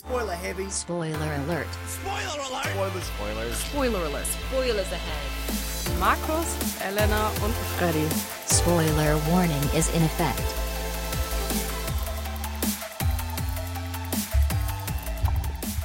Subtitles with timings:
[0.00, 0.70] Spoiler heavy.
[0.70, 1.66] Spoiler alert.
[1.86, 3.02] Spoiler alert.
[3.04, 3.56] Spoilers.
[3.58, 4.26] Spoiler alert.
[4.48, 5.98] Spoilers ahead.
[5.98, 8.08] Markus, Elena und Freddy.
[8.46, 10.69] Spoiler warning is in effect.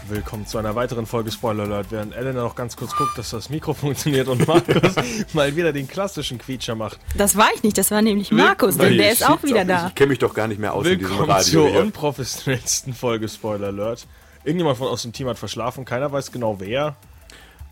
[0.08, 3.50] Willkommen zu einer weiteren Folge Spoiler Alert, während Elena noch ganz kurz guckt, dass das
[3.50, 4.94] Mikro funktioniert und Markus
[5.34, 7.00] mal wieder den klassischen Quietscher macht.
[7.18, 9.88] Das war ich nicht, das war nämlich Markus, denn der ist auch wieder da.
[9.88, 11.80] Ich kenne mich doch gar nicht mehr aus in diesem Willkommen Radio zur hier.
[11.80, 14.06] unprofessionellsten Folge Spoiler Alert.
[14.44, 16.96] Irgendjemand von aus dem Team hat verschlafen, keiner weiß genau wer.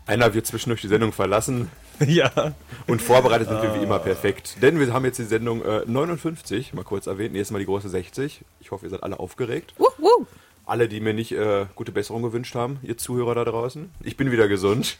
[0.06, 1.70] Einer wird zwischendurch die Sendung verlassen
[2.04, 2.30] ja.
[2.88, 4.56] und vorbereitet sind wir wie immer perfekt.
[4.60, 7.88] Denn wir haben jetzt die Sendung äh, 59, mal kurz erwähnt, nächstes Mal die große
[7.88, 8.40] 60.
[8.58, 9.74] Ich hoffe, ihr seid alle aufgeregt.
[9.78, 10.26] Wuh, wuh.
[10.66, 13.90] Alle, die mir nicht äh, gute Besserung gewünscht haben, ihr Zuhörer da draußen.
[14.02, 14.96] Ich bin wieder gesund.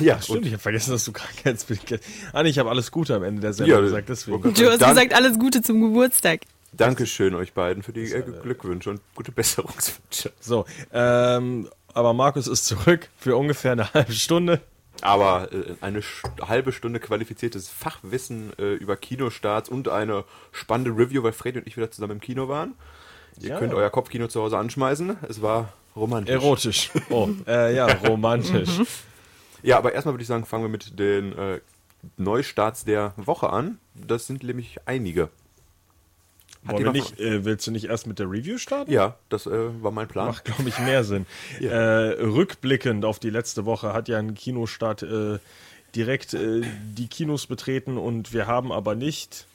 [0.00, 2.04] ja, Stimmt, und- ich habe vergessen, dass du Krankheitsbild kennst.
[2.32, 4.42] Ah, nee, ich habe alles Gute am Ende der Sendung Ja, gesagt, deswegen.
[4.42, 6.42] Du hast Dann- gesagt, alles Gute zum Geburtstag.
[6.74, 10.32] Dankeschön euch beiden für die äh, Glückwünsche und gute Besserungswünsche.
[10.40, 14.60] So, ähm, aber Markus ist zurück für ungefähr eine halbe Stunde.
[15.02, 16.00] Aber äh, eine
[16.40, 21.76] halbe Stunde qualifiziertes Fachwissen äh, über Kinostarts und eine spannende Review, weil Freddy und ich
[21.76, 22.74] wieder zusammen im Kino waren.
[23.40, 23.58] Ihr Ja.
[23.58, 25.16] könnt euer Kopfkino zu Hause anschmeißen.
[25.28, 26.32] Es war romantisch.
[26.34, 26.90] Erotisch.
[27.10, 28.70] Oh, äh, ja, romantisch.
[29.64, 31.60] Ja, aber erstmal würde ich sagen, fangen wir mit den äh,
[32.16, 33.78] Neustarts der Woche an.
[33.94, 35.28] Das sind nämlich einige.
[36.66, 38.90] Hat Wollen nicht, äh, willst du nicht erst mit der Review starten?
[38.90, 40.26] Ja, das äh, war mein Plan.
[40.26, 41.26] Macht, glaube ich, mehr Sinn.
[41.60, 41.70] Ja.
[41.70, 45.38] Äh, rückblickend auf die letzte Woche hat ja ein Kinostart äh,
[45.94, 46.62] direkt äh,
[46.96, 49.51] die Kinos betreten und wir haben aber nicht, ich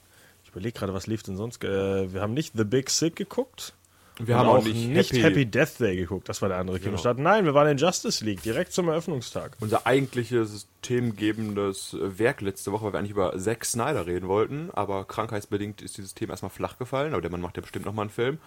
[0.58, 3.74] überlege gerade, was lief denn sonst, äh, wir haben nicht The Big Sick geguckt.
[4.20, 7.20] Wir haben auch nicht Happy, Happy- Death Day geguckt, das war der andere Kinostart.
[7.20, 9.56] Nein, wir waren in Justice League, direkt zum Eröffnungstag.
[9.60, 15.06] Unser eigentliches systemgebendes Werk letzte Woche, weil wir eigentlich über Zack Snyder reden wollten, aber
[15.06, 18.10] krankheitsbedingt ist dieses Thema erstmal flach gefallen, aber der Mann macht ja bestimmt nochmal einen
[18.10, 18.40] Film.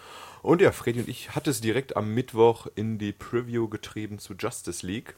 [0.43, 4.35] Und ja, Freddy und ich hatten es direkt am Mittwoch in die Preview getrieben zu
[4.35, 5.15] Justice League.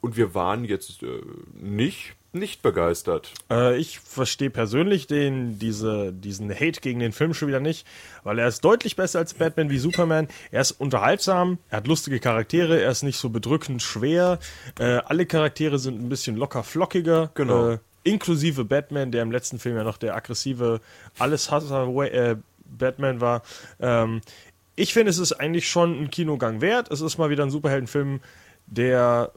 [0.00, 1.20] Und wir waren jetzt äh,
[1.52, 3.32] nicht, nicht begeistert.
[3.50, 7.86] Äh, ich verstehe persönlich den, diese, diesen Hate gegen den Film schon wieder nicht,
[8.22, 10.28] weil er ist deutlich besser als Batman wie Superman.
[10.50, 14.38] Er ist unterhaltsam, er hat lustige Charaktere, er ist nicht so bedrückend schwer.
[14.78, 17.30] Äh, alle Charaktere sind ein bisschen locker flockiger.
[17.34, 17.70] Genau.
[17.70, 20.80] Äh, inklusive Batman, der im letzten Film ja noch der aggressive
[21.18, 23.42] Alleshasser äh, Batman war.
[23.80, 24.20] Ähm,
[24.76, 26.90] ich finde, es ist eigentlich schon ein Kinogang wert.
[26.90, 28.20] Es ist mal wieder ein Superheldenfilm,
[28.66, 29.32] der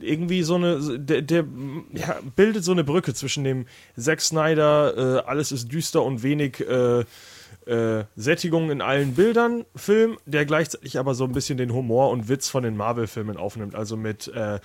[0.00, 1.44] irgendwie so eine, der, der
[1.92, 6.60] ja, bildet so eine Brücke zwischen dem Zack Snyder, äh, alles ist düster und wenig
[6.60, 7.04] äh,
[7.66, 12.28] äh, Sättigung in allen Bildern Film, der gleichzeitig aber so ein bisschen den Humor und
[12.28, 13.74] Witz von den Marvel-Filmen aufnimmt.
[13.74, 14.60] Also mit äh,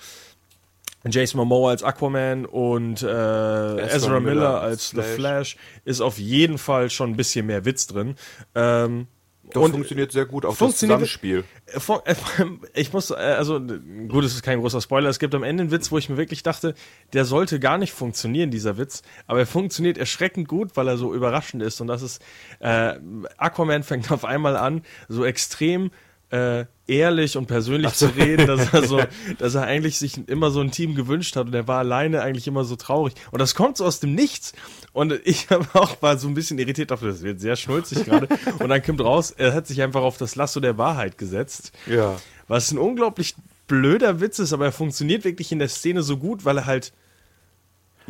[1.08, 5.14] Jason Momoa als Aquaman und äh, Ezra, Miller, Miller als als The Flash.
[5.14, 8.16] Flash ist auf jeden Fall schon ein bisschen mehr Witz drin.
[8.54, 9.06] Ähm,
[9.54, 11.44] Das und funktioniert sehr gut, auch das Zusammenspiel.
[11.66, 12.14] äh, äh,
[12.74, 15.08] Ich muss, äh, also gut, es ist kein großer Spoiler.
[15.08, 16.74] Es gibt am Ende einen Witz, wo ich mir wirklich dachte,
[17.12, 19.02] der sollte gar nicht funktionieren, dieser Witz.
[19.26, 21.80] Aber er funktioniert erschreckend gut, weil er so überraschend ist.
[21.80, 22.22] Und das ist,
[22.60, 22.94] äh,
[23.36, 25.90] Aquaman fängt auf einmal an, so extrem
[26.30, 29.00] äh, ehrlich und persönlich zu reden, dass er so,
[29.38, 32.48] dass er eigentlich sich immer so ein Team gewünscht hat und er war alleine eigentlich
[32.48, 33.14] immer so traurig.
[33.30, 34.52] Und das kommt so aus dem Nichts.
[34.92, 38.28] Und ich habe auch mal so ein bisschen irritiert, dachte, das wird sehr schnulzig gerade.
[38.58, 41.72] Und dann kommt raus, er hat sich einfach auf das Lasso der Wahrheit gesetzt.
[41.86, 42.16] Ja.
[42.48, 43.36] Was ein unglaublich
[43.68, 46.92] blöder Witz ist, aber er funktioniert wirklich in der Szene so gut, weil er halt.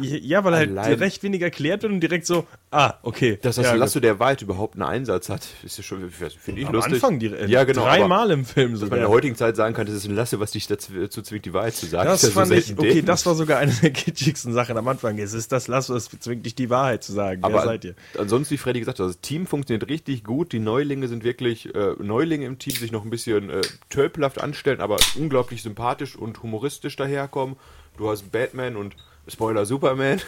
[0.03, 3.39] Ja, weil er halt Allein- recht wenig erklärt wird und direkt so, ah, okay.
[3.43, 6.67] Dass das ja, Lasso der Wahrheit überhaupt einen Einsatz hat, ist ja schon, finde ich
[6.67, 6.95] Am lustig.
[6.95, 8.99] Anfang die, äh, ja, genau, dreimal im Film Dass man in sogar.
[9.01, 11.53] der heutigen Zeit sagen kann, das ist ein Lasso, was dich dazu dazu zwingt, die
[11.53, 12.09] Wahrheit zu sagen.
[12.09, 15.19] Das ja fand ich, okay, das war sogar eine der kitschigsten Sachen am Anfang.
[15.19, 17.43] Es ist das Lasso, es zwingt dich die Wahrheit zu sagen.
[17.43, 17.95] Wer Aber seid ihr?
[18.19, 20.53] ansonsten, wie Freddy gesagt hat, das Team funktioniert richtig gut.
[20.53, 24.81] Die Neulinge sind wirklich äh, Neulinge im Team, sich noch ein bisschen äh, tölpelhaft anstellen,
[24.81, 27.57] aber unglaublich sympathisch und humoristisch daherkommen.
[27.97, 28.95] Du hast Batman und
[29.31, 30.21] Spoiler Superman.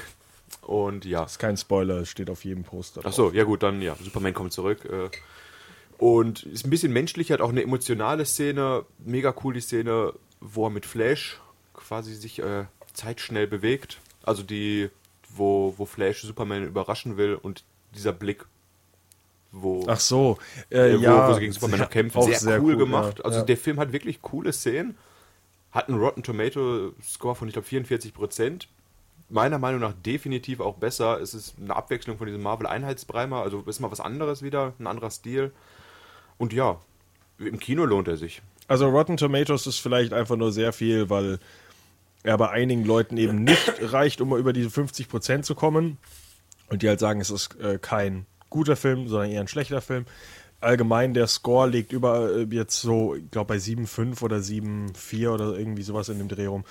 [0.60, 1.24] Und ja.
[1.24, 3.00] Ist kein Spoiler, steht auf jedem Poster.
[3.04, 4.84] Ach so, ja gut, dann ja, Superman kommt zurück.
[4.84, 5.10] Äh,
[5.98, 10.66] und ist ein bisschen menschlich, hat auch eine emotionale Szene, mega cool die Szene, wo
[10.66, 11.40] er mit Flash
[11.74, 14.00] quasi sich äh, zeitschnell bewegt.
[14.22, 14.90] Also die,
[15.34, 17.64] wo, wo Flash Superman überraschen will und
[17.94, 18.46] dieser Blick,
[19.52, 20.38] wo, Ach so,
[20.70, 21.28] äh, wo, ja.
[21.28, 23.18] wo sie gegen Superman noch kämpfen, auch sehr, cool, gemacht.
[23.18, 23.44] ja, also ja.
[23.44, 24.96] der Film hat wirklich coole Szenen,
[25.70, 28.68] hat einen Rotten Tomato Score von, ich glaube, 44 Prozent.
[29.32, 31.20] Meiner Meinung nach definitiv auch besser.
[31.20, 35.10] Es ist eine Abwechslung von diesem Marvel-Einheitsbreimer, also ist mal was anderes wieder, ein anderer
[35.10, 35.52] Stil.
[36.36, 36.78] Und ja,
[37.38, 38.42] im Kino lohnt er sich.
[38.68, 41.38] Also Rotten Tomatoes ist vielleicht einfach nur sehr viel, weil
[42.22, 45.98] er bei einigen Leuten eben nicht reicht, um mal über diese 50% zu kommen.
[46.68, 50.04] Und die halt sagen, es ist äh, kein guter Film, sondern eher ein schlechter Film.
[50.60, 55.58] allgemein der Score liegt über äh, jetzt so, ich glaube bei 7,5 oder 7,4 oder
[55.58, 56.64] irgendwie sowas in dem Dreh rum.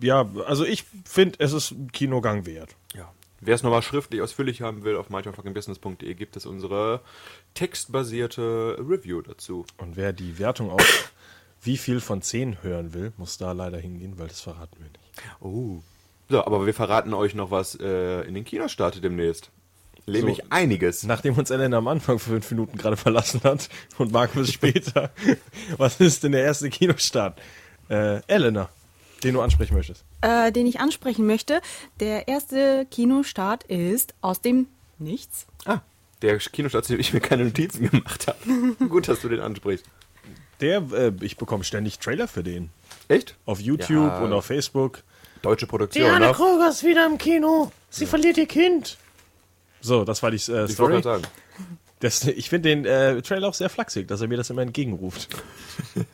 [0.00, 2.74] Ja, also ich finde, es ist ein Kinogang wert.
[2.94, 3.12] Ja.
[3.40, 7.00] Wer es nochmal schriftlich ausführlich haben will, auf myfuckingbusiness.de gibt es unsere
[7.54, 9.64] textbasierte Review dazu.
[9.78, 11.12] Und wer die Wertung auf
[11.62, 15.00] wie viel von 10 hören will, muss da leider hingehen, weil das verraten wir nicht.
[15.40, 15.82] Oh.
[16.28, 19.50] So, aber wir verraten euch noch, was äh, in den Kinos startet demnächst.
[20.06, 20.44] Nämlich So.
[20.50, 21.04] einiges.
[21.04, 25.10] Nachdem uns Elena am Anfang für fünf Minuten gerade verlassen hat und Markus später,
[25.76, 27.40] was ist denn der erste Kinostart?
[27.88, 28.68] Äh, Elena,
[29.24, 30.04] den du ansprechen möchtest.
[30.20, 31.60] Äh, den ich ansprechen möchte.
[32.00, 34.66] Der erste Kinostart ist aus dem
[34.98, 35.46] Nichts.
[35.64, 35.80] Ah,
[36.22, 38.38] der Kinostart, zu dem ich mir keine Notizen gemacht habe.
[38.88, 39.84] Gut, dass du den ansprichst.
[40.60, 42.70] Der, äh, ich bekomme ständig Trailer für den.
[43.08, 43.34] Echt?
[43.46, 44.18] Auf YouTube Ja.
[44.20, 45.02] und auf Facebook.
[45.42, 46.32] Deutsche Produktion, ne?
[46.32, 47.72] Krüger ist wieder im Kino.
[47.90, 48.96] Sie verliert ihr Kind.
[49.80, 50.92] So, das war die äh, Ich wollte Story.
[50.92, 51.24] gerade sagen.
[51.98, 55.28] Das, ich finde den äh, Trailer auch sehr flachsig, dass er mir das immer entgegenruft.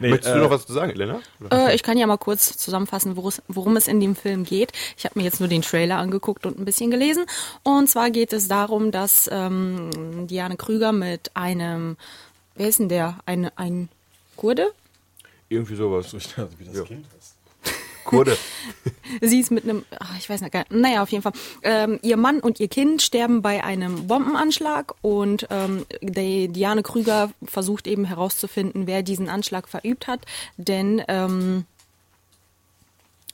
[0.00, 1.20] nee, Möchtest äh, du noch was zu sagen, Elena?
[1.52, 4.72] Äh, ich kann ja mal kurz zusammenfassen, worum- es in dem Film geht.
[4.96, 7.24] Ich habe mir jetzt nur den Trailer angeguckt und ein bisschen gelesen.
[7.62, 11.96] Und zwar geht es darum, dass ähm, Diane Krüger mit einem,
[12.56, 13.18] wer ist denn der?
[13.26, 13.88] Ein, ein
[14.36, 14.72] Kurde?
[15.48, 16.12] Irgendwie sowas.
[16.14, 16.82] Ich dachte, wie das Ja.
[16.84, 17.06] Kind.
[18.04, 18.36] Kurde.
[19.20, 21.32] Sie ist mit einem, ach, ich weiß nicht, naja, auf jeden Fall.
[21.62, 27.30] Ähm, ihr Mann und ihr Kind sterben bei einem Bombenanschlag und ähm, die Diane Krüger
[27.44, 30.20] versucht eben herauszufinden, wer diesen Anschlag verübt hat,
[30.56, 31.64] denn ähm,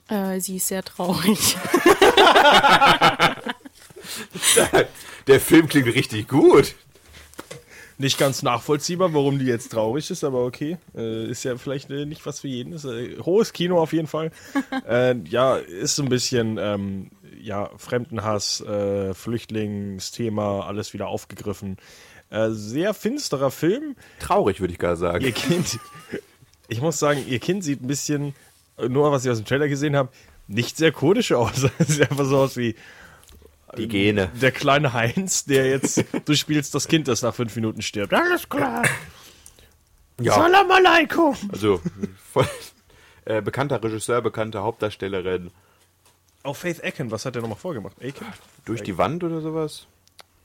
[0.09, 1.57] äh, sie ist sehr traurig.
[5.27, 6.77] Der Film klingt richtig gut.
[7.99, 10.77] Nicht ganz nachvollziehbar, warum die jetzt traurig ist, aber okay.
[10.95, 12.73] Äh, ist ja vielleicht äh, nicht was für jeden.
[12.75, 14.33] Ist, äh, hohes Kino auf jeden Fall.
[14.89, 17.11] äh, ja, ist so ein bisschen ähm,
[17.41, 21.79] ja, Fremdenhass, äh, Flüchtlingsthema, alles wieder aufgegriffen.
[22.29, 23.97] Äh, sehr finsterer Film.
[24.19, 25.25] Traurig, würde ich gar sagen.
[25.25, 25.79] Ihr Kind,
[26.69, 28.35] ich muss sagen, ihr Kind sieht ein bisschen,
[28.89, 30.11] nur was ich aus dem Trailer gesehen habe,
[30.49, 31.67] nicht sehr kurdisch aus.
[31.79, 32.75] Es sieht einfach so aus wie
[33.77, 34.31] Die Gene.
[34.41, 38.13] der kleine Heinz, der jetzt, du spielst das Kind, das nach fünf Minuten stirbt.
[38.15, 38.83] Alles klar.
[40.21, 41.37] Ja, Salam alaikum.
[41.53, 41.81] also
[42.33, 42.47] voll,
[43.27, 45.51] äh, bekannter Regisseur, bekannte Hauptdarstellerin.
[46.43, 47.97] Auch Faith Aiken, was hat er nochmal vorgemacht?
[48.01, 48.25] Aiken?
[48.65, 49.87] Durch die Wand oder sowas?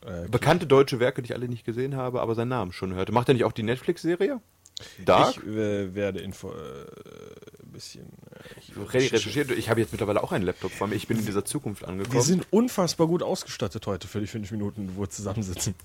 [0.06, 3.12] Äh, Bekannte deutsche Werke, die ich alle nicht gesehen habe, aber seinen Namen schon hörte.
[3.12, 4.42] Macht er nicht auch die Netflix-Serie?
[5.06, 5.38] Dark?
[5.38, 8.06] Ich äh, werde Info, äh, ein bisschen.
[8.06, 9.52] Äh, ich Re- recherchiert.
[9.52, 10.96] Ich habe jetzt mittlerweile auch einen Laptop vor mir.
[10.96, 12.14] Ich bin in dieser Zukunft angekommen.
[12.14, 15.76] wir sind unfassbar gut ausgestattet heute für die fünf Minuten, wo wir zusammensitzen.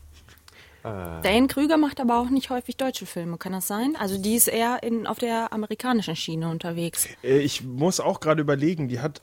[0.85, 3.97] Diane Krüger macht aber auch nicht häufig deutsche Filme, kann das sein?
[3.99, 7.09] Also die ist eher in, auf der amerikanischen Schiene unterwegs.
[7.25, 9.21] Äh, ich muss auch gerade überlegen, die hat.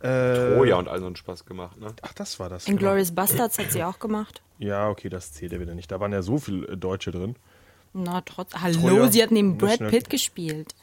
[0.00, 1.94] Äh, oh ja, und all so einen Spaß gemacht, ne?
[2.02, 2.66] Ach, das war das.
[2.66, 2.90] In genau.
[2.90, 4.42] Glorious Bastards hat sie auch gemacht.
[4.58, 5.90] Ja, okay, das zählt ja wieder nicht.
[5.92, 7.36] Da waren ja so viele Deutsche drin.
[7.92, 8.52] Na, trotz.
[8.54, 10.74] Hallo, Troja, sie hat neben Brad Pitt gespielt.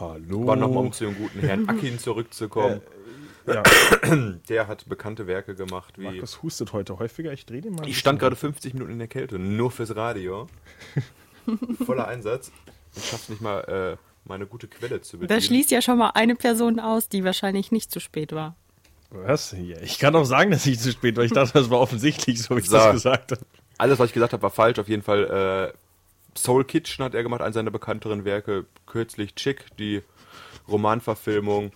[0.00, 0.42] Hallo.
[0.42, 2.80] Aber nochmal um zu dem guten Herrn Akin zurückzukommen.
[3.46, 3.62] Ja,
[4.48, 6.04] Der hat bekannte Werke gemacht, wie...
[6.04, 7.32] Markus hustet heute häufiger.
[7.32, 7.88] Ich drehe den mal.
[7.88, 10.48] Ich stand gerade 50 Minuten in der Kälte, nur fürs Radio.
[11.86, 12.50] Voller Einsatz.
[12.96, 15.38] Ich schaff's nicht mal, äh, meine gute Quelle zu bedienen.
[15.38, 18.56] Da schließt ja schon mal eine Person aus, die wahrscheinlich nicht zu spät war.
[19.10, 19.52] Was?
[19.56, 21.22] Ja, ich kann auch sagen, dass ich zu spät war.
[21.22, 22.76] Ich dachte, das war offensichtlich, so wie ich So.
[22.76, 23.40] das gesagt habe.
[23.78, 24.80] Alles, was ich gesagt habe, war falsch.
[24.80, 25.78] Auf jeden Fall äh,
[26.36, 28.66] Soul Kitchen hat er gemacht, eines seiner bekannteren Werke.
[28.86, 30.02] Kürzlich Chick, die
[30.68, 31.72] Romanverfilmung.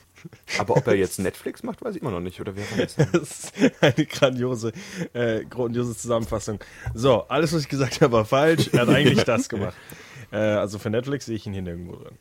[0.59, 2.41] Aber ob er jetzt Netflix macht, weiß ich immer noch nicht.
[2.41, 2.97] Oder wer weiß.
[3.13, 4.73] Das ist eine grandiose,
[5.13, 6.61] äh, grandiose Zusammenfassung.
[6.95, 8.71] So, alles, was ich gesagt habe, war falsch.
[8.73, 9.77] Er hat eigentlich das gemacht.
[10.33, 12.19] Äh, also für Netflix sehe ich ihn hier nirgendwo drin.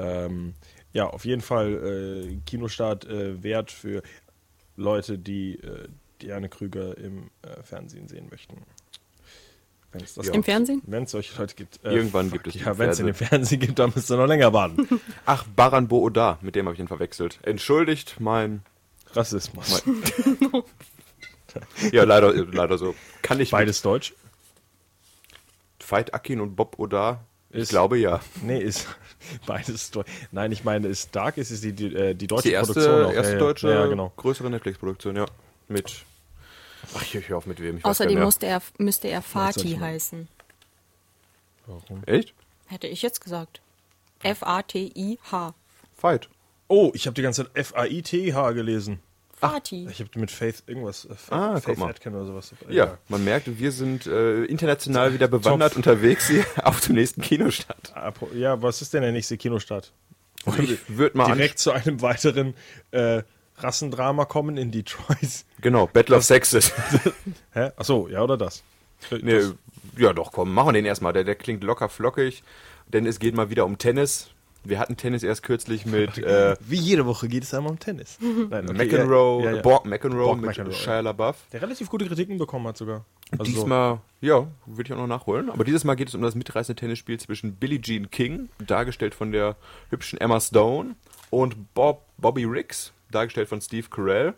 [0.00, 0.54] Ähm,
[0.92, 4.02] ja, auf jeden Fall äh, Kinostart äh, wert für
[4.74, 5.86] Leute, die äh,
[6.22, 8.56] Diane Krüger im äh, Fernsehen sehen möchten.
[9.94, 10.34] Wenn es das Ja.
[10.34, 10.82] Im Fernsehen?
[10.84, 11.80] Wenn es solche Leute gibt.
[11.82, 13.60] Irgendwann gibt es Ja, wenn es in dem Fernsehen.
[13.60, 14.86] Gibt, dann müsst ihr noch länger warten.
[15.24, 17.38] Ach, Baran Booda, mit dem habe ich ihn verwechselt.
[17.42, 18.62] Entschuldigt mein.
[19.12, 19.82] Rassismus.
[21.92, 22.96] Ja, leider, leider so.
[23.22, 24.12] Kann ich Beides deutsch?
[25.78, 27.24] mit Fight Akin und Bob Oda?
[27.50, 28.18] Ich Ist- glaube ja.
[28.42, 28.88] Nee, ist
[29.46, 30.10] beides deutsch.
[30.32, 33.04] Nein, ich meine, ist Dark, ist es die, die, äh, die deutsche Die erste, Produktion.
[33.06, 33.12] auch.
[33.12, 33.44] erste ja, ja.
[33.44, 34.12] deutsche, Ja, genau.
[34.16, 35.26] größere Netflix-Produktion, ja.
[35.68, 36.04] Mit.
[36.94, 37.78] Ach, ich hör auf mit wem.
[37.78, 40.28] Ich weiß Außerdem musste er, müsste er Fatih heißen.
[41.66, 42.02] Warum?
[42.06, 42.34] Echt?
[42.66, 43.60] Hätte ich jetzt gesagt.
[44.22, 45.54] F-A-T-I-H.
[45.96, 46.28] Fight.
[46.68, 49.00] Oh, ich habe die ganze Zeit F-A-I-T-H gelesen.
[49.36, 49.86] Fatih.
[49.90, 51.04] Ich habe mit Faith irgendwas.
[51.04, 51.90] Äh, Ah, guck Faith mal.
[51.90, 52.52] Atkin oder sowas.
[52.68, 55.78] Ja, man merkt, wir sind äh, international wieder bewandert Top.
[55.78, 57.92] unterwegs hier auf dem nächsten Kinostart.
[58.34, 59.92] Ja, was ist denn der nächste Kinostart?
[60.58, 62.54] Ich würde mal Direkt zu einem weiteren
[62.90, 63.22] äh,
[63.58, 65.44] Rassendrama kommen in Detroit.
[65.60, 66.72] Genau, Battle of Sexes.
[67.52, 67.70] Hä?
[67.76, 68.62] Achso, ja, oder das?
[69.22, 69.40] Nee,
[69.96, 71.14] ja doch, komm, machen wir den erstmal.
[71.14, 72.42] Der, der klingt locker flockig,
[72.88, 74.28] denn es geht mal wieder um Tennis.
[74.62, 78.18] Wir hatten Tennis erst kürzlich mit äh, Wie jede Woche geht es einmal um Tennis.
[78.20, 79.62] Nein, okay, McEnroe, ja, ja, ja.
[79.62, 81.36] Borg McEnroe Borg mit McEnroe, Shia LaBeouf.
[81.52, 83.06] Der relativ gute Kritiken bekommen hat sogar.
[83.32, 85.48] Also so- Diesmal, ja, würde ich auch noch nachholen.
[85.48, 89.32] Aber dieses Mal geht es um das mitreißende Tennisspiel zwischen Billie Jean King, dargestellt von
[89.32, 89.56] der
[89.88, 90.94] hübschen Emma Stone,
[91.30, 94.34] und Bob, Bobby Riggs, dargestellt von Steve Carell.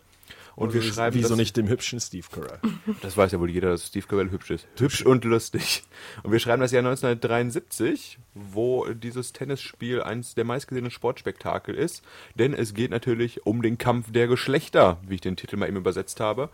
[0.56, 2.59] Und wir schreiben Wieso das, nicht dem hübschen Steve Carell?
[3.02, 4.66] Das weiß ja wohl jeder, dass Steve Carell hübsch ist.
[4.78, 5.85] Hübsch und lustig.
[6.23, 12.02] Und wir schreiben das Jahr 1973, wo dieses Tennisspiel eines der meistgesehenen Sportspektakel ist.
[12.37, 15.76] Denn es geht natürlich um den Kampf der Geschlechter, wie ich den Titel mal eben
[15.76, 16.49] übersetzt habe.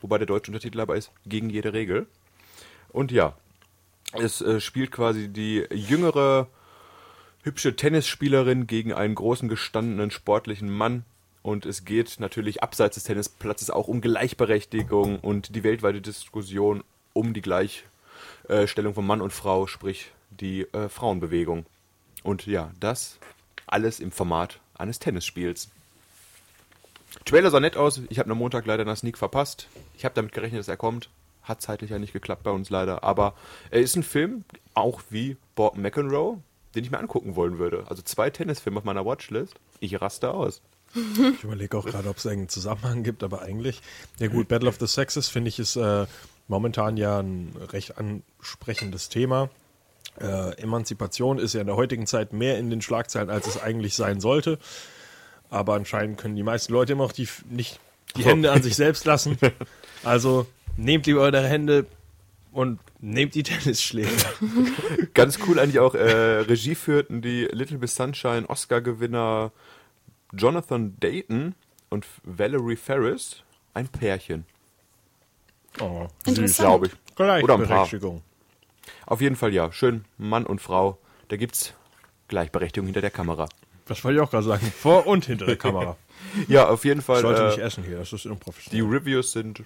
[0.00, 2.06] Wobei der deutsche Untertitel aber ist, gegen jede Regel.
[2.88, 3.36] Und ja,
[4.12, 6.48] es äh, spielt quasi die jüngere,
[7.42, 11.04] hübsche Tennisspielerin gegen einen großen, gestandenen, sportlichen Mann.
[11.46, 17.34] Und es geht natürlich abseits des Tennisplatzes auch um Gleichberechtigung und die weltweite Diskussion um
[17.34, 21.64] die Gleichstellung von Mann und Frau, sprich die äh, Frauenbewegung.
[22.24, 23.20] Und ja, das
[23.68, 25.68] alles im Format eines Tennisspiels.
[27.24, 28.00] Trailer sah nett aus.
[28.08, 29.68] Ich habe am Montag leider einen Sneak verpasst.
[29.96, 31.10] Ich habe damit gerechnet, dass er kommt.
[31.44, 33.04] Hat zeitlich ja nicht geklappt bei uns leider.
[33.04, 33.34] Aber
[33.70, 34.42] er ist ein Film,
[34.74, 36.38] auch wie Borg McEnroe,
[36.74, 37.84] den ich mir angucken wollen würde.
[37.88, 39.54] Also zwei Tennisfilme auf meiner Watchlist.
[39.78, 40.60] Ich raste aus.
[41.36, 43.80] Ich überlege auch gerade, ob es einen Zusammenhang gibt, aber eigentlich.
[44.18, 46.06] Ja gut, Battle of the Sexes finde ich ist äh,
[46.48, 49.50] momentan ja ein recht ansprechendes Thema.
[50.20, 53.94] Äh, Emanzipation ist ja in der heutigen Zeit mehr in den Schlagzeilen, als es eigentlich
[53.94, 54.58] sein sollte.
[55.50, 57.78] Aber anscheinend können die meisten Leute immer noch die, nicht
[58.16, 59.38] die Hände an sich selbst lassen.
[60.04, 61.86] Also nehmt lieber eure Hände
[62.52, 64.10] und nehmt die Tennisschläge.
[65.14, 69.50] Ganz cool eigentlich auch, äh, Regie führten die Little Miss Sunshine Oscar-Gewinner
[70.36, 71.54] Jonathan Dayton
[71.90, 73.42] und Valerie Ferris.
[73.74, 74.46] Ein Pärchen,
[75.80, 76.66] Oh, Interessant.
[76.68, 76.92] glaube ich.
[77.20, 77.56] Oder ein Paar.
[77.58, 78.22] Gleichberechtigung.
[79.04, 80.98] Auf jeden Fall ja, schön Mann und Frau.
[81.28, 81.74] Da gibt's
[82.28, 83.48] Gleichberechtigung hinter der Kamera.
[83.84, 84.66] Das wollte ich auch gerade sagen.
[84.74, 85.96] Vor und hinter der Kamera.
[86.48, 87.16] Ja, auf jeden Fall.
[87.16, 88.86] Ich sollte nicht Äh, essen hier, das ist die unprofessionell.
[88.98, 89.62] Reviews sind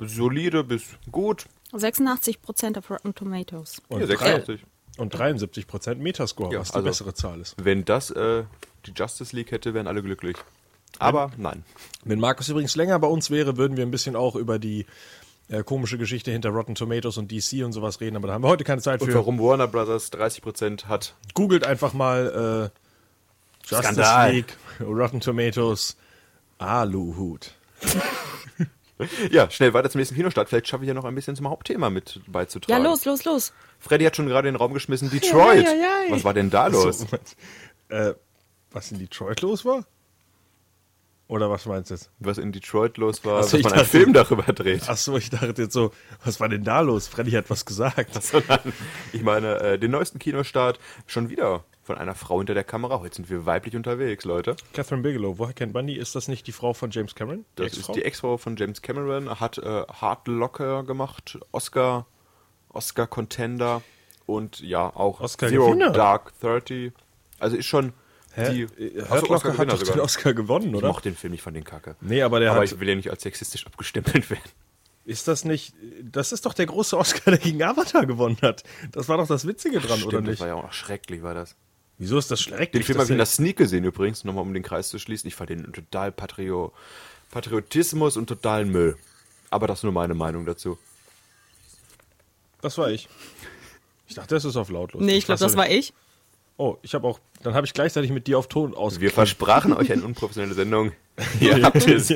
[0.00, 1.46] solide bis gut.
[1.72, 3.82] 86% auf Rotten Tomatoes.
[3.88, 4.64] Und, Ja, drei, 86.
[4.96, 7.54] und 73 Prozent Metascore, Ja, was die also- bessere Zahl ist.
[7.62, 8.44] Wenn das äh,
[8.86, 10.36] die Justice League hätte, wären alle glücklich.
[10.98, 11.64] Aber nein.
[12.04, 14.86] Wenn Markus übrigens länger bei uns wäre, würden wir ein bisschen auch über die
[15.48, 18.48] äh, komische Geschichte hinter Rotten Tomatoes und DC und sowas reden, aber da haben wir
[18.48, 19.14] heute keine Zeit Und für.
[19.14, 21.14] warum Warner Brothers 30% hat.
[21.34, 24.32] Googelt einfach mal äh, Justice Skandal.
[24.32, 25.96] League, Rotten Tomatoes,
[26.58, 27.52] Aluhut.
[29.30, 30.48] Ja, schnell weiter zum nächsten Kinostart.
[30.48, 32.82] Vielleicht schaffe ich ja noch ein bisschen zum Hauptthema mit Ja, beizutragen.
[32.84, 33.52] los, los, los.
[33.78, 35.10] Freddy hat schon gerade in den Raum geschmissen.
[35.10, 35.64] Detroit.
[35.64, 36.14] Ja, ja, ja, ja.
[36.14, 37.00] Was war denn da los?
[37.00, 37.06] So,
[37.94, 38.14] äh,
[38.70, 39.84] was in Detroit los war?
[41.28, 42.10] Oder was meinst du jetzt?
[42.20, 44.82] Was in Detroit los war, Ach so, dass man einen dachte- Film darüber dreht.
[44.86, 45.90] Ach so, ich dachte jetzt so,
[46.24, 47.08] was war denn da los?
[47.08, 48.14] Freddy hat was gesagt.
[48.22, 48.60] Sondern,
[49.12, 50.78] ich meine, äh, den neuesten Kinostart
[51.08, 53.00] schon wieder von einer Frau hinter der Kamera.
[53.00, 54.54] Heute sind wir weiblich unterwegs, Leute.
[54.72, 55.96] Catherine Bigelow, woher kennt man die?
[55.96, 57.44] Ist das nicht die Frau von James Cameron?
[57.56, 57.92] Das Ex-Frau?
[57.92, 62.06] ist die Ex-Frau von James Cameron, hat äh, Hard Locker gemacht, Oscar,
[62.70, 63.82] Oscar-Contender
[64.26, 65.86] und ja, auch Oscar-Gewinner?
[65.86, 66.92] Zero Dark Thirty.
[67.38, 67.92] Also ist schon
[68.36, 68.52] Hä?
[68.52, 70.00] die Äh, Ach so, Hurt Locker hat doch den.
[70.00, 70.88] Oscar gewonnen, Ich oder?
[70.88, 71.96] mochte den Film nicht von den Kacke.
[72.00, 72.72] Nee, aber der Aber hat.
[72.72, 74.42] ich will ja nicht als sexistisch abgestempelt werden.
[75.04, 75.72] Ist das nicht.
[76.02, 78.62] Das ist doch der große Oscar, der gegen Avatar gewonnen hat.
[78.92, 80.40] Das war doch das Witzige dran, oder Stimmt, das nicht?
[80.40, 81.54] war ja auch schrecklich, war das.
[81.98, 82.70] Wieso ist das schrecklich?
[82.72, 84.98] Den Film habe ich in der- der Sneak gesehen übrigens, nochmal um den Kreis zu
[84.98, 85.28] schließen.
[85.28, 86.72] Ich fand den total Patrio
[87.30, 88.96] Patriotismus und totalen Müll.
[89.48, 90.76] Aber das ist nur meine Meinung dazu.
[92.60, 93.08] Das war ich.
[94.08, 95.02] Ich dachte, das ist auf lautlos.
[95.02, 95.92] Nee, ich glaube, das war ich.
[96.56, 97.20] Oh, ich habe auch.
[97.46, 98.98] Dann habe ich gleichzeitig mit dir auf Ton aus.
[98.98, 100.90] Wir versprachen euch eine unprofessionelle Sendung.
[101.40, 102.12] Ihr habt es.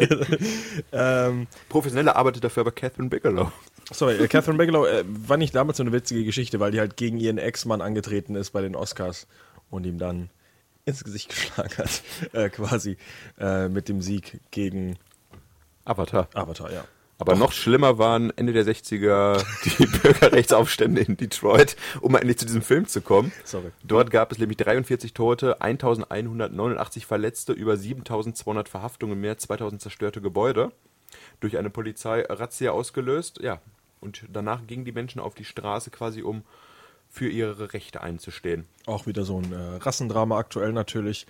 [0.93, 3.53] ähm, Professionelle arbeitet dafür aber Catherine Bigelow.
[3.93, 6.97] sorry, äh, Catherine Bigelow äh, war nicht damals so eine witzige Geschichte, weil die halt
[6.97, 9.29] gegen ihren Ex-Mann angetreten ist bei den Oscars
[9.71, 10.31] und ihm dann
[10.85, 12.97] ins Gesicht geschlagen hat, äh, quasi
[13.39, 14.99] äh, mit dem Sieg gegen
[15.85, 16.29] Avatar.
[16.35, 16.85] Avatar, ja.
[17.21, 19.45] Aber noch schlimmer waren Ende der 60er
[19.79, 23.33] die Bürgerrechtsaufstände in Detroit, um endlich zu diesem Film zu kommen.
[23.45, 23.71] Sorry.
[23.85, 30.21] Dort gab es nämlich 43 Tote, 1189 Verletzte, über 7200 Verhaftungen, mehr als 2000 zerstörte
[30.21, 30.73] Gebäude.
[31.41, 33.41] Durch eine Polizei-Razzia ausgelöst.
[33.43, 33.61] Ja,
[34.01, 36.43] und danach gingen die Menschen auf die Straße quasi, um
[37.11, 38.67] für ihre Rechte einzustehen.
[38.87, 41.27] Auch wieder so ein äh, Rassendrama aktuell natürlich.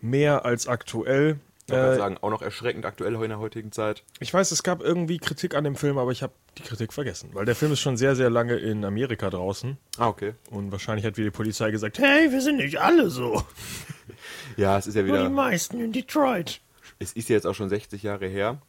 [0.00, 1.38] Mehr als aktuell.
[1.68, 4.02] Ich Äh, sagen, auch noch erschreckend aktuell in der heutigen Zeit.
[4.18, 7.30] Ich weiß, es gab irgendwie Kritik an dem Film, aber ich habe die Kritik vergessen,
[7.34, 10.34] weil der Film ist schon sehr, sehr lange in Amerika draußen Ah, okay.
[10.50, 13.42] und wahrscheinlich hat wieder die Polizei gesagt, hey, wir sind nicht alle so,
[14.56, 15.30] Ja, es ist ja nur die wieder.
[15.30, 16.60] meisten in Detroit.
[16.98, 18.60] Es ist ja jetzt auch schon 60 Jahre her.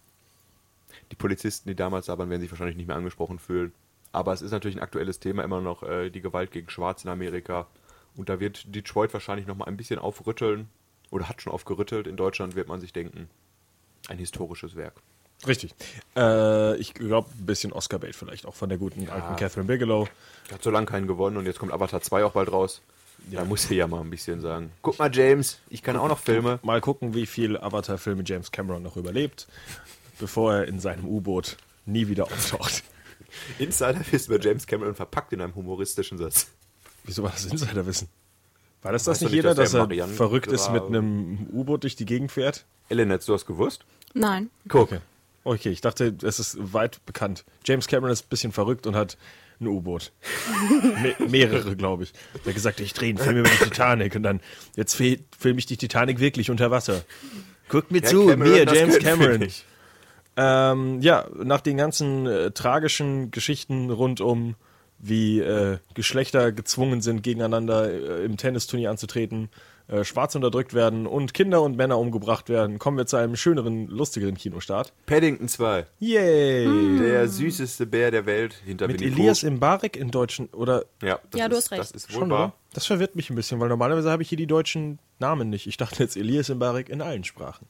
[1.11, 3.73] Die Polizisten, die damals da waren, werden sich wahrscheinlich nicht mehr angesprochen fühlen.
[4.11, 7.11] Aber es ist natürlich ein aktuelles Thema immer noch, äh, die Gewalt gegen Schwarze in
[7.11, 7.67] Amerika.
[8.15, 10.69] Und da wird Detroit wahrscheinlich noch mal ein bisschen aufrütteln.
[11.13, 12.07] Oder hat schon aufgerüttelt.
[12.07, 13.29] In Deutschland wird man sich denken,
[14.07, 14.95] ein historisches Werk.
[15.45, 15.75] Richtig.
[16.15, 20.07] Äh, ich glaube, ein bisschen Oscar-Bait vielleicht auch von der guten alten Catherine Bigelow.
[20.51, 22.81] Hat so lange keinen gewonnen und jetzt kommt Avatar 2 auch bald raus.
[23.31, 24.71] Da muss sie ja mal ein bisschen sagen.
[24.81, 26.59] Guck mal, James, ich kann auch noch Filme.
[26.63, 29.47] Mal gucken, wie viel Avatar-Filme James Cameron noch überlebt,
[30.17, 32.83] bevor er in seinem U-Boot nie wieder auftaucht.
[33.59, 36.47] Insiderwissen bei James Cameron verpackt in einem humoristischen Satz.
[37.03, 38.09] Wieso war das Insiderwissen?
[38.83, 40.83] War das das Weißt nicht nicht, jeder, dass dass der er Marianne verrückt ist mit
[40.83, 42.65] einem U-Boot durch die Gegend fährt?
[42.89, 43.85] Ellen, hättest du das gewusst?
[44.13, 44.49] Nein.
[44.67, 44.83] Guck.
[44.91, 44.99] Okay.
[45.45, 47.43] Okay, ich dachte, es ist weit bekannt.
[47.65, 49.17] James Cameron ist ein bisschen verrückt und hat
[49.59, 50.11] ein U-Boot.
[51.01, 52.13] Me mehrere, glaube ich.
[52.43, 54.39] Er hat gesagt, ich drehe einen Film über die Titanic und dann,
[54.75, 57.01] jetzt fi- filme ich die Titanic wirklich unter Wasser.
[57.69, 59.47] Guckt mir Herr zu, Cameron, mir, James Cameron.
[60.35, 64.55] Ähm, ja, nach den ganzen äh, tragischen Geschichten rund um,
[65.05, 69.49] wie äh, Geschlechter gezwungen sind, gegeneinander äh, im Tennisturnier anzutreten,
[69.89, 73.87] äh, Schwarze unterdrückt werden und Kinder und Männer umgebracht werden, kommen wir zu einem schöneren,
[73.87, 74.93] lustigeren Kinostart.
[75.05, 75.85] Paddington 2.
[75.99, 76.99] Yay!
[76.99, 79.43] Der süßeste Bär der Welt hinter Mit Winnie Elias.
[79.43, 81.79] Mbarek in deutschen oder Ja, das Ja, du ist, hast recht.
[81.81, 82.39] Das ist wohl schon, oder?
[82.39, 82.53] wahr.
[82.73, 85.67] Das verwirrt mich ein bisschen, weil normalerweise habe ich hier die deutschen Namen nicht.
[85.67, 87.67] Ich dachte jetzt Elias Mbarek in allen Sprachen.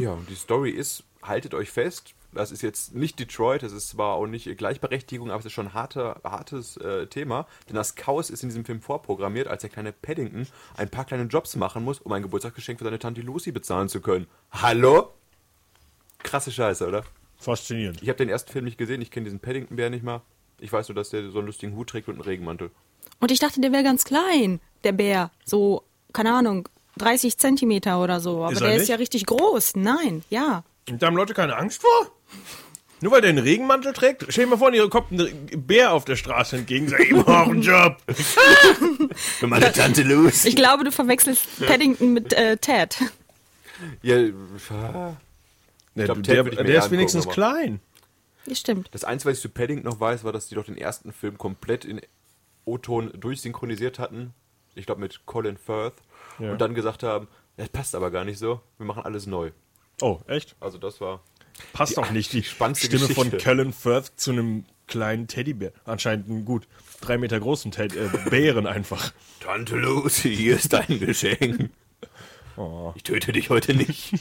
[0.00, 3.88] Ja, und die Story ist, haltet euch fest, das ist jetzt nicht Detroit, das ist
[3.90, 7.94] zwar auch nicht Gleichberechtigung, aber es ist schon ein harter, hartes äh, Thema, denn das
[7.94, 10.46] Chaos ist in diesem Film vorprogrammiert, als der kleine Paddington
[10.76, 14.00] ein paar kleine Jobs machen muss, um ein Geburtstagsgeschenk für seine Tante Lucy bezahlen zu
[14.00, 14.26] können.
[14.50, 15.12] Hallo?
[16.22, 17.04] Krasse Scheiße, oder?
[17.38, 18.02] Faszinierend.
[18.02, 20.22] Ich habe den ersten Film nicht gesehen, ich kenne diesen Paddington-Bär nicht mal.
[20.60, 22.70] Ich weiß nur, dass der so einen lustigen Hut trägt und einen Regenmantel.
[23.18, 25.30] Und ich dachte, der wäre ganz klein, der Bär.
[25.44, 28.44] So, keine Ahnung, 30 Zentimeter oder so.
[28.44, 28.82] Aber Ist er der nicht?
[28.82, 29.74] ist ja richtig groß.
[29.76, 30.62] Nein, ja.
[30.88, 32.12] Und da haben Leute keine Angst vor?
[33.00, 34.24] Nur weil der einen Regenmantel trägt?
[34.28, 37.50] Stell dir mal vor, ihr kommt ein Bär auf der Straße entgegen, sagt, ich brauche
[37.50, 37.96] einen Job.
[39.16, 40.48] Für meine Tante Lucy.
[40.48, 42.96] Ich glaube, du verwechselst Paddington mit äh, Ted.
[44.02, 44.16] Ja,
[45.94, 47.80] Nee, glaub, du, Ted der ich der ist wenigstens aber- klein.
[48.46, 48.88] Das stimmt.
[48.92, 51.38] Das Einzige, was ich zu Paddington noch weiß, war, dass die doch den ersten Film
[51.38, 52.00] komplett in
[52.64, 54.32] O-Ton durchsynchronisiert hatten.
[54.74, 55.94] Ich glaube mit Colin Firth.
[56.38, 56.52] Ja.
[56.52, 58.60] Und dann gesagt haben, das passt aber gar nicht so.
[58.78, 59.50] Wir machen alles neu.
[60.00, 60.56] Oh, echt?
[60.60, 61.20] Also das war...
[61.72, 63.44] Passt doch nicht die spannendste Stimme von Geschichte.
[63.48, 65.72] Colin Firth zu einem kleinen Teddybär.
[65.84, 66.66] Anscheinend einen gut
[67.00, 69.12] drei Meter großen Ted äh, Bären einfach.
[69.40, 71.70] Tante Lucy, hier ist dein Geschenk.
[72.56, 72.92] Oh.
[72.96, 74.12] Ich töte dich heute nicht.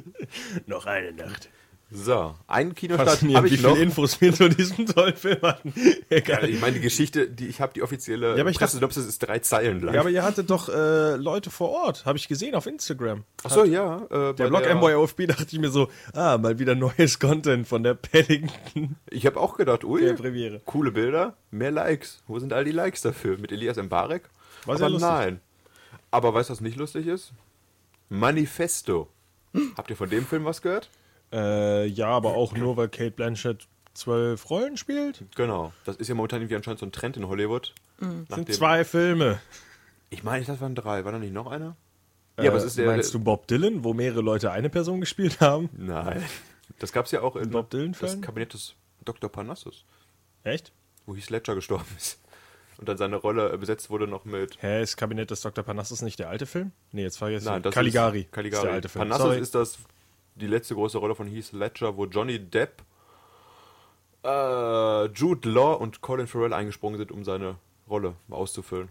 [0.66, 1.48] Noch eine Nacht.
[1.90, 3.72] So, einen Kinostart habe wie ich noch.
[3.72, 5.72] viele Infos wir zu diesem tollen Film hatten.
[6.10, 6.48] Ja, Egal.
[6.50, 9.38] ich meine, die Geschichte, die ich habe, die offizielle Ja, aber ich Pressenopsis ist drei
[9.38, 9.94] Zeilen lang.
[9.94, 13.24] Ja, aber ihr hattet doch äh, Leute vor Ort, habe ich gesehen auf Instagram.
[13.42, 14.02] Achso, ja.
[14.10, 17.66] Äh, Der bei Blog Amboy OFB dachte ich mir so, ah, mal wieder neues Content
[17.66, 20.14] von der Paddington Ich habe auch gedacht, ui,
[20.66, 22.22] coole Bilder, mehr Likes.
[22.26, 23.38] Wo sind all die Likes dafür?
[23.38, 24.24] Mit Elias Mbarek?
[24.66, 25.08] War Aber sehr lustig.
[25.08, 25.40] nein.
[26.10, 27.32] Aber weißt du, was nicht lustig ist?
[28.10, 29.08] Manifesto.
[29.76, 30.90] Habt ihr von dem Film was gehört?
[31.32, 35.24] Äh, ja, aber auch nur, weil Kate Blanchett zwölf Rollen spielt.
[35.36, 35.72] Genau.
[35.84, 37.74] Das ist ja momentan irgendwie anscheinend so ein Trend in Hollywood.
[38.00, 39.40] Nach Sind dem- zwei Filme.
[40.10, 41.04] Ich meine, das waren drei.
[41.04, 41.76] War da nicht noch einer?
[42.36, 42.86] Äh, ja, aber es ist der.
[42.86, 45.68] meinst du Bob Dylan, wo mehrere Leute eine Person gespielt haben?
[45.76, 46.24] Nein.
[46.78, 48.20] Das gab es ja auch in Bob Dylan das?
[48.20, 49.28] Kabinett des Dr.
[49.30, 49.84] Parnassus,
[50.44, 50.70] Echt?
[51.06, 52.20] wo Heath Ledger gestorben ist.
[52.78, 54.62] Und dann seine Rolle äh, besetzt wurde noch mit.
[54.62, 55.64] Hä, ist Kabinett des Dr.
[55.64, 56.70] Parnassus nicht der alte Film?
[56.92, 58.20] Nee, jetzt war jetzt Nein, das Caligari.
[58.20, 58.60] Ist, Caligari.
[58.60, 59.00] Ist der alte Film.
[59.08, 59.40] Parnassus Sorry.
[59.40, 59.78] ist das
[60.40, 62.82] die letzte große Rolle von Heath Ledger, wo Johnny Depp,
[64.24, 67.56] äh, Jude Law und Colin Farrell eingesprungen sind, um seine
[67.88, 68.88] Rolle auszufüllen.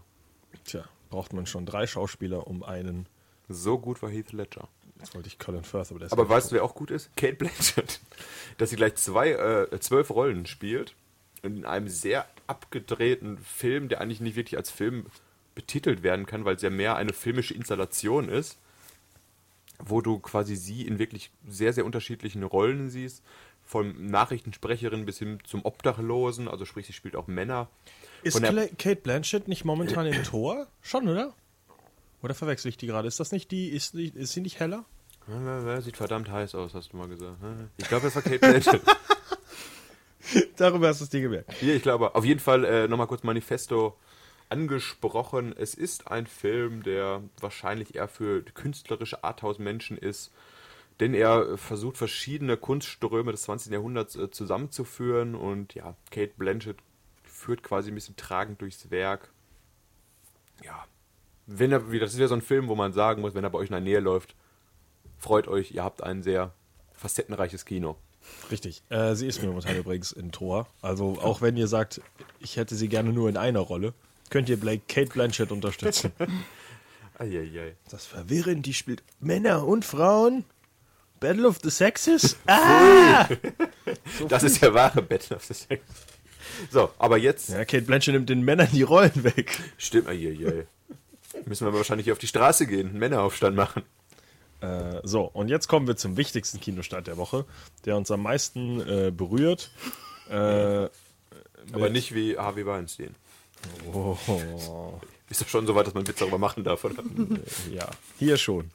[0.64, 3.06] Tja, braucht man schon drei Schauspieler um einen.
[3.48, 4.68] So gut war Heath Ledger.
[4.98, 7.14] Jetzt wollte ich Colin Firth, aber der ist Aber weißt du, wer auch gut ist?
[7.16, 8.00] Kate Blanchett.
[8.58, 10.94] Dass sie gleich zwei, äh, zwölf Rollen spielt.
[11.42, 15.06] In einem sehr abgedrehten Film, der eigentlich nicht wirklich als Film
[15.54, 18.58] betitelt werden kann, weil es ja mehr eine filmische Installation ist,
[19.78, 23.22] wo du quasi sie in wirklich sehr, sehr unterschiedlichen Rollen siehst.
[23.64, 27.68] Von Nachrichtensprecherin bis hin zum Obdachlosen, also sprich, sie spielt auch Männer.
[28.22, 30.66] Ist Kate Blanchett nicht momentan im Tor?
[30.80, 31.34] Schon, oder?
[32.22, 33.06] Oder verwechsel ich die gerade?
[33.06, 34.84] Ist das nicht die, ist, ist sie nicht heller?
[35.82, 37.36] Sieht verdammt heiß aus, hast du mal gesagt.
[37.76, 38.82] Ich glaube, das war Kate Blanchett.
[40.56, 41.52] Darüber hast du es dir gemerkt.
[41.54, 43.96] Hier, ich glaube, auf jeden Fall äh, nochmal kurz Manifesto
[44.50, 45.54] angesprochen.
[45.56, 50.32] Es ist ein Film, der wahrscheinlich eher für künstlerische Arthouse-Menschen ist,
[51.00, 53.72] denn er versucht, verschiedene Kunstströme des 20.
[53.72, 56.78] Jahrhunderts äh, zusammenzuführen und ja, Kate Blanchett
[57.24, 59.30] führt quasi ein bisschen tragend durchs Werk.
[60.64, 60.86] Ja,
[61.46, 63.58] wenn er, das ist ja so ein Film, wo man sagen muss, wenn er bei
[63.58, 64.34] euch in der Nähe läuft,
[65.18, 66.52] freut euch, ihr habt ein sehr
[66.92, 67.96] facettenreiches Kino.
[68.50, 68.82] Richtig.
[68.90, 70.66] Äh, sie ist mir momentan übrigens in Tor.
[70.82, 72.00] Also auch wenn ihr sagt,
[72.40, 73.94] ich hätte sie gerne nur in einer Rolle,
[74.30, 76.12] könnt ihr Blake Kate Blanchett unterstützen.
[77.18, 77.74] Eieiei.
[77.90, 80.44] Das verwirrend, die spielt Männer und Frauen.
[81.20, 82.36] Battle of the Sexes?
[82.46, 83.28] Ah!
[84.28, 85.82] Das ist der wahre Battle of the Sex.
[86.70, 89.58] So, aber jetzt Ja, Kate Blanchett nimmt den Männern die Rollen weg.
[89.78, 90.08] stimmt.
[90.08, 90.66] Eieiei.
[91.44, 93.82] Müssen wir wahrscheinlich hier auf die Straße gehen, einen Männeraufstand machen.
[94.60, 97.44] Äh, so, und jetzt kommen wir zum wichtigsten Kinostart der Woche,
[97.84, 99.70] der uns am meisten äh, berührt.
[100.30, 100.34] Äh,
[101.72, 103.14] Aber nicht wie Harvey Weinstein.
[103.92, 104.16] Oh,
[105.30, 107.02] Ist doch schon so weit, dass man Witz darüber machen darf, oder?
[107.72, 108.70] ja, hier schon.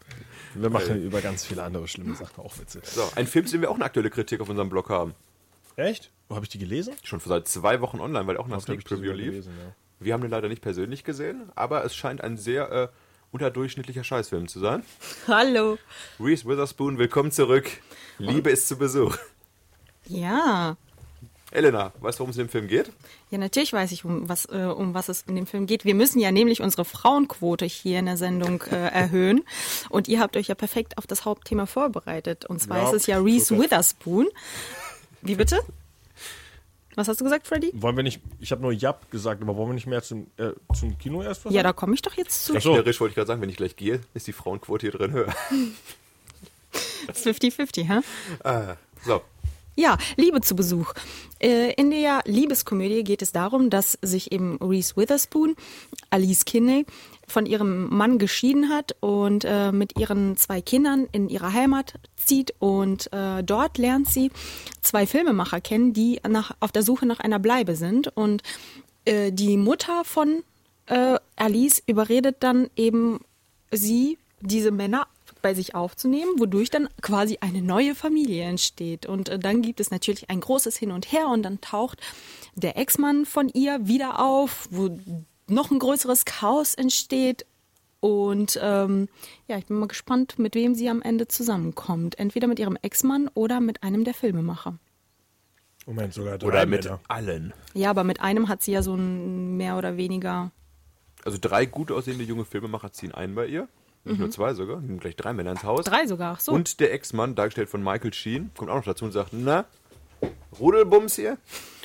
[0.55, 1.03] Wir machen Okay.
[1.05, 2.81] über ganz viele andere schlimme Sachen auch Witze.
[2.83, 5.15] So, ein Film, zu dem wir auch eine aktuelle Kritik auf unserem Blog haben.
[5.75, 6.11] Echt?
[6.29, 6.93] Wo habe ich die gelesen?
[7.03, 9.25] Schon seit zwei Wochen online, weil auch eine Sneak Preview lief.
[9.31, 9.75] gelesen, ja.
[9.99, 12.87] Wir haben den leider nicht persönlich gesehen, aber es scheint ein sehr äh,
[13.31, 14.83] unterdurchschnittlicher Scheißfilm zu sein.
[15.27, 15.79] Hallo.
[16.19, 17.69] Reese Witherspoon, willkommen zurück.
[18.19, 19.17] Liebe ist zu Besuch.
[20.07, 20.77] Ja.
[21.53, 22.91] Elena, weißt du, worum es in dem Film geht?
[23.29, 25.85] Ja, natürlich weiß ich, um was, äh, um was es in dem Film geht.
[25.85, 29.43] Wir müssen ja nämlich unsere Frauenquote hier in der Sendung äh, erhöhen.
[29.89, 32.45] Und ihr habt euch ja perfekt auf das Hauptthema vorbereitet.
[32.45, 33.63] Und zwar Ja, ist es ja Reese super.
[33.63, 34.27] Witherspoon.
[35.21, 35.59] Wie bitte?
[36.95, 37.71] Was hast du gesagt, Freddy?
[37.73, 40.51] Wollen wir nicht, ich habe nur Jap gesagt, aber wollen wir nicht mehr zum, äh,
[40.75, 41.69] zum Kino erst was Ja, sagen?
[41.69, 42.53] da komme ich doch jetzt zu.
[42.53, 45.33] Rechnerisch wollte ich gerade sagen, wenn ich gleich gehe, ist die Frauenquote hier drin höher.
[47.13, 47.99] 50-50, hä?
[48.43, 49.21] Ah, so,
[49.75, 50.93] Ja, Liebe zu Besuch.
[51.39, 55.55] Äh, In der Liebeskomödie geht es darum, dass sich eben Reese Witherspoon,
[56.11, 56.85] Alice Kinney,
[57.27, 62.53] von ihrem Mann geschieden hat und äh, mit ihren zwei Kindern in ihre Heimat zieht
[62.59, 64.29] und äh, dort lernt sie
[64.81, 68.43] zwei Filmemacher kennen, die nach, auf der Suche nach einer Bleibe sind und
[69.05, 70.43] äh, die Mutter von
[70.85, 73.21] äh, Alice überredet dann eben
[73.71, 75.07] sie, diese Männer
[75.43, 79.05] bei sich aufzunehmen, wodurch dann quasi eine neue Familie entsteht.
[79.05, 82.01] Und äh, dann gibt es natürlich ein großes Hin und Her und dann taucht
[82.55, 84.97] der Ex-Mann von ihr wieder auf, wo
[85.47, 87.45] noch ein größeres Chaos entsteht.
[87.99, 89.07] Und ähm,
[89.47, 92.17] ja, ich bin mal gespannt, mit wem sie am Ende zusammenkommt.
[92.17, 94.79] Entweder mit ihrem Ex-Mann oder mit einem der Filmemacher.
[95.85, 96.99] Moment, sogar drei oder mit Männer.
[97.07, 97.53] allen.
[97.73, 100.51] Ja, aber mit einem hat sie ja so ein mehr oder weniger.
[101.25, 103.67] Also drei gut aussehende junge Filmemacher ziehen ein bei ihr.
[104.05, 105.85] Nicht nur zwei sogar, nehmen gleich drei Männer ins Haus.
[105.85, 106.51] Drei sogar, ach so.
[106.51, 109.65] Und der Ex-Mann, dargestellt von Michael Sheen, kommt auch noch dazu und sagt, na,
[110.59, 111.37] Rudelbums hier?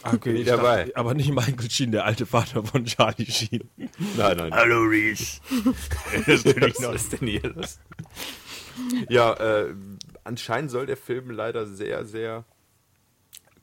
[0.02, 0.84] Ah, okay, Bin ich dabei.
[0.84, 3.68] dachte, aber nicht Michael Sheen, der alte Vater von Charlie Sheen.
[4.16, 4.52] Nein, nein.
[4.52, 5.40] Hallo Reese.
[6.26, 6.44] Was
[6.94, 7.78] ist denn hier los?
[9.08, 9.74] Ja, äh,
[10.24, 12.44] anscheinend soll der Film leider sehr, sehr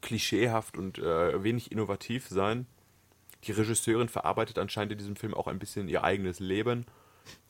[0.02, 2.68] klischeehaft und äh, wenig innovativ sein.
[3.46, 6.86] Die Regisseurin verarbeitet anscheinend in diesem Film auch ein bisschen ihr eigenes Leben.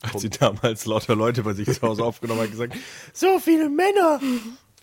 [0.02, 2.74] Als sie damals lauter Leute bei sich zu Hause aufgenommen hat, gesagt,
[3.12, 4.20] so viele Männer,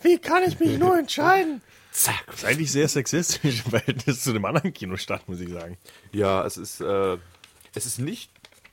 [0.02, 1.62] wie kann ich mich nur entscheiden?
[1.92, 2.24] Zack.
[2.26, 5.78] Das ist eigentlich sehr sexistisch im Verhältnis zu dem anderen Kinostart, muss ich sagen.
[6.12, 7.18] Ja, es ist, äh,
[7.76, 8.32] es ist nicht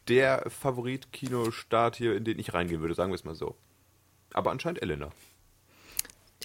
[0.09, 3.56] der Favorit-Kinostart hier, in den ich reingehen würde, sagen wir es mal so.
[4.33, 5.11] Aber anscheinend Elena.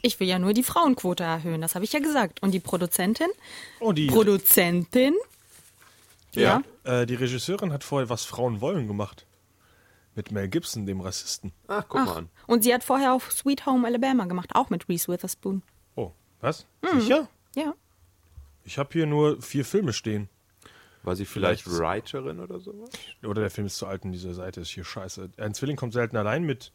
[0.02, 2.44] Ich will ja nur die Frauenquote erhöhen, das habe ich ja gesagt.
[2.44, 3.28] Und die Produzentin?
[3.80, 5.16] Oh, die, Produzentin?
[6.34, 6.62] Ja.
[6.84, 9.26] äh, die Regisseurin hat vorher Was Frauen wollen gemacht.
[10.16, 11.52] Mit Mel Gibson, dem Rassisten.
[11.68, 12.30] Ah, guck mal Ach, an.
[12.48, 15.62] und sie hat vorher auch Sweet Home Alabama gemacht, auch mit Reese Witherspoon.
[15.96, 16.66] Oh, was?
[16.82, 17.02] Mhm.
[17.02, 17.30] Sicher?
[17.56, 17.74] Ja.
[18.64, 20.30] Ich habe hier nur vier Filme stehen.
[21.04, 22.90] War sie vielleicht, Vielleicht- Writerin oder sowas?
[23.24, 25.30] Oder der Film ist zu alt und diese Seite ist hier scheiße.
[25.38, 26.72] Ein Zwilling kommt selten allein mit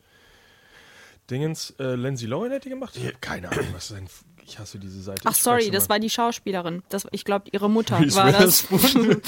[1.31, 1.71] Dingens.
[1.79, 2.97] Äh, Lindsay Lohan hätte die gemacht?
[2.97, 4.09] Ich habe keine Ahnung, was sein.
[4.51, 5.23] Ich hasse diese Seite.
[5.27, 6.83] Ach sorry, das war die Schauspielerin.
[6.89, 8.69] Das, ich glaube, ihre Mutter Reese war das.
[8.69, 9.23] Witherspoon.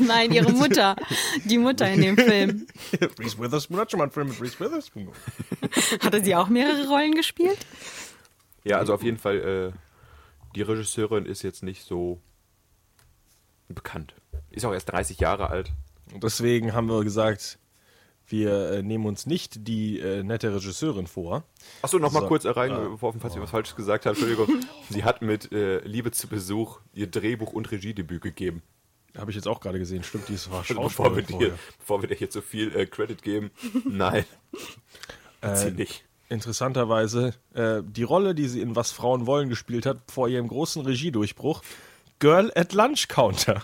[0.06, 0.94] Nein, ihre Mutter.
[1.44, 2.68] Die Mutter in dem Film.
[3.18, 5.20] Reese Witherspoon hat schon mal einen Film mit Reese Witherspoon gemacht.
[6.04, 7.58] Hatte sie auch mehrere Rollen gespielt?
[8.62, 9.78] Ja, also auf jeden Fall, äh,
[10.54, 12.20] die Regisseurin ist jetzt nicht so
[13.66, 14.14] bekannt.
[14.50, 15.72] Ist auch erst 30 Jahre alt.
[16.14, 17.58] Und deswegen haben wir gesagt,
[18.28, 21.44] wir äh, nehmen uns nicht die äh, nette Regisseurin vor.
[21.82, 24.16] Achso, nochmal So, kurz erreichen, äh, bevor falls ich was Falsches gesagt habe.
[24.16, 24.60] Entschuldigung.
[24.90, 28.62] Sie hat mit äh, Liebe zu Besuch ihr Drehbuch und Regiedebüt gegeben.
[29.16, 30.04] Habe ich jetzt auch gerade gesehen.
[30.04, 33.22] Stimmt, die war Also bevor, wir dir, bevor wir dir jetzt so viel äh, Credit
[33.22, 33.50] geben,
[33.84, 34.24] nein.
[35.42, 36.04] Hat sie Äh, nicht.
[36.28, 40.84] Interessanterweise, äh, die Rolle, die sie in Was Frauen wollen gespielt hat, vor ihrem großen
[40.84, 41.62] Regiedurchbruch,
[42.18, 43.62] Girl at Lunch Counter.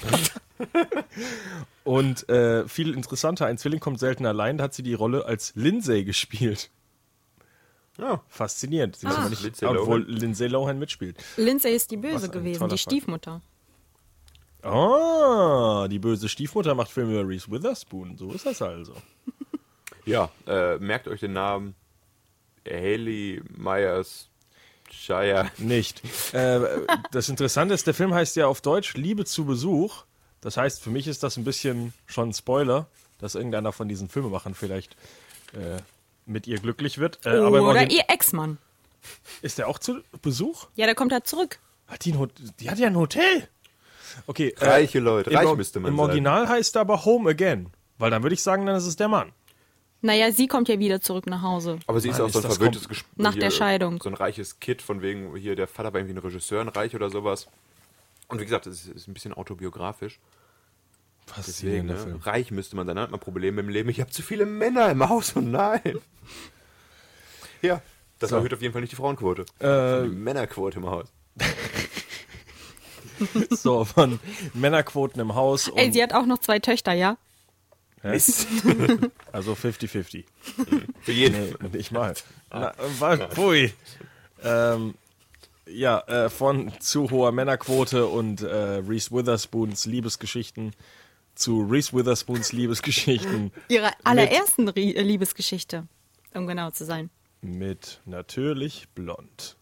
[1.84, 5.52] Und äh, viel interessanter, ein Zwilling kommt selten allein, da hat sie die Rolle als
[5.56, 6.70] Lindsay gespielt.
[7.98, 8.22] Ja.
[8.28, 8.96] Faszinierend.
[8.96, 9.28] Sie Ah.
[9.28, 10.16] nicht, Lindsay obwohl Lohan.
[10.16, 11.16] Lindsay Lohan mitspielt.
[11.36, 12.78] Lindsay ist die Böse gewesen, die.
[12.78, 13.42] Stiefmutter.
[14.62, 18.16] Ah, die böse Stiefmutter macht Filme über Reese Witherspoon.
[18.16, 18.94] So ist das also.
[20.06, 21.74] Ja, äh, merkt euch den Namen
[22.66, 24.29] Haley Myers
[24.92, 25.50] Shire.
[25.58, 26.02] nicht.
[26.34, 26.60] Äh,
[27.12, 30.04] das Interessante ist, der Film heißt ja auf Deutsch Liebe zu Besuch.
[30.40, 32.86] Das heißt, für mich ist das ein bisschen schon ein Spoiler,
[33.18, 34.94] dass irgendeiner von diesen Filmemachern vielleicht
[35.52, 35.80] äh,
[36.26, 37.20] mit ihr glücklich wird.
[37.24, 38.58] Äh, aber im Oder ihr Ex-Mann.
[39.42, 40.66] ist der auch zu Besuch?
[40.76, 41.58] Ja, der kommt halt zurück.
[41.86, 42.14] Hat die,
[42.60, 43.48] die hat ja ein Hotel.
[44.26, 44.54] Okay.
[44.58, 46.06] äh, Reiche Leute, im reich müsste man Im sein.
[46.06, 47.70] Original heißt er aber Home Again.
[47.98, 49.32] Weil dann würde ich sagen, dann ist es der Mann.
[50.02, 51.78] Naja, sie kommt ja wieder zurück nach Hause.
[51.86, 53.16] Aber sie ist Mann, auch so ist ein das verwöhntes Gespräch.
[53.16, 54.00] Nach der Scheidung.
[54.02, 56.94] So ein reiches Kid, von wegen, hier, der Vater war irgendwie ein Regisseur, ein Reich
[56.94, 57.48] oder sowas.
[58.28, 60.18] Und wie gesagt, es ist, ist ein bisschen autobiografisch.
[61.36, 62.00] Deswegen, Faszinierender ne?
[62.00, 62.16] Film.
[62.22, 63.88] reich müsste man sein, dann hat man Probleme im Leben.
[63.88, 65.80] Ich habe zu viele Männer im Haus und nein.
[67.62, 67.82] Ja,
[68.18, 68.36] das So.
[68.36, 69.44] erhöht auf jeden Fall nicht die Frauenquote.
[69.58, 71.08] Äh, die Männerquote im Haus.
[73.50, 74.18] So, von
[74.54, 75.68] Männerquoten im Haus.
[75.68, 77.18] Und, Ey, sie hat auch noch zwei Töchter, ja?
[78.02, 78.46] Mist.
[79.32, 80.24] Also 50-50.
[81.02, 81.56] Für jeden.
[81.60, 82.14] Nee, nicht mal.
[82.50, 83.72] Na, war, pfui.
[84.42, 84.94] Ähm,
[85.66, 90.72] ja, äh, von zu hoher Männerquote und äh, Reese Witherspoons Liebesgeschichten
[91.36, 95.86] zu Reese Witherspoons Liebesgeschichten Ihre allerersten äh, Liebesgeschichte,
[96.34, 97.08] um genau zu sein.
[97.40, 99.56] mit natürlich blond.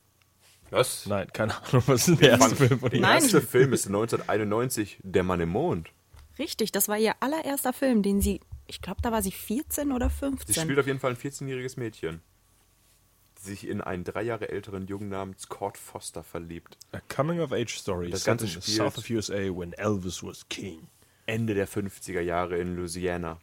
[0.71, 1.07] Was?
[1.07, 3.03] Nein, keine Ahnung, was ist der erste Film von Der ihr?
[3.03, 3.23] Nein.
[3.23, 5.91] erste Film ist 1991 Der Mann im Mond.
[6.39, 10.09] Richtig, das war ihr allererster Film, den sie, ich glaube, da war sie 14 oder
[10.11, 10.55] Sie 15.
[10.65, 12.21] spielt auf jeden Fall ein 14-jähriges Mädchen,
[13.39, 16.77] die sich in einen drei Jahre älteren Jungen namens Cord Foster verliebt.
[16.93, 18.11] A Coming of Age Story.
[18.11, 20.89] Das Ganze spielt- South of USA when Elvis was king.
[21.27, 23.39] Ende der 50er Jahre in Louisiana.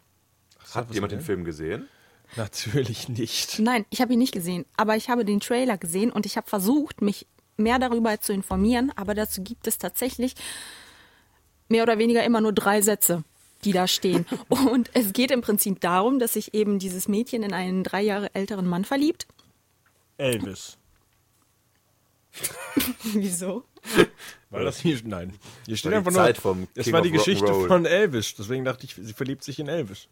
[0.74, 1.88] Hat jemand den Film gesehen?
[2.36, 3.60] Natürlich nicht.
[3.60, 6.48] Nein, ich habe ihn nicht gesehen, aber ich habe den Trailer gesehen und ich habe
[6.50, 7.28] versucht, mich
[7.58, 10.34] mehr darüber zu informieren, aber dazu gibt es tatsächlich
[11.68, 13.24] mehr oder weniger immer nur drei Sätze,
[13.64, 14.26] die da stehen.
[14.50, 18.34] Und es geht im Prinzip darum, dass sich eben dieses Mädchen in einen drei Jahre
[18.34, 19.28] älteren Mann verliebt.
[20.18, 20.78] Elvis.
[23.04, 23.64] Wieso?
[24.50, 25.34] Weil das hier, nein.
[25.66, 28.36] Hier steht war die einfach nur, Zeit vom es war die Geschichte von Elvis.
[28.36, 30.08] Deswegen dachte ich, sie verliebt sich in Elvis.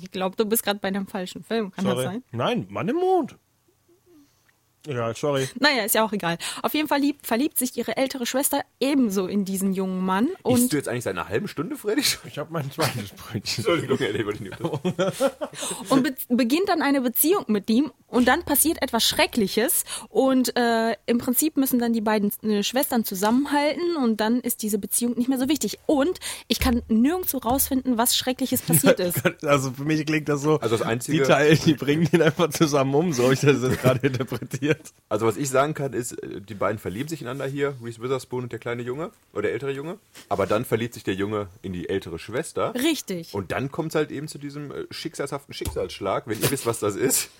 [0.00, 1.72] Ich glaube, du bist gerade bei einem falschen Film.
[1.72, 2.04] Kann das Sorry.
[2.04, 2.24] sein?
[2.30, 3.36] Nein, Mann im Mond.
[4.86, 5.48] Ja, sorry.
[5.60, 6.38] Naja, ist ja auch egal.
[6.62, 10.26] Auf jeden Fall liebt, verliebt sich ihre ältere Schwester ebenso in diesen jungen Mann.
[10.26, 12.02] Isst Und du jetzt eigentlich seit einer halben Stunde, Freddy?
[12.26, 13.64] Ich habe mein zweites Brötchen.
[13.64, 14.60] Entschuldigung, ich nicht.
[15.88, 20.96] und be beginnt dann eine Beziehung mit ihm und dann passiert etwas Schreckliches und äh,
[21.06, 25.28] im Prinzip müssen dann die beiden äh, Schwestern zusammenhalten und dann ist diese Beziehung nicht
[25.28, 25.78] mehr so wichtig.
[25.86, 26.18] Und
[26.48, 29.20] ich kann nirgendwo rausfinden, was Schreckliches passiert ist.
[29.44, 32.50] Also für mich klingt das so, Also das Einzige- die Teil, die bringen den einfach
[32.50, 34.00] zusammen um, so habe ich das jetzt gerade
[34.72, 35.02] interpretiert.
[35.08, 38.44] Also was ich sagen kann, ist, äh, die beiden verlieben sich ineinander hier, Reese Witherspoon
[38.44, 39.98] und der kleine Junge, oder der ältere Junge.
[40.28, 42.74] Aber dann verliebt sich der Junge in die ältere Schwester.
[42.74, 43.34] Richtig.
[43.34, 46.80] Und dann kommt es halt eben zu diesem äh, schicksalshaften Schicksalsschlag, wenn ihr wisst, was
[46.80, 47.30] das ist.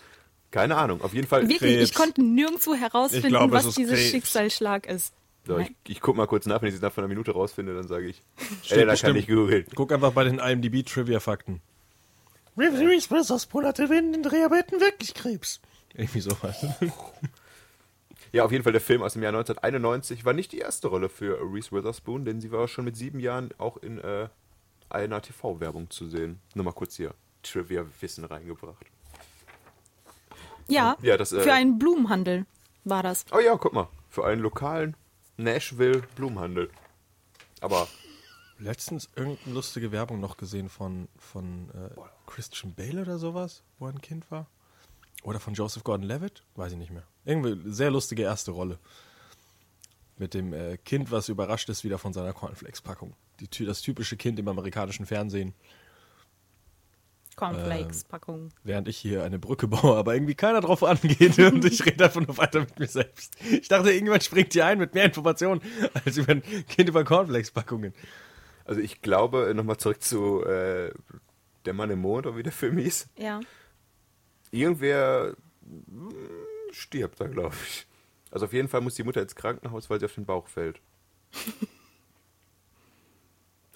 [0.50, 1.48] Keine Ahnung, auf jeden Fall.
[1.48, 1.90] Wirklich, Krebs.
[1.90, 3.98] ich konnte nirgendwo herausfinden, es was Krebs.
[3.98, 5.14] Schicksalsschlag ist.
[5.46, 7.88] So, ich, ich guck mal kurz nach, wenn ich es nach einer Minute rausfinde, dann
[7.88, 8.22] sage ich.
[8.62, 9.66] Stimmt, Ey, da kann ich googeln.
[9.74, 11.60] Guck einfach bei den IMDb-Trivia-Fakten.
[12.56, 15.60] Reese Witherspoon hatte während den Dreharbeiten wirklich Krebs.
[15.94, 16.66] Irgendwie sowas.
[18.34, 21.10] Ja, auf jeden Fall der Film aus dem Jahr 1991 war nicht die erste Rolle
[21.10, 24.26] für Reese Witherspoon, denn sie war schon mit sieben Jahren auch in äh,
[24.88, 26.40] einer TV-Werbung zu sehen.
[26.54, 28.86] Nur mal kurz hier Trivia-Wissen reingebracht.
[30.66, 32.46] Ja, Ja, das, äh, für einen Blumenhandel
[32.84, 33.26] war das.
[33.32, 34.96] Oh ja, guck mal, für einen lokalen
[35.36, 36.70] Nashville Blumenhandel.
[37.60, 37.86] Aber
[38.62, 43.92] Letztens irgendeine lustige Werbung noch gesehen von, von äh, Christian Bale oder sowas, wo er
[43.92, 44.46] ein Kind war.
[45.22, 47.04] Oder von Joseph Gordon-Levitt, weiß ich nicht mehr.
[47.24, 48.78] Irgendwie sehr lustige erste Rolle.
[50.18, 53.14] Mit dem äh, Kind, was überrascht ist wieder von seiner Cornflakes-Packung.
[53.66, 55.54] Das typische Kind im amerikanischen Fernsehen,
[57.36, 58.50] Cornflakes-Packung.
[58.62, 62.20] während ich hier eine Brücke baue, aber irgendwie keiner drauf angeht und ich rede einfach
[62.20, 63.36] nur weiter mit mir selbst.
[63.50, 65.62] Ich dachte, irgendwann springt hier ein mit mehr Informationen
[66.04, 67.94] als über ein Kind über Cornflakes-Packungen.
[68.64, 70.92] also ich glaube, nochmal zurück zu äh,
[71.64, 73.08] Der Mann im Mond, oder wie der Film hieß.
[73.16, 73.40] Ja.
[74.52, 76.10] Irgendwer mm,
[76.70, 77.86] stirbt da, glaube ich.
[78.30, 80.80] Also auf jeden Fall muss die Mutter ins Krankenhaus, weil sie auf den Bauch fällt.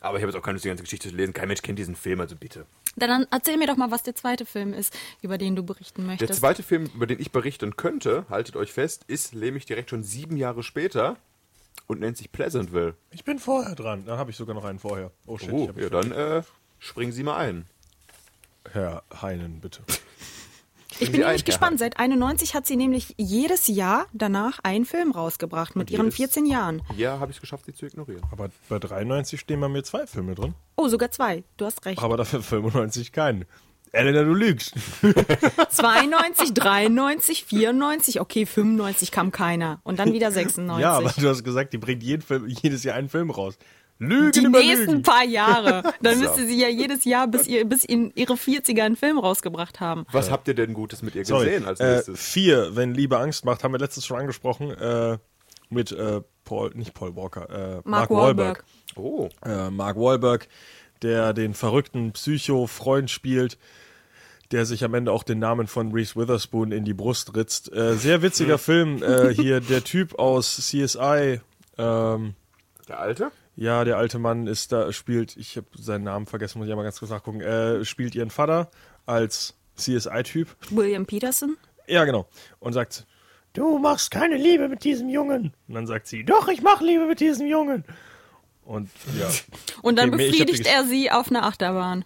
[0.00, 1.32] Aber ich habe jetzt auch keine Lust, die ganze Geschichte zu lesen.
[1.32, 2.66] Kein Mensch kennt diesen Film, also bitte.
[2.96, 6.10] Dann erzähl mir doch mal, was der zweite Film ist, über den du berichten Der
[6.12, 6.34] möchtest.
[6.40, 10.36] zweite Film, über den ich berichten könnte, haltet euch fest, ist nämlich direkt schon sieben
[10.36, 11.16] Jahre später
[11.86, 12.94] und nennt sich Pleasantville.
[13.10, 14.04] Ich bin vorher dran.
[14.06, 15.10] Dann habe ich sogar noch einen vorher.
[15.26, 15.50] Oh shit.
[15.52, 16.42] Oh, ich hab ja, dann äh,
[16.78, 17.66] springen Sie mal ein.
[18.70, 19.82] Herr Heinen, bitte.
[20.98, 21.78] Ich bin nämlich gespannt.
[21.78, 26.46] Seit 91 hat sie nämlich jedes Jahr danach einen Film rausgebracht mit ihren jedes- 14
[26.46, 26.82] Jahren.
[26.96, 28.22] Ja, habe ich es geschafft, sie zu ignorieren.
[28.32, 30.54] Aber bei 93 stehen bei mir zwei Filme drin.
[30.76, 31.44] Oh, sogar zwei.
[31.56, 32.02] Du hast recht.
[32.02, 33.44] Aber dafür 95 keinen.
[33.92, 34.74] Elena, du lügst.
[35.70, 39.80] 92, 93, 94, okay, 95 kam keiner.
[39.84, 40.82] Und dann wieder 96.
[40.82, 43.56] Ja, aber du hast gesagt, die bringt jeden Film, jedes Jahr einen Film raus.
[43.98, 45.02] Lügen die über nächsten Lügen.
[45.02, 45.82] paar Jahre.
[46.02, 46.20] Dann So.
[46.22, 50.04] müsste sie ja jedes Jahr bis, ihr, bis in ihre 40er einen Film rausgebracht haben.
[50.12, 51.46] Was habt ihr denn Gutes mit ihr Sorry.
[51.46, 52.20] gesehen als äh, nächstes?
[52.20, 55.18] vier, wenn Liebe Angst macht, haben wir letztes schon angesprochen, äh,
[55.70, 58.64] mit äh, Paul, nicht Paul Walker, äh, Mark, Mark Wahlberg.
[58.64, 58.64] Wahlberg.
[58.96, 60.46] Oh, Äh, Mark Wahlberg,
[61.02, 63.58] der den verrückten Psycho-Freund spielt,
[64.52, 67.72] der sich am Ende auch den Namen von Reese Witherspoon in die Brust ritzt.
[67.72, 69.02] Äh, sehr witziger Film.
[69.02, 71.40] Äh, hier der Typ aus CSI,
[71.78, 72.34] ähm,
[72.88, 73.32] der Alte?
[73.56, 76.82] Ja, der alte Mann ist da, spielt, ich habe seinen Namen vergessen, muss ich mal
[76.82, 78.70] ganz kurz nachgucken, äh, spielt ihren Vater
[79.06, 80.48] als CSI-Typ.
[80.70, 81.56] William Peterson?
[81.86, 82.28] Ja, genau.
[82.58, 83.06] Und sagt,
[83.54, 85.54] du machst keine Liebe mit diesem Jungen.
[85.68, 87.84] Und dann sagt sie, doch, ich mache Liebe mit diesem Jungen.
[88.64, 89.28] Und ja.
[89.82, 92.04] Und dann Okay, befriedigt er sie auf einer Achterbahn.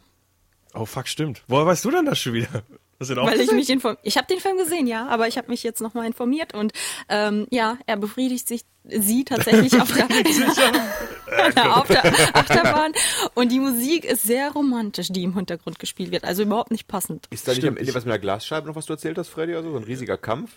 [0.75, 1.43] Oh, fuck, stimmt.
[1.49, 2.63] Woher weißt du denn das schon wieder?
[3.01, 3.57] Hast du den auch Weil ich gesehen?
[3.57, 4.01] mich informiert.
[4.03, 6.73] Ich habe den Film gesehen, ja, aber ich habe mich jetzt nochmal informiert und
[7.09, 10.05] ähm, ja, er befriedigt sich sie tatsächlich auf der,
[11.77, 12.05] auf der
[12.37, 12.93] Achterbahn
[13.35, 17.27] und die Musik ist sehr romantisch, die im Hintergrund gespielt wird, also überhaupt nicht passend.
[17.31, 19.19] Ist da nicht Stimmt, am Ende ich- was mit der Glasscheibe noch, was du erzählt
[19.19, 19.55] hast, Freddy?
[19.55, 20.51] Also so ein riesiger Kampf?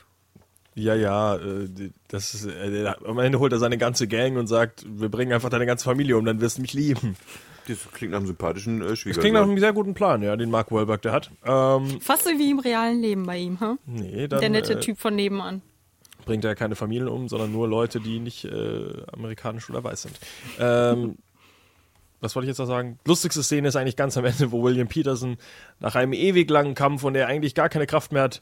[0.76, 1.70] Ja, ja, äh,
[2.08, 5.50] das ist, äh, am Ende holt er seine ganze Gang und sagt, wir bringen einfach
[5.50, 7.16] deine ganze Familie um, dann wirst du mich lieben.
[7.68, 9.22] Das klingt nach einem sympathischen äh, Das Schwiegersohn.
[9.22, 11.32] klingt nach einem sehr guten Plan, ja, den Mark Wahlberg der hat.
[11.46, 13.78] Ähm, Fast so wie im realen Leben bei ihm, hm?
[13.86, 15.62] nee, dann Der nette äh, Typ von nebenan.
[16.26, 20.20] bringt er keine Familien um, sondern nur Leute, die nicht äh, amerikanisch oder weiß sind.
[20.60, 21.18] Ähm,
[22.22, 23.00] was wollte ich jetzt noch sagen?
[23.06, 25.38] Lustigste Szene ist eigentlich ganz am Ende, wo William Peterson
[25.80, 28.42] nach einem ewig langen Kampf, und er eigentlich gar keine Kraft mehr hat,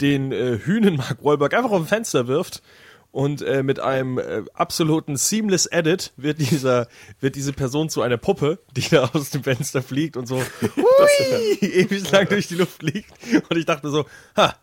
[0.00, 2.62] den äh, Hühnen Mark Wahlberg einfach auf dem Fenster wirft.
[3.10, 6.88] Und äh, mit einem äh, absoluten Seamless Edit wird dieser
[7.20, 11.58] wird diese Person zu einer Puppe, die da aus dem Fenster fliegt und so hui,
[11.60, 13.10] ewig lang durch die Luft fliegt.
[13.48, 14.04] Und ich dachte so,
[14.36, 14.54] ha,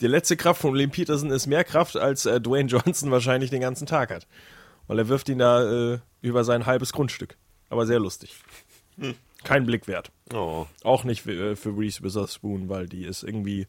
[0.00, 3.60] die letzte Kraft von William Peterson ist mehr Kraft, als äh, Dwayne Johnson wahrscheinlich den
[3.60, 4.26] ganzen Tag hat.
[4.88, 7.36] Weil er wirft ihn da äh, über sein halbes Grundstück.
[7.68, 8.34] Aber sehr lustig.
[9.44, 10.10] Kein Blick wert.
[10.34, 10.66] Oh.
[10.82, 13.66] Auch nicht äh, für Reese Witherspoon, weil die ist irgendwie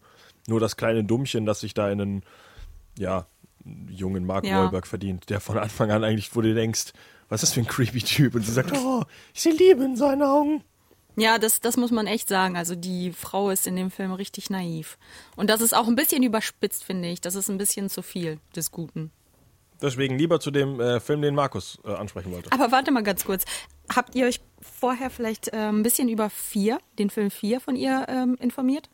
[0.48, 2.24] nur das kleine Dummchen, das sich da in einen,
[2.98, 3.28] ja,
[3.90, 4.62] jungen Mark Ja.
[4.64, 6.94] Wahlberg verdient, der von Anfang an eigentlich, wo du denkst,
[7.30, 8.36] was ist das für ein creepy Typ?
[8.36, 10.64] Und sie sagt, oh, ich sehe Liebe in seinen Augen.
[11.16, 12.58] Ja, das, das muss man echt sagen.
[12.58, 14.98] Also die Frau ist in dem Film richtig naiv.
[15.36, 17.22] Und das ist auch ein bisschen überspitzt, finde ich.
[17.22, 19.12] Das ist ein bisschen zu viel des Guten.
[19.82, 22.52] Deswegen lieber zu dem äh, Film, den Markus äh, ansprechen wollte.
[22.52, 23.44] Aber warte mal ganz kurz.
[23.94, 28.06] Habt ihr euch vorher vielleicht äh, ein bisschen über vier, den Film vier von ihr
[28.10, 28.90] ähm, informiert?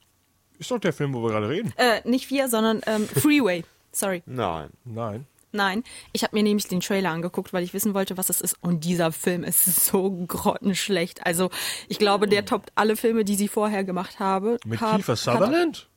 [0.58, 1.73] Ist doch der Film, wo wir gerade reden.
[1.77, 3.63] Äh, nicht vier, sondern ähm, Freeway.
[3.91, 4.23] Sorry.
[4.25, 4.69] Nein.
[4.86, 5.25] Nein.
[5.52, 8.56] Nein, ich habe mir nämlich den Trailer angeguckt, weil ich wissen wollte, was es ist.
[8.62, 11.25] Und dieser Film ist so grottenschlecht.
[11.25, 11.49] Also
[11.88, 14.58] ich glaube, der toppt alle Filme, die sie vorher gemacht habe.
[14.65, 15.89] Mit hab, Kiefer Sutherland?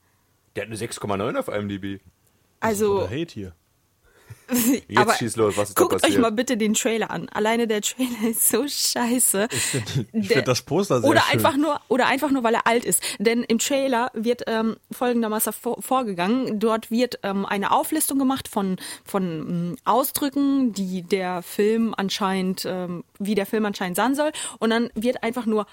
[0.56, 2.00] Der hat eine 6,9 auf IMDb.
[2.60, 3.54] Also Oder Hate hier.
[4.88, 6.12] Jetzt aber schieß los, was ist da guckt passiert?
[6.12, 7.28] euch mal bitte den Trailer an.
[7.28, 9.48] Alleine der Trailer ist so scheiße.
[9.52, 11.32] Ich finde find das Poster sehr oder schön.
[11.38, 15.52] einfach nur oder einfach nur weil er alt ist denn im Trailer wird ähm, folgendermaßen
[15.52, 21.94] vor, vorgegangen dort wird ähm, eine Auflistung gemacht von von ähm, Ausdrücken die der Film
[21.96, 25.66] anscheinend ähm, wie der Film anscheinend sein soll und dann wird einfach nur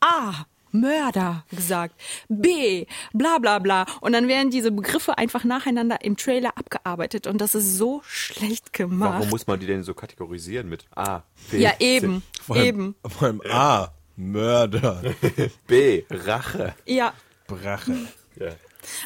[0.00, 1.94] A Mörder gesagt,
[2.28, 3.86] B, bla bla bla.
[4.00, 8.72] Und dann werden diese Begriffe einfach nacheinander im Trailer abgearbeitet und das ist so schlecht
[8.72, 9.14] gemacht.
[9.14, 12.66] Warum muss man die denn so kategorisieren mit A, B, ja, C, eben, Vor allem,
[12.66, 12.94] eben.
[13.08, 13.92] Vor allem A.
[14.16, 15.02] Mörder.
[15.66, 16.74] B, Rache.
[16.84, 17.14] Ja,
[17.46, 17.94] Brache.
[18.36, 18.48] Ja.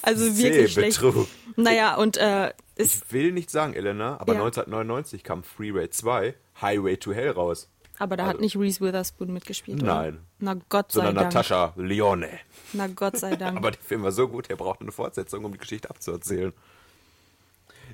[0.03, 1.00] also C, wirklich schlecht.
[1.00, 1.29] Betrug.
[1.57, 4.40] Naja, und äh, Ich will nicht sagen, Elena, aber Ja.
[4.40, 7.68] 1999 kam Freeway 2, Highway to Hell raus.
[7.98, 9.94] Aber da hat nicht Reese Witherspoon mitgespielt, oder?
[10.02, 10.18] Nein.
[10.40, 11.26] Na Gott sei Sondern Dank.
[11.35, 12.28] Natascha Leone.
[12.72, 13.57] Na Gott sei Dank.
[13.59, 16.52] Aber der Film war so gut, er braucht eine Fortsetzung, um die Geschichte abzuerzählen.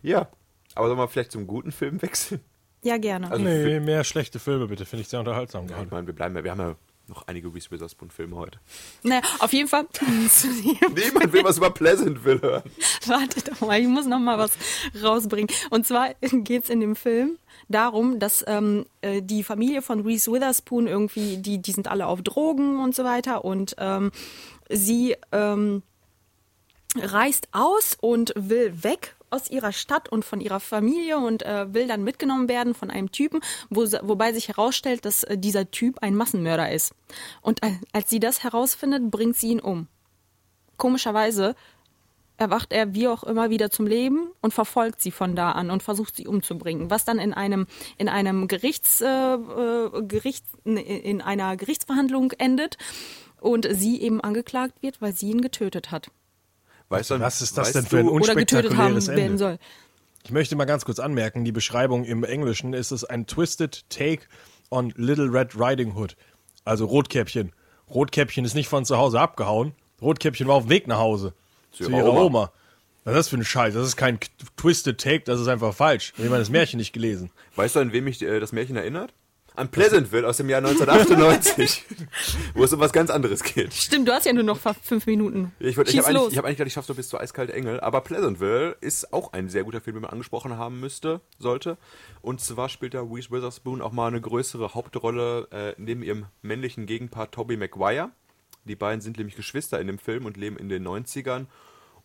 [0.03, 0.29] Ja,
[0.75, 2.41] aber sollen wir vielleicht zum guten Film wechseln?
[2.83, 3.31] ja, gerne.
[3.31, 5.85] Also Nee, mehr schlechte Filme bitte, finde ich sehr unterhaltsam Ja, gerade.
[5.87, 6.75] ich meine, wir bleiben ja, wir haben ja
[7.11, 8.59] noch einige Reese Witherspoon-Filme heute.
[9.03, 9.87] naja, auf jeden Fall.
[10.01, 12.63] Niemand will was über Pleasantville hören.
[13.07, 14.53] Warte doch mal, ich muss noch mal was
[15.03, 15.49] rausbringen.
[15.69, 17.39] Und zwar geht's in dem Film
[17.69, 22.23] darum, dass ähm, äh, die Familie von Reese Witherspoon irgendwie, die, die sind alle auf
[22.23, 24.13] Drogen und so weiter und ähm,
[24.71, 25.83] sie ähm,
[26.97, 31.87] reist aus und will weg aus ihrer Stadt und von ihrer Familie und äh, will
[31.87, 36.15] dann mitgenommen werden von einem Typen, wo, wobei sich herausstellt, dass äh, dieser Typ ein
[36.15, 36.95] Massenmörder ist.
[37.41, 39.89] Und äh, als sie das herausfindet, bringt sie ihn um.
[40.77, 41.55] Komischerweise
[42.41, 45.83] erwacht er wie auch immer wieder zum Leben und verfolgt sie von da an und
[45.83, 47.67] versucht sie umzubringen, was dann in einem
[47.99, 52.79] in einem Gerichts, äh, äh, Gerichts in einer Gerichtsverhandlung endet
[53.41, 56.11] und sie eben angeklagt wird, weil sie ihn getötet hat.
[56.91, 59.39] Weißt du, Was ist das denn für ein haben unspektakuläres werden Ende?
[59.39, 59.59] soll.
[60.25, 64.23] Ich möchte mal ganz kurz anmerken, die Beschreibung im Englischen ist es ein twisted take
[64.71, 66.17] on Little Red Riding Hood.
[66.65, 67.53] Also Rotkäppchen.
[67.89, 69.73] Rotkäppchen ist nicht von zu Hause abgehauen.
[70.03, 71.33] Rotkäppchen war auf dem Weg nach Hause.
[71.73, 72.21] Zu, ihrer ihrer Oma.
[72.21, 72.53] Oma.
[73.05, 73.75] Was ist das für ein Scheiß?
[73.75, 74.19] Das ist kein
[74.57, 76.13] twisted take, das ist einfach falsch.
[76.19, 77.31] Ich habe das Märchen nicht gelesen.
[77.57, 79.15] Weißt du, an wem mich äh, das Märchen erinnert?
[79.61, 81.85] An Pleasantville aus dem Jahr 1998,
[82.55, 83.75] wo es um was ganz anderes geht.
[83.75, 85.53] Stimmt, du hast ja nur noch fünf Minuten.
[85.59, 87.53] Ich, wollte- ich habe eigentlich, ich hab eigentlich gedacht, ich schaff's doch bis zu Eiskalte
[87.53, 91.77] Engel, aber Pleasantville ist auch ein sehr guter Film, den man angesprochen haben müsste, sollte.
[92.23, 96.87] Und zwar spielt da Reese Witherspoon auch mal eine größere Hauptrolle äh, neben ihrem männlichen
[96.87, 98.11] Gegenpart Tobey Maguire.
[98.65, 101.47] Die beiden sind nämlich Geschwister in dem Film und leben in den 90ern.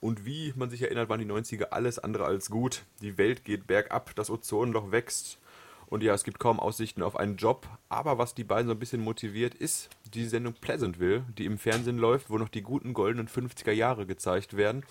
[0.01, 2.83] Und wie man sich erinnert, waren die 90er alles andere als gut.
[3.01, 5.39] Die Welt geht bergab, das Ozonloch wächst.
[5.87, 7.67] Und ja, es gibt kaum Aussichten auf einen Job.
[7.89, 11.97] Aber was die beiden so ein bisschen motiviert, ist die Sendung Pleasantville, die im Fernsehen
[11.97, 14.83] läuft, wo noch die guten goldenen 50er Jahre gezeigt werden.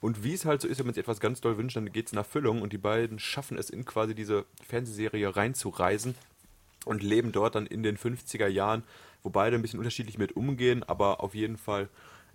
[0.00, 2.06] Und wie es halt so ist, wenn man sich etwas ganz doll wünscht, dann geht
[2.06, 2.60] es in Erfüllung.
[2.62, 6.14] Und die beiden schaffen es in quasi diese Fernsehserie reinzureisen
[6.84, 8.82] und leben dort dann in den 50er Jahren,
[9.22, 11.88] wo beide ein bisschen unterschiedlich mit umgehen, aber auf jeden Fall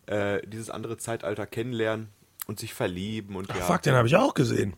[0.06, 2.08] äh, dieses andere Zeitalter kennenlernen
[2.48, 3.56] und sich verlieben und ja.
[3.56, 4.74] Fuck, den habe ich auch gesehen.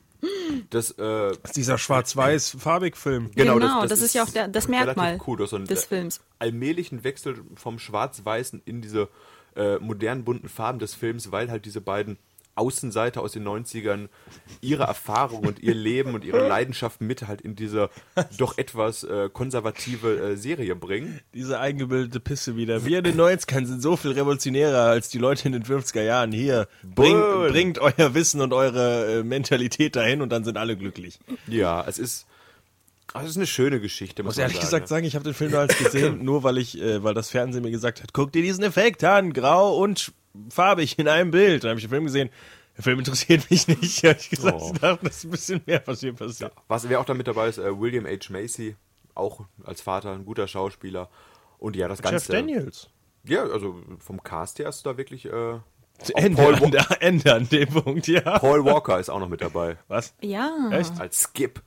[0.70, 3.32] Das, äh, Das ist dieser schwarz-weiß-farbig-Film.
[3.36, 5.45] Genau, Genau, das, das ist ja auch der- das Merkmal cool.
[5.47, 6.22] So des Films.
[6.39, 9.07] Allmählichen Wechsel vom Schwarz-Weißen in diese
[9.55, 12.17] äh, modernen bunten Farben des Films, weil halt diese beiden
[12.60, 14.10] Außenseiter aus den 90ern
[14.62, 17.89] ihre Erfahrung und ihr Leben und ihre Leidenschaft mit halt in diese
[18.38, 21.22] doch etwas äh, konservative äh, Serie bringen.
[21.34, 22.86] Diese eingebildete Pisse wieder.
[22.86, 26.32] Wir in den 90ern sind so viel revolutionärer als die Leute in den 50er Jahren.
[26.32, 27.18] Hier, bring,
[27.49, 31.20] bringt euer Wissen und eure äh, Mentalität dahin und dann sind alle glücklich.
[31.47, 32.28] Ja, es ist,
[33.14, 34.66] also es ist eine schöne Geschichte, muss muss ehrlich sagen.
[34.66, 37.64] gesagt sagen, ich habe den Film damals gesehen, nur weil ich, äh, weil das Fernsehen
[37.64, 40.12] mir gesagt hat, guck dir diesen Effekt an, grau und
[40.50, 41.64] farbig in einem Bild.
[41.64, 42.30] Dann habe ich den Film gesehen.
[42.78, 44.04] Der Film interessiert mich nicht.
[44.04, 44.72] Ehrlich gesagt, Oh.
[44.74, 46.54] ich dachte, das ist ein bisschen mehr, was hier passiert.
[46.68, 48.30] Was wer auch da mit dabei ist, äh, William H.
[48.32, 48.76] Macy,
[49.16, 51.10] auch als Vater ein guter Schauspieler.
[51.58, 52.32] Und ja, das Jeff Ganze.
[52.32, 52.90] Daniels.
[53.26, 55.26] Ja, also vom Cast her hast du da wirklich.
[55.26, 55.60] Äh,
[56.16, 58.40] Ende, Paul, an, der, Ende an dem Punkt, ja.
[58.40, 59.76] Paul Walker ist auch noch mit dabei.
[59.90, 60.14] Was?
[60.22, 60.70] Ja.
[60.72, 60.98] Echt?
[61.02, 61.62] Als Skip.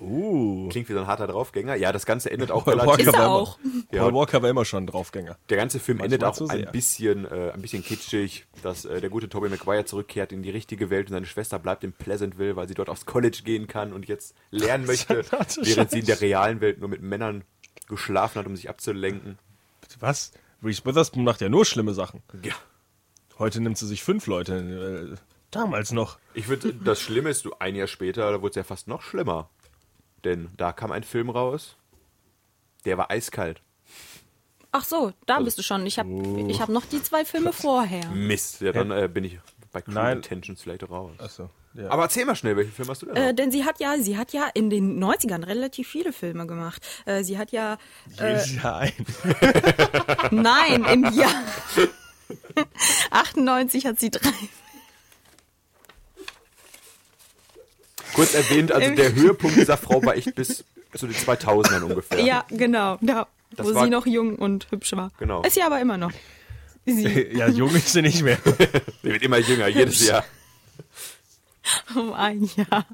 [0.00, 0.68] Uh.
[0.68, 1.74] Klingt wie so ein harter Draufgänger.
[1.76, 3.06] Ja, das Ganze endet auch Paul relativ.
[3.06, 3.58] Walker er auch.
[3.62, 4.02] Immer, Ja.
[4.02, 5.38] Paul Walker war immer schon ein Draufgänger.
[5.48, 9.10] Der ganze Film Manchmal endet auch ein bisschen, äh, ein bisschen kitschig, dass äh, der
[9.10, 12.68] gute Tobey Maguire zurückkehrt in die richtige Welt und seine Schwester bleibt in Pleasantville, weil
[12.68, 15.24] sie dort aufs College gehen kann und jetzt lernen möchte,
[15.62, 17.44] während sie in der realen Welt nur mit Männern
[17.88, 19.38] geschlafen hat, um sich abzulenken.
[20.00, 20.32] Was?
[20.62, 22.22] Reese Witherspoon macht ja nur schlimme Sachen.
[22.42, 22.54] Ja.
[23.38, 25.14] Heute nimmt sie sich fünf Leute.
[25.14, 25.16] Äh,
[25.50, 26.18] damals noch.
[26.34, 29.02] Ich finde, das Schlimme ist, du ein Jahr später, da wurde es ja fast noch
[29.02, 29.48] schlimmer.
[30.24, 31.76] Denn da kam ein Film raus,
[32.84, 33.62] der war eiskalt.
[34.72, 35.86] Ach so, da bist du schon.
[35.86, 36.10] Ich habe
[36.48, 38.06] ich hab noch die zwei Filme vorher.
[38.10, 39.38] Mist, ja, dann äh, bin ich
[39.72, 40.16] bei Cruel Nein.
[40.18, 41.12] Intentions vielleicht raus.
[41.18, 41.50] Achso.
[41.74, 41.90] Ja.
[41.90, 43.16] Aber erzähl mal schnell, welchen Film hast du denn?
[43.16, 46.82] Äh, denn sie hat ja, sie hat ja in den 90ern relativ viele Filme gemacht.
[47.04, 47.76] Äh, sie hat ja,
[48.18, 48.92] Jedes Jahr ein.
[50.30, 51.42] nein, im Jahr
[53.10, 54.30] 98 hat sie drei.
[58.16, 60.64] Kurz erwähnt, also der Höhepunkt dieser Frau war echt bis
[60.94, 62.20] zu den 2000ern ungefähr.
[62.20, 65.10] Ja, genau, da, Das wo war- sie noch jung und hübsch war.
[65.18, 65.42] Genau.
[65.42, 66.10] Ist sie aber immer noch.
[66.86, 68.38] Sie, ja, jung ist sie nicht mehr.
[69.02, 70.24] Sie wird immer jünger, jedes Jahr.
[71.94, 72.86] um ein Jahr.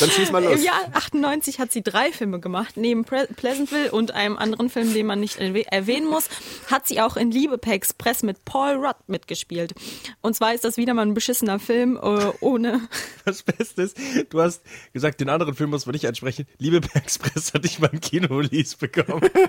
[0.00, 0.58] Dann schieß mal los.
[0.58, 2.76] Im Jahr 98 hat sie drei Filme gemacht.
[2.76, 6.28] Neben Pre Pleasantville und einem anderen Film, den man nicht erwäh- erwähnen muss,
[6.70, 9.74] hat sie auch in Liebe per Express mit Paul Rudd mitgespielt.
[10.20, 12.80] Und zwar ist das wieder mal ein beschissener Film äh, ohne.
[13.24, 13.96] Das Beste ist,
[14.30, 16.44] du hast gesagt, den anderen Film muss man nicht ansprechen.
[16.58, 19.30] Liebe per Express hatte ich beim Kino-Release bekommen.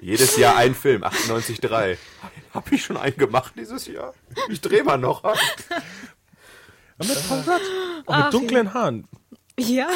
[0.00, 1.96] Jedes Jahr ein Film, 98,3.
[2.52, 4.12] Hab ich schon einen gemacht dieses Jahr?
[4.48, 5.22] Ich dreh mal noch.
[6.98, 7.60] Aber mit Paul Rudd.
[8.06, 9.06] Auch mit dunklen Haaren.
[9.58, 9.88] Ja.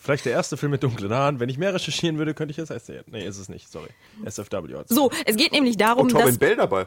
[0.00, 1.40] Vielleicht der erste Film mit dunklen Haaren.
[1.40, 3.04] Wenn ich mehr recherchieren würde, könnte ich es erzählen.
[3.06, 3.88] Nee, ist es nicht, sorry.
[4.24, 4.74] SFW.
[4.76, 4.94] hat's.
[4.94, 6.86] So, es geht nämlich darum, Und dass Torben Bell dabei.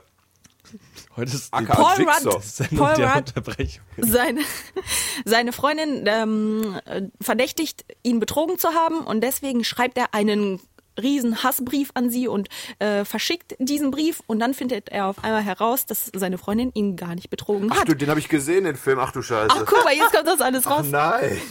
[1.15, 2.29] Heute ist Aka Paul Jigsaw.
[2.29, 3.83] Rudd, Sendung Paul der Rudd Unterbrechung.
[3.97, 4.41] seine,
[5.25, 10.59] seine Freundin ähm, äh, verdächtigt, ihn betrogen zu haben und deswegen schreibt er einen
[11.01, 15.41] riesen Hassbrief an sie und äh, verschickt diesen Brief und dann findet er auf einmal
[15.43, 17.87] heraus, dass seine Freundin ihn gar nicht betrogen Ach hat.
[17.87, 18.99] du, den habe ich gesehen, den Film.
[18.99, 19.49] Ach du Scheiße.
[19.49, 20.85] Ach, guck mal, jetzt kommt das alles Ach raus.
[20.89, 21.41] nein.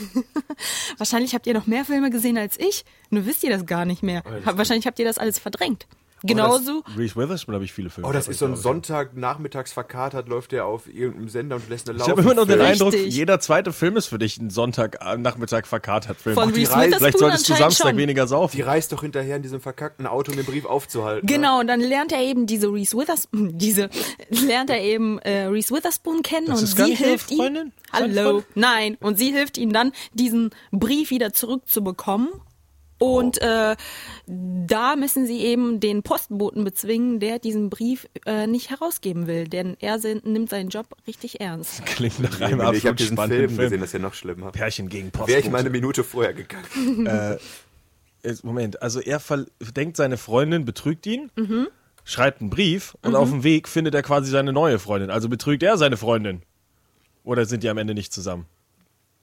[0.98, 4.02] Wahrscheinlich habt ihr noch mehr Filme gesehen als ich, nur wisst ihr das gar nicht
[4.02, 4.22] mehr.
[4.44, 5.86] Hab, wahrscheinlich habt ihr das alles verdrängt.
[6.26, 6.82] Genauso.
[6.96, 8.08] Reese Witherspoon habe ich viele Filme.
[8.08, 8.62] Oh, das ist so ein glaub ich.
[8.62, 12.10] Sonntag nachmittags verkatert, läuft der auf irgendeinem Sender und lässt eine Ich laufen.
[12.12, 12.60] habe immer noch den.
[12.60, 16.34] Eindruck, jeder zweite Film ist für dich ein Sonntag-Nachmittag verkatert Film.
[16.34, 17.96] Von die Reese Reise- Witherspoon Vielleicht solltest du Samstag schon.
[17.98, 18.56] weniger saufen.
[18.56, 21.26] Die reist doch hinterher in diesem verkackten Auto, um den Brief aufzuhalten.
[21.26, 21.32] ne?
[21.32, 23.88] Genau, und dann lernt er eben diese Reese Witherspoon, diese,
[24.30, 27.72] lernt er eben äh, Reese Witherspoon kennen Das und ist gar sie hilft ihm.
[27.92, 32.28] Hallo, nein, und sie hilft ihm dann, diesen Brief wieder zurückzubekommen.
[32.98, 33.76] Und äh,
[34.26, 39.76] da müssen sie eben den Postboten bezwingen, der diesen Brief äh, nicht herausgeben will, denn
[39.80, 41.84] er se- nimmt seinen Job richtig ernst.
[41.86, 43.66] Klingt nach einem nee, ich habe absolut diesen spannenden Film Film.
[43.66, 44.50] gesehen, das ist ja noch schlimmer.
[44.52, 45.28] Pärchen gegen Post.
[45.28, 47.38] Wäre ich mal eine Minute vorher gegangen.
[48.22, 49.20] Jetzt, Moment, also er
[49.76, 51.68] denkt, seine Freundin betrügt ihn, Mhm.
[52.04, 55.10] schreibt einen Brief und auf dem Weg findet er quasi seine neue Freundin.
[55.10, 56.42] Also betrügt er seine Freundin.
[57.24, 58.46] Oder sind die am Ende nicht zusammen?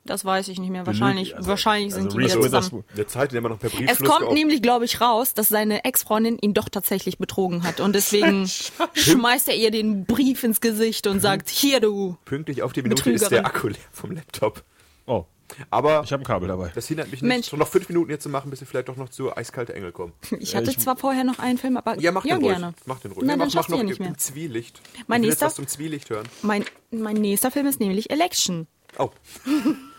[0.05, 0.85] Das weiß ich nicht mehr.
[0.85, 2.83] Wahrscheinlich, also- wahrscheinlich sind also die Reese wieder zusammen.
[2.97, 5.47] Der Zeit, in der man noch per Brief Es kommt nämlich, glaube ich, raus, dass
[5.47, 7.79] seine Ex-Freundin ihn doch tatsächlich betrogen hat.
[7.79, 8.45] Und deswegen
[8.93, 12.17] schmeißt er ihr den Brief ins Gesicht und sagt, hier du.
[12.25, 14.63] Pünktlich auf die Minute ist der Akku leer vom Laptop.
[15.05, 15.23] Oh,
[15.69, 16.71] Aber ich habe ein Kabel dabei.
[16.75, 17.37] das hindert mich Mensch.
[17.37, 19.73] nicht, schon noch fünf Minuten jetzt zu machen, bis wir vielleicht doch noch zu Eiskalte
[19.73, 20.11] Engel kommen.
[20.39, 22.47] Ich hatte zwar vorher noch einen Film, aber Ja, mach den ruhig.
[22.49, 22.73] gerne.
[22.85, 23.23] Mach den ruhig.
[23.25, 24.09] Na, Ja, dann mach, mach noch ja nicht mehr.
[24.09, 24.81] im Zwielicht.
[25.07, 26.27] Mein ich will jetzt nächster- was zum Zwielicht hören.
[26.41, 28.67] Mein, mein nächster Film ist nämlich Election.
[28.97, 29.09] Oh,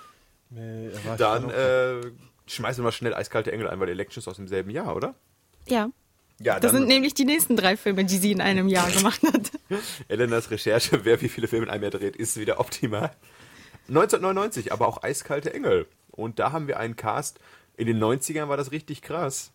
[0.55, 2.01] Nee, dann äh,
[2.47, 5.15] schmeißen wir mal schnell Eiskalte Engel ein, weil Election ist aus demselben Jahr, oder?
[5.67, 5.91] Ja.
[6.41, 9.53] Ja, Das sind nämlich die nächsten drei Filme, die sie in einem Jahr gemacht hat.
[10.09, 13.13] Elenas Recherche, wer wie viele Filme in einem Jahr dreht, ist wieder optimal.
[13.89, 15.87] 1999, aber auch Eiskalte Engel.
[16.11, 17.39] Und da haben wir einen Cast.
[17.77, 19.53] In den 90ern war das richtig krass.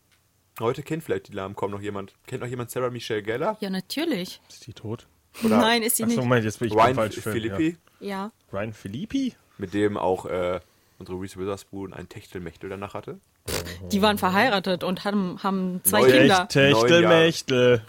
[0.60, 2.14] Heute kennt vielleicht die Namen kaum noch jemand.
[2.28, 3.58] Kennt noch jemand Sarah Michelle Gellar?
[3.60, 4.42] Ja, natürlich.
[4.50, 5.08] Ist die tot?
[5.44, 6.24] Oder Nein, ist sie Achso, nicht.
[6.24, 7.34] Moment, jetzt bin ich Ryan falschen Film.
[7.34, 8.08] Philippi, Ja.
[8.08, 8.32] Ja.
[8.52, 9.36] Ryan Philippi?
[9.58, 10.60] mit dem auch äh,
[11.00, 13.20] unsere Reese Witherspoon ein Techtelmechtel danach hatte.
[13.92, 16.42] Die waren verheiratet und haben, haben zwei Neun- Kinder.
[16.42, 17.82] Echt, Techtelmechtel.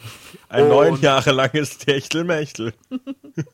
[0.48, 2.72] Ein Und- neun Jahre langes Techtelmechtel.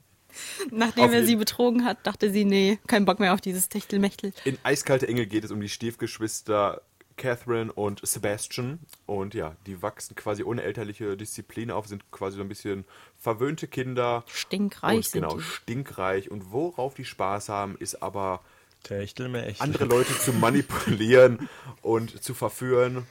[0.70, 4.32] Nachdem Auf er sie betrogen hat, dachte sie, nee, kein Bock mehr auf dieses Techtelmechtel.
[4.44, 6.82] In Eiskalte Engel geht es um die Stiefgeschwister
[7.16, 8.78] Catherine und Sebastian.
[9.07, 12.84] Und ja, die wachsen quasi ohne elterliche Disziplin auf, sind quasi so ein bisschen
[13.18, 14.24] verwöhnte Kinder.
[14.26, 15.42] Stinkreich und sind genau, die.
[15.42, 16.30] stinkreich.
[16.30, 18.40] Und worauf die Spaß haben, ist aber
[18.87, 19.62] Techtelmechtel.
[19.62, 21.49] andere Leute zu manipulieren
[21.82, 23.07] und zu verführen.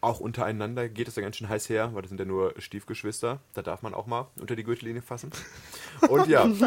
[0.00, 3.40] Auch untereinander geht es da ganz schön heiß her, weil das sind ja nur Stiefgeschwister.
[3.54, 5.30] Da darf man auch mal unter die Gürtellinie fassen.
[6.08, 6.50] Und ja.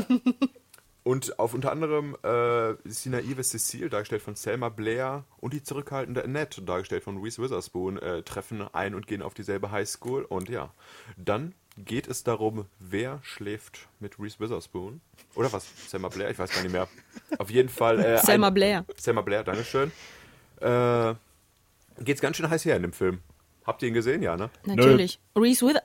[1.03, 2.73] Und auf unter anderem äh,
[3.05, 8.23] naive Cecile, dargestellt von Selma Blair, und die zurückhaltende Annette, dargestellt von Reese Witherspoon, äh,
[8.23, 10.23] treffen ein und gehen auf dieselbe Highschool.
[10.23, 10.73] Und ja,
[11.15, 15.01] dann geht es darum, wer schläft mit Reese Witherspoon.
[15.35, 15.67] Oder was?
[15.89, 16.29] Selma Blair?
[16.29, 16.87] Ich weiß gar nicht mehr.
[17.37, 17.99] Auf jeden Fall.
[17.99, 18.85] Äh, Selma ein- Blair.
[18.97, 19.91] Selma Blair, Dankeschön.
[20.61, 21.13] Äh,
[21.99, 23.19] geht's ganz schön heiß her in dem Film.
[23.65, 24.21] Habt ihr ihn gesehen?
[24.21, 24.49] Ja, ne?
[24.65, 25.19] Natürlich.
[25.35, 25.83] Reese, Wither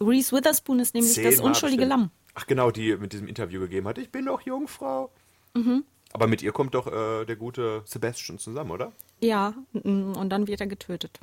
[0.00, 1.84] Reese Witherspoon ist nämlich das Zehnmal unschuldige.
[1.86, 2.10] Lamm.
[2.34, 3.98] Ach genau, die mit diesem Interview gegeben hat.
[3.98, 5.10] Ich bin doch Jungfrau.
[5.54, 5.84] Mhm.
[6.12, 8.92] Aber mit ihr kommt doch äh, der gute Sebastian zusammen, oder?
[9.20, 11.18] Ja, und dann wird er getötet.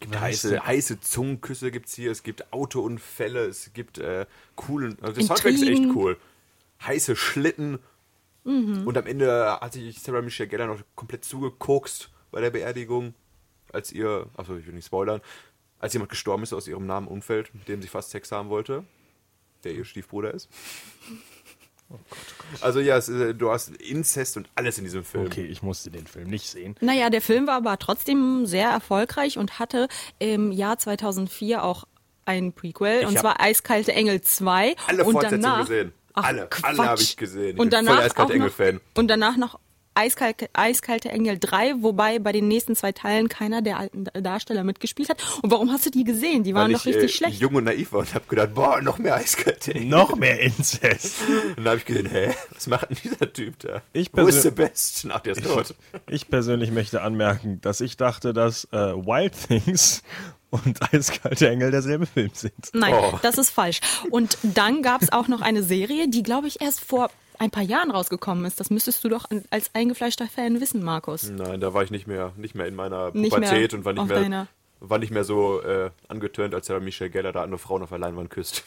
[0.00, 4.26] Gibt heiße, heiße Zungenküsse gibt's hier, es gibt Autounfälle, es gibt äh,
[4.56, 6.18] coolen, also der Soundtrack ist echt cool.
[6.82, 7.78] Heiße Schlitten.
[8.44, 8.86] Mhm.
[8.86, 13.14] Und am Ende hat sich Sarah Michelle Gellar noch komplett zugekokst bei der Beerdigung,
[13.72, 15.20] als ihr, also ich will nicht spoilern,
[15.78, 18.84] als jemand gestorben ist aus ihrem nahen Umfeld, mit dem sie fast Sex haben wollte,
[19.64, 20.48] der ihr Stiefbruder ist.
[22.60, 25.26] Also ja, es, äh, du hast Inzest und alles in diesem Film.
[25.26, 26.74] Okay, ich musste den Film nicht sehen.
[26.80, 29.88] Naja, der Film war aber trotzdem sehr erfolgreich und hatte
[30.18, 31.84] im Jahr 2004 auch
[32.24, 34.76] ein Prequel, Ich und zwar Eiskalte Engel 2.
[34.86, 35.92] alle und Fortsetzungen danach, gesehen.
[36.14, 36.64] Ach, Alle, Quatsch.
[36.64, 37.54] alle habe ich gesehen.
[37.54, 38.80] Ich und bin voll danach Eiskalte auch noch, Engel-Fan.
[38.94, 39.58] Und danach noch
[39.94, 45.08] Eiskalte, Eiskalte Engel 3, wobei bei den nächsten zwei Teilen keiner der alten Darsteller mitgespielt
[45.08, 45.18] hat.
[45.42, 46.42] Und warum hast du die gesehen?
[46.44, 47.40] Die waren Weil doch ich richtig äh, schlecht.
[47.40, 49.88] jung und naiv war und habe gedacht, boah, noch mehr Eiskalte Engel.
[49.88, 51.16] Noch mehr Inzest.
[51.50, 53.82] Und dann habe ich gesehen, hä, was macht denn dieser Typ da?
[53.92, 55.12] Ich Wo ist persö- Sebastian?
[55.14, 55.74] Ach, der ist tot.
[56.08, 60.02] Ich persönlich möchte anmerken, dass ich dachte, dass äh, Wild Things
[60.50, 62.52] und Eiskalte Engel derselbe Film sind.
[62.72, 63.18] Nein, Oh.
[63.22, 63.80] das ist falsch.
[64.10, 67.10] Und dann gab es auch noch eine Serie, die, glaube ich, erst vor
[67.40, 68.60] ein paar Jahren rausgekommen ist.
[68.60, 71.28] Das müsstest du doch als eingefleischter Fan wissen, Markus.
[71.28, 74.20] Nein, da war ich nicht mehr, nicht mehr in meiner Pubertät und war nicht mehr,
[74.20, 74.46] deiner-
[74.78, 77.98] war nicht mehr so äh, angetönt, als Sarah Michelle Gellar da andere Frauen auf der
[77.98, 78.62] Leinwand küsst.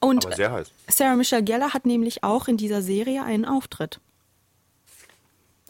[0.00, 0.70] Und Aber sehr heiß.
[0.88, 4.00] Sarah Michelle Gellar hat nämlich auch in dieser Serie einen Auftritt.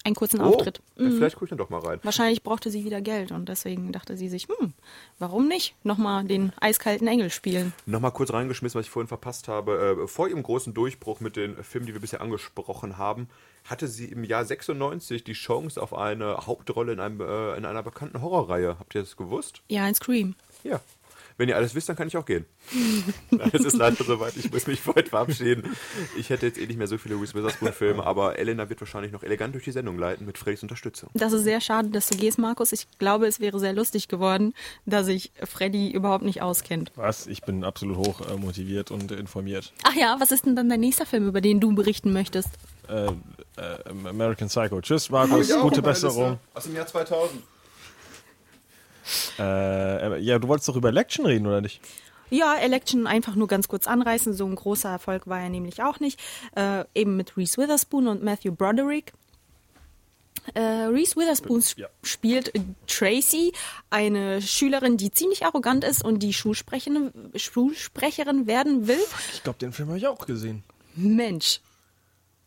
[0.04, 0.82] Einen kurzen Auftritt.
[0.98, 1.98] ja, vielleicht gucke ich dann doch mal rein.
[2.02, 4.74] Wahrscheinlich brauchte sie wieder Geld und deswegen dachte sie sich, hm,
[5.18, 7.72] warum nicht nochmal den eiskalten Engel spielen?
[7.86, 9.98] Nochmal kurz reingeschmissen, was ich vorhin verpasst habe.
[10.02, 13.28] Äh, vor ihrem großen Durchbruch mit den Filmen, die wir bisher angesprochen haben,
[13.64, 17.82] hatte sie im Jahr 96 die Chance auf eine Hauptrolle in, einem, äh, in einer
[17.82, 18.76] bekannten Horrorreihe.
[18.78, 19.62] Habt ihr das gewusst?
[19.68, 20.34] Ja, ein Scream.
[20.64, 20.80] Ja.
[21.36, 22.44] Wenn ihr alles wisst, dann kann ich auch gehen.
[23.52, 25.76] Es ist leider soweit, ich muss mich für heute verabschieden.
[26.18, 29.22] Ich hätte jetzt eh nicht mehr so viele Reese Witherspoon-Filme, aber Elena wird wahrscheinlich noch
[29.22, 31.10] elegant durch die Sendung leiten mit Freddys Unterstützung.
[31.14, 32.72] Das ist sehr schade, dass du gehst, Markus.
[32.72, 34.54] Ich glaube, es wäre sehr lustig geworden,
[34.86, 36.92] dass sich Freddy überhaupt nicht auskennt.
[36.96, 37.26] Was?
[37.26, 39.72] Ich bin absolut hoch äh, motiviert und informiert.
[39.84, 42.50] Ach ja, was ist denn dann dein nächster Film, über den du berichten möchtest?
[42.88, 44.80] Äh, äh, American Psycho.
[44.80, 45.50] Tschüss, Markus.
[45.60, 46.38] Gute Besserung.
[46.54, 47.42] Aus dem Jahr 2000.
[49.38, 51.80] Äh, ja, du wolltest doch über Election reden, oder nicht?
[52.30, 54.32] Ja, Election einfach nur ganz kurz anreißen.
[54.34, 56.20] So ein großer Erfolg war er nämlich auch nicht.
[56.56, 59.12] Äh, eben mit Reese Witherspoon und Matthew Broderick.
[60.54, 61.88] Äh, Reese Witherspoon sp- Ja.
[62.02, 62.52] spielt
[62.86, 63.52] Tracy,
[63.88, 68.98] eine Schülerin, die ziemlich arrogant ist und die Schulsprecherin, Schulsprecherin werden will.
[69.32, 70.62] Ich glaube, den Film habe ich auch gesehen.
[70.96, 71.60] Mensch.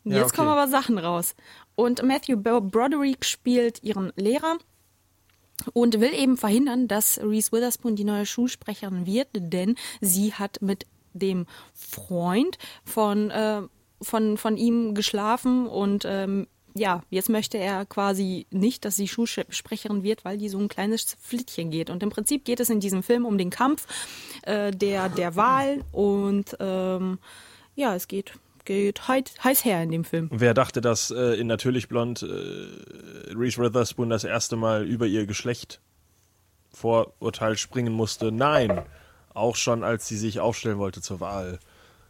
[0.04, 0.36] Jetzt Ja, okay.
[0.36, 1.34] kommen aber Sachen raus.
[1.74, 4.58] Und Matthew Broderick spielt ihren Lehrer
[5.72, 10.86] und will eben verhindern, dass Reese Witherspoon die neue Schulsprecherin wird, denn sie hat mit
[11.12, 13.62] dem Freund von, äh,
[14.00, 20.02] von, von ihm geschlafen und ähm, ja, jetzt möchte er quasi nicht, dass sie Schulsprecherin
[20.02, 21.90] wird, weil die so ein kleines Flittchen geht.
[21.90, 23.86] Und im Prinzip geht es in diesem Film um den Kampf
[24.42, 27.18] äh, der, der Wahl und ähm,
[27.74, 28.34] ja, es geht,
[28.68, 30.28] geht heiß, heiß her in dem Film.
[30.30, 32.26] Wer dachte, dass äh, in Natürlich Blond äh,
[33.34, 35.80] Reese Witherspoon das erste Mal über ihr Geschlecht
[36.70, 38.30] Vorurteil springen musste?
[38.30, 38.82] Nein.
[39.32, 41.58] Auch schon, als sie sich aufstellen wollte zur Wahl,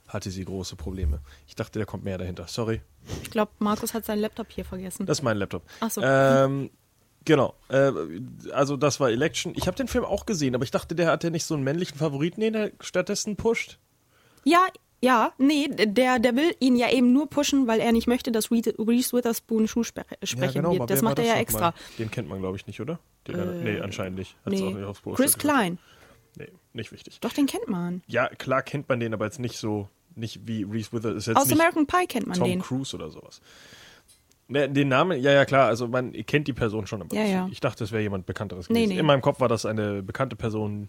[0.08, 1.20] hatte sie große Probleme.
[1.46, 2.48] Ich dachte, da kommt mehr dahinter.
[2.48, 2.80] Sorry.
[3.22, 5.06] Ich glaube, Markus hat seinen Laptop hier vergessen.
[5.06, 5.62] Das ist mein Laptop.
[5.78, 6.02] Ach so.
[6.02, 6.70] Ähm,
[7.24, 7.54] genau.
[7.68, 7.92] Äh,
[8.52, 9.52] also das war Election.
[9.56, 11.62] Ich habe den Film auch gesehen, aber ich dachte, der hat ja nicht so einen
[11.62, 13.78] männlichen Favoriten, den er stattdessen pusht.
[14.44, 14.66] Ja,
[15.00, 18.50] ja, nee, der, der will ihn ja eben nur pushen, weil er nicht möchte, dass
[18.50, 20.90] Reese Witherspoon Schulsprecherin aber wird.
[20.90, 21.60] Das wer war macht er ja noch extra.
[21.70, 21.74] mal?
[21.98, 22.98] Den kennt man, glaube ich, nicht, oder?
[23.26, 24.36] Den, nee, anscheinend nicht.
[24.44, 24.74] Hat's auch Nee.
[24.74, 25.54] nicht aufs Poster Chris gesagt.
[25.54, 25.78] Klein.
[26.36, 27.20] Nee, nicht wichtig.
[27.20, 28.02] Doch, den kennt man.
[28.06, 31.36] Ja, klar kennt man den, aber jetzt nicht so, nicht wie Reese Witherspoon.
[31.36, 32.60] Aus American Pie kennt man Tom den.
[32.60, 33.40] Cruise oder sowas.
[34.50, 37.30] Ne, Den Namen, ja, ja, klar, also man kennt die Person schon, aber Ja, ich,
[37.30, 37.48] ja.
[37.52, 38.94] ich dachte, es wäre jemand Bekannteres Nee, gewesen.
[38.94, 38.98] nee.
[39.00, 40.88] In meinem Kopf war das eine bekannte Person,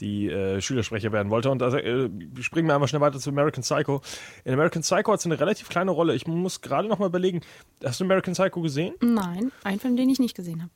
[0.00, 1.50] die äh, Schülersprecher werden wollte.
[1.50, 4.02] Und also, äh, springen wir einmal schnell weiter zu American Psycho.
[4.44, 6.14] In American Psycho hat sie eine relativ kleine Rolle.
[6.14, 7.40] Ich muss gerade noch mal überlegen,
[7.82, 8.94] hast du American Psycho gesehen?
[9.00, 10.70] Nein, ein Film, den ich nicht gesehen habe.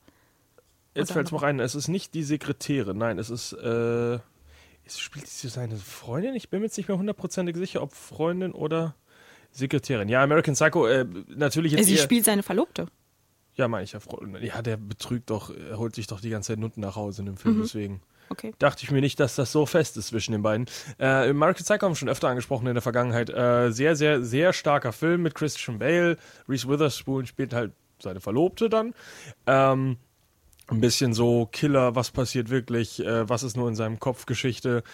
[0.95, 4.19] Jetzt fällt es mir ein, es ist nicht die Sekretärin, nein, es ist, äh,
[4.85, 6.35] es spielt sie seine Freundin?
[6.35, 8.97] Ich bin mir jetzt nicht mehr hundertprozentig sicher, ob Freundin oder
[9.53, 10.09] Sekretärin.
[10.09, 12.89] Ja, American Psycho, äh, natürlich jetzt Sie eher, spielt seine Verlobte.
[13.55, 14.01] Ja, meine ich ja.
[14.41, 17.27] Ja, der betrügt doch, er holt sich doch die ganze Zeit Nutten nach Hause in
[17.27, 18.01] dem Film, deswegen
[18.31, 18.55] Okay.
[18.61, 20.67] dachte ich mir nicht, dass das so fest ist zwischen den beiden.
[20.99, 23.29] Äh, American Psycho haben wir schon öfter angesprochen in der Vergangenheit.
[23.29, 26.17] Äh, sehr, sehr, sehr starker Film mit Christian Bale.
[26.49, 28.95] Reese Witherspoon spielt halt seine Verlobte dann.
[29.47, 29.97] Ähm,
[30.69, 34.85] ein bisschen so Killer, was passiert wirklich, äh, was ist nur in seinem Kopf Geschichte.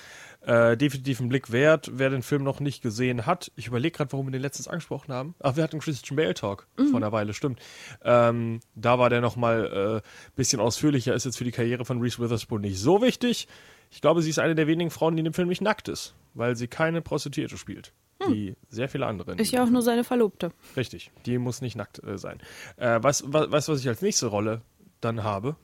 [0.47, 3.51] Äh, definitiv ein Blick wert, wer den Film noch nicht gesehen hat.
[3.57, 5.35] Ich überlege gerade, warum wir den letztens angesprochen haben.
[5.41, 7.59] Ach, wir hatten Christian Bale Talk vor einer Weile, stimmt.
[8.05, 12.01] Ähm, da war der noch mal äh, bisschen ausführlicher, ist jetzt für die Karriere von
[12.01, 13.49] Reese Witherspoon nicht so wichtig.
[13.91, 16.15] Ich glaube, sie ist eine der wenigen Frauen, die in dem Film nicht nackt ist,
[16.35, 17.93] weil sie keine Prostituierte spielt.
[18.29, 19.35] Wie sehr viele andere.
[19.35, 20.53] Ist ja auch nur seine Verlobte.
[20.77, 22.39] Richtig, die muss nicht nackt äh, sein.
[22.77, 24.63] Äh, was, was, weißt du, was ich als nächste Rolle
[25.01, 25.57] dann habe?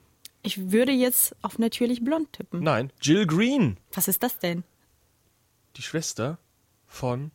[0.43, 2.61] Ich würde jetzt auf natürlich blond tippen.
[2.61, 4.63] Nein, Jill Green, Was ist das denn?
[5.75, 6.37] Die Schwester
[6.85, 7.31] von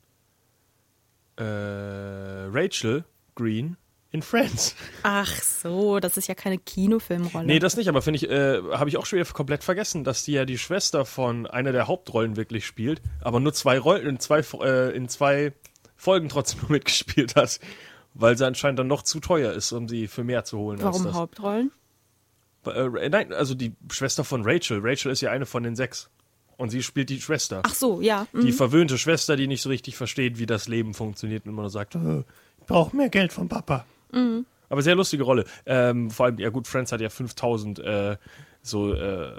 [1.36, 3.76] äh, Rachel Green
[4.10, 4.74] in Friends.
[5.02, 7.46] Ach so, das ist ja keine Kinofilmrolle.
[7.46, 10.24] Nee, das nicht, aber finde ich, äh, habe ich auch schon wieder komplett vergessen, dass
[10.24, 14.18] die ja die Schwester von einer der Hauptrollen wirklich spielt, aber nur zwei Rollen, in
[14.18, 15.52] zwei, äh, in zwei
[15.96, 17.60] Folgen trotzdem nur mitgespielt hat,
[18.14, 20.80] weil sie anscheinend dann noch zu teuer ist, um sie für mehr zu holen.
[20.80, 21.12] Warum.
[21.12, 21.70] Hauptrollen?
[22.64, 24.80] Äh, nein, also die Schwester von Rachel.
[24.82, 26.10] Rachel ist ja eine von den sechs.
[26.58, 27.62] Und sie spielt die Schwester.
[27.64, 28.26] Ach so, ja.
[28.32, 28.52] Die mhm.
[28.52, 31.94] verwöhnte Schwester, die nicht so richtig versteht, wie das Leben funktioniert und immer nur sagt,
[31.94, 32.18] äh,
[32.60, 33.86] ich brauche mehr Geld von Papa.
[34.12, 34.44] Mhm.
[34.68, 35.44] Aber sehr lustige Rolle.
[35.64, 38.16] Ähm, vor allem, ja gut, Friends hat ja 5000 äh,
[38.60, 39.36] so äh,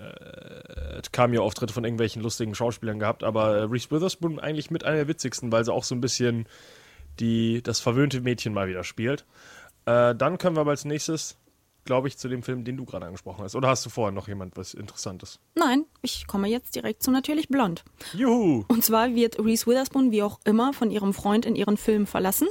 [0.00, 5.08] äh, Cameo-Auftritte von irgendwelchen lustigen Schauspielern gehabt, aber äh, Reese Witherspoon eigentlich mit einer der
[5.08, 6.46] witzigsten, weil sie auch so ein bisschen
[7.20, 9.24] die, das verwöhnte Mädchen mal wieder spielt.
[9.86, 11.36] Äh, dann können wir aber als nächstes,
[11.84, 13.54] glaube ich, zu dem Film, den du gerade angesprochen hast.
[13.54, 15.40] Oder hast du vorher noch jemand was Interessantes?
[15.54, 17.84] Nein, ich komme jetzt direkt zu natürlich blond.
[18.12, 18.64] Juhu!
[18.68, 22.48] Und zwar wird Reese Witherspoon wie auch immer von ihrem Freund in ihren Film verlassen.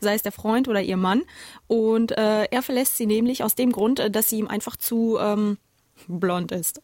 [0.00, 1.22] Sei es der Freund oder ihr Mann.
[1.66, 5.18] Und äh, er verlässt sie nämlich aus dem Grund, äh, dass sie ihm einfach zu
[5.18, 5.58] ähm,
[6.08, 6.80] blond ist.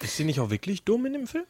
[0.00, 1.44] Ist sie nicht auch wirklich dumm in dem Film?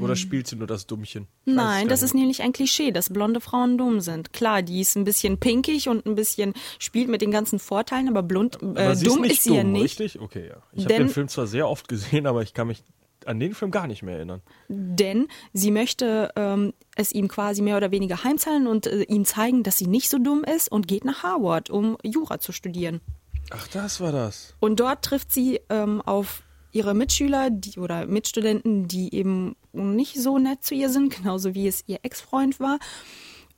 [0.00, 1.26] Oder spielt sie nur das Dummchen?
[1.44, 4.32] Ich Nein, das ist nämlich ein Klischee, dass blonde Frauen dumm sind.
[4.32, 8.22] Klar, die ist ein bisschen pinkig und ein bisschen spielt mit den ganzen Vorteilen, aber
[8.22, 10.00] blond, äh, Aber sie dumm ist, nicht ist sie ja dumm, nicht.
[10.00, 10.20] Richtig?
[10.20, 10.62] Okay, ja.
[10.72, 12.82] Ich habe den Film zwar sehr oft gesehen, aber ich kann mich
[13.26, 14.40] an den Film gar nicht mehr erinnern.
[14.68, 19.62] Denn sie möchte ähm, es ihm quasi mehr oder weniger heimzahlen und äh, ihm zeigen,
[19.62, 23.00] dass sie nicht so dumm ist und geht nach Harvard, um Jura zu studieren.
[23.50, 24.54] Ach, das war das.
[24.60, 26.42] Und dort trifft sie ähm, auf
[26.78, 31.66] ihre Mitschüler die, oder Mitstudenten, die eben nicht so nett zu ihr sind, genauso wie
[31.66, 32.78] es ihr Ex-Freund war.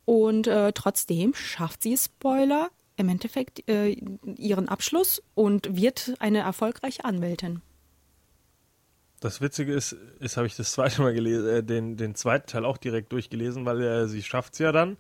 [0.07, 3.97] Und äh, trotzdem schafft sie, Spoiler, im Endeffekt äh,
[4.37, 7.63] ihren Abschluss und wird eine erfolgreiche Anwältin.
[9.21, 12.65] Das Witzige ist, ist habe ich das zweite Mal gelesen, äh, den, den zweiten Teil
[12.65, 14.97] auch direkt durchgelesen, weil äh, sie schafft es ja dann.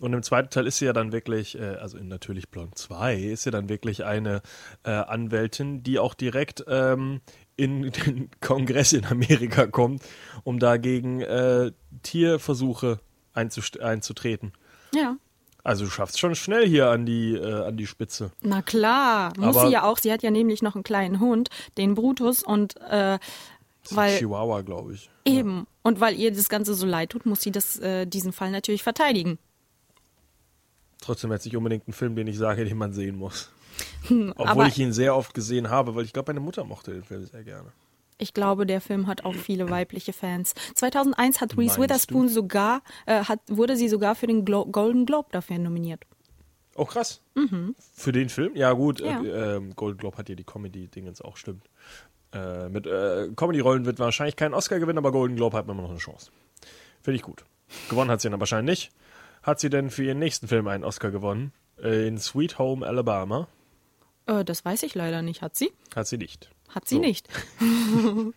[0.00, 3.16] Und im zweiten Teil ist sie ja dann wirklich, äh, also in Natürlich Blond 2,
[3.16, 4.42] ist sie dann wirklich eine
[4.84, 7.20] äh, Anwältin, die auch direkt ähm,
[7.58, 10.02] in den Kongress in Amerika kommt,
[10.44, 13.00] um dagegen äh, Tierversuche
[13.34, 14.52] einzutreten.
[14.94, 15.16] Ja.
[15.64, 18.30] Also du schaffst schon schnell hier an die, äh, an die Spitze.
[18.40, 19.98] Na klar, muss Aber- sie ja auch.
[19.98, 23.20] Sie hat ja nämlich noch einen kleinen Hund, den Brutus, und äh, Das
[23.82, 25.10] ist ein weil Chihuahua, glaube ich.
[25.26, 28.50] eben und weil ihr das Ganze so leid tut, muss sie das äh, diesen Fall
[28.50, 29.38] natürlich verteidigen.
[31.00, 33.50] Trotzdem jetzt nicht unbedingt ein Film, den ich sage, den man sehen muss.
[34.08, 36.92] Hm, Obwohl aber ich ihn sehr oft gesehen habe, weil ich glaube, meine Mutter mochte
[36.92, 37.72] den Film sehr gerne.
[38.18, 40.54] ich glaube, der Film hat auch viele weibliche Fans.
[40.74, 45.06] 2001 hat Reese Meinst Witherspoon sogar äh, hat wurde sie sogar für den Glo Golden
[45.06, 46.04] Globe dafür nominiert.
[46.74, 47.20] Oh, krass.
[47.92, 48.54] Für den Film?
[48.54, 49.00] Ja, gut.
[49.00, 49.06] Mhm.
[49.06, 49.22] Ja.
[49.22, 51.68] Äh, ähm, Golden Globe hat ja die Comedy-Dingens auch, stimmt.
[52.32, 55.82] Äh, mit äh, Comedy-Rollen wird wahrscheinlich keinen Oscar gewinnen, aber Golden Globe hat man immer
[55.82, 56.30] noch eine Chance.
[57.02, 57.44] Finde ich gut.
[57.90, 58.92] Gewonnen hat sie dann wahrscheinlich nicht.
[59.42, 61.52] Hat sie denn für ihren nächsten Film einen Oscar gewonnen?
[61.82, 63.48] Äh, in Sweet Home Alabama
[64.28, 65.42] Äh, das weiß ich leider nicht.
[65.42, 65.72] Hat sie?
[65.96, 66.50] hat sie nicht.
[66.68, 67.00] Hat sie So.
[67.00, 67.28] nicht.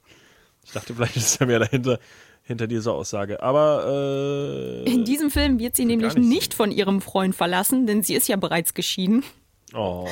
[0.64, 2.00] Ich dachte, vielleicht ist da mehr dahinter,
[2.44, 3.42] hinter dieser Aussage.
[3.42, 8.04] Aber äh, In diesem Film wird sie nämlich nicht nicht von ihrem Freund verlassen, denn
[8.04, 9.24] sie ist ja bereits geschieden.
[9.74, 10.08] oh,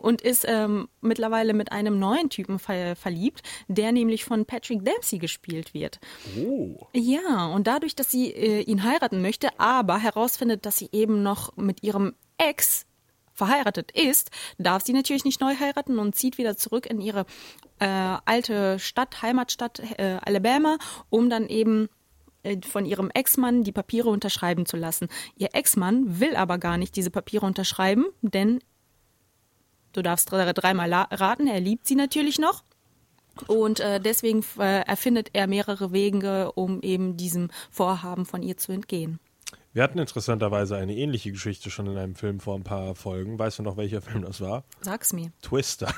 [0.00, 5.18] und ist ähm, mittlerweile mit einem neuen Typen ver verliebt, der nämlich von Patrick Dempsey
[5.18, 5.98] gespielt wird.
[6.38, 6.86] oh.
[6.94, 11.56] Ja, und dadurch, dass sie äh, ihn heiraten möchte, aber herausfindet, dass sie eben noch
[11.56, 12.86] mit ihrem Ex
[13.32, 17.26] verheiratet ist, darf sie natürlich nicht neu heiraten und zieht wieder zurück in ihre
[17.78, 20.78] äh, alte Stadt, Heimatstadt äh, Alabama,
[21.10, 21.88] um dann eben
[22.42, 25.08] äh, von ihrem Ex-Mann die Papiere unterschreiben zu lassen.
[25.36, 28.60] Ihr Ex-Mann will aber gar nicht diese Papiere unterschreiben, denn
[29.92, 32.64] du darfst dre- dreimal raten, er liebt sie natürlich noch.
[33.46, 38.72] Und äh, deswegen äh, erfindet er mehrere Wege, um eben diesem Vorhaben von ihr zu
[38.72, 39.20] entgehen.
[39.74, 43.38] Wir hatten interessanterweise eine ähnliche Geschichte schon in einem Film vor ein paar Folgen.
[43.38, 44.64] Weißt du noch, welcher Film das war?
[44.82, 45.32] Sag's mir.
[45.40, 45.94] Twister.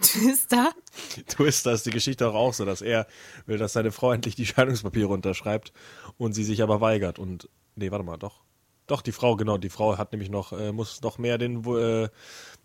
[0.00, 0.72] Ist da?
[1.26, 3.06] Twister ist die Geschichte doch auch so, dass er
[3.46, 5.72] will, dass seine Frau endlich die Scheidungspapiere unterschreibt
[6.18, 7.18] und sie sich aber weigert.
[7.18, 8.42] Und, nee, warte mal, doch.
[8.86, 12.08] Doch, die Frau, genau, die Frau hat nämlich noch, äh, muss noch mehr den, äh,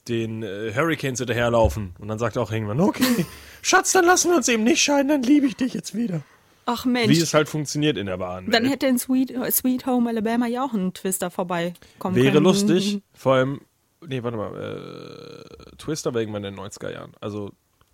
[0.07, 1.95] den äh, Hurricanes hinterherlaufen.
[1.99, 3.25] Und dann sagt auch irgendwann, okay,
[3.61, 6.21] Schatz, dann lassen wir uns eben nicht scheiden, dann liebe ich dich jetzt wieder.
[6.65, 7.09] Ach Mensch.
[7.09, 8.49] Wie es halt funktioniert in der Bahn.
[8.49, 12.43] dann hätte in Sweet, Sweet Home Alabama ja auch ein Twister vorbeikommen Wäre können.
[12.45, 13.61] lustig, vor allem,
[14.07, 17.11] nee, warte mal, äh, Twister war irgendwann in den 90er Jahren.
[17.21, 17.51] Also,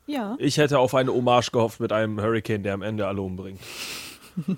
[0.07, 0.35] Ja.
[0.39, 3.59] ich hätte auf eine Hommage gehofft mit einem Hurricane, der am Ende alle umbringt.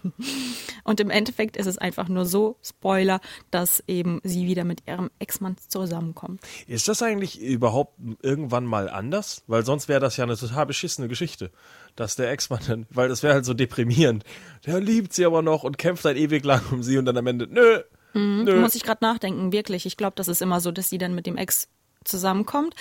[0.84, 5.10] Und im Endeffekt ist es einfach nur so, Spoiler, dass eben sie wieder mit ihrem
[5.20, 6.42] Ex-Mann zusammenkommt.
[6.68, 9.44] Ist das eigentlich überhaupt irgendwann mal anders?
[9.48, 11.52] Weil sonst wäre das ja eine total beschissene Geschichte.
[11.96, 14.24] Dass der Ex-Mann dann, weil das wäre halt so deprimierend.
[14.66, 17.28] Der liebt sie aber noch und kämpft halt ewig lang um sie und dann am
[17.28, 17.82] Ende, nö,
[18.14, 18.60] nö.
[18.60, 19.86] Muss ich gerade nachdenken, wirklich.
[19.86, 21.68] Ich glaube, das ist immer so, dass sie dann mit dem Ex
[22.04, 22.76] zusammenkommt.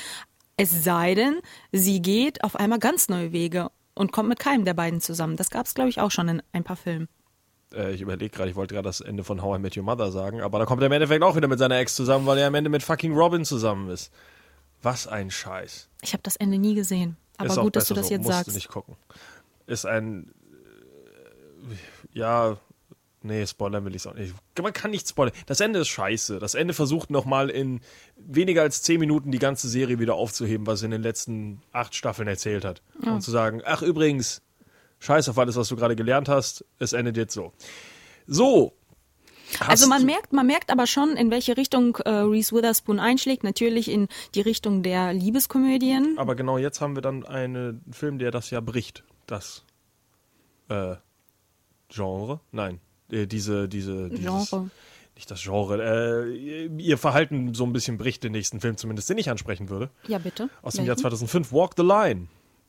[0.56, 1.40] Es sei denn,
[1.72, 5.36] sie geht auf einmal ganz neue Wege und kommt mit keinem der beiden zusammen.
[5.36, 7.08] Das gab es, glaube ich, auch schon in ein paar Filmen.
[7.74, 10.11] Äh, ich überlege gerade, ich wollte gerade das Ende von How I Met Your Mother
[10.11, 12.48] sagen, aber da kommt er im Endeffekt auch wieder mit seiner Ex zusammen, weil er
[12.48, 14.12] am Ende mit fucking Robin zusammen ist.
[14.82, 15.88] Was ein Scheiß.
[16.02, 17.16] Ich habe das Ende nie gesehen.
[17.41, 18.49] Aber gut, dass du das so, jetzt musst sagst.
[18.49, 18.97] Du nicht gucken.
[19.66, 22.57] Ist ein, äh, ja,
[23.22, 24.34] nee, spoilern will ich es auch nicht.
[24.61, 25.34] Man kann nicht spoilern.
[25.47, 26.38] Das Ende ist scheiße.
[26.38, 27.80] Das Ende versucht nochmal in
[28.16, 32.28] weniger als zehn Minuten die ganze Serie wieder aufzuheben, was in den letzten acht Staffeln
[32.28, 32.82] erzählt hat.
[33.03, 34.43] Und zu sagen, ach übrigens,
[34.99, 37.53] scheiß auf alles, was du gerade gelernt hast, es endet jetzt so.
[38.26, 38.74] So.
[39.59, 43.44] Also man merkt, man merkt aber schon, in welche Richtung äh, Reese Witherspoon einschlägt.
[43.44, 46.16] Natürlich in die Richtung der Liebeskomödien.
[46.18, 49.05] Aber genau jetzt haben wir dann einen Film, der das ja bricht.
[49.26, 49.64] Das
[50.68, 50.96] äh,
[51.88, 52.40] Genre?
[52.53, 52.80] Nein.
[53.11, 54.70] Äh, diese, diese, dieses, Genre.
[55.14, 56.28] Nicht das Genre.
[56.28, 59.90] Äh, ihr Verhalten so ein bisschen bricht den nächsten Film, zumindest den ich ansprechen würde.
[60.07, 60.48] Ja, bitte.
[60.62, 61.03] Aus dem Jahr Welchen?
[61.03, 62.28] 2005, Walk the Line.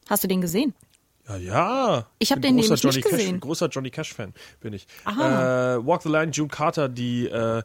[0.10, 0.74] Hast du den gesehen?
[1.28, 2.08] Ja, ja.
[2.20, 3.40] Ich hab bin den großer nämlich Johnny nicht Cash, gesehen.
[3.40, 4.88] Großer Johnny Cash-Fan bin ich.
[5.06, 5.76] Aha.
[5.76, 7.64] Äh, Walk the Line, June Carter, die äh,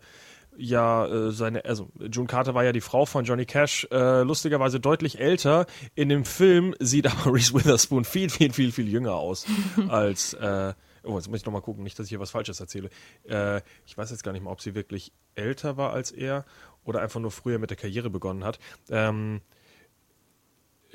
[0.56, 4.80] ja äh, seine, also June Carter war ja die Frau von Johnny Cash, äh, lustigerweise
[4.80, 5.66] deutlich älter.
[5.94, 9.46] In dem Film sieht aber Reese Witherspoon viel, viel, viel, viel jünger aus
[9.88, 10.34] als.
[10.34, 10.74] Äh,
[11.08, 12.90] Oh, jetzt muss ich noch mal gucken, nicht, dass ich hier was Falsches erzähle.
[13.28, 16.44] Äh, ich weiß jetzt gar nicht mal, ob sie wirklich älter war als er
[16.84, 18.58] oder einfach nur früher mit der Karriere begonnen hat.
[18.90, 19.40] Ähm,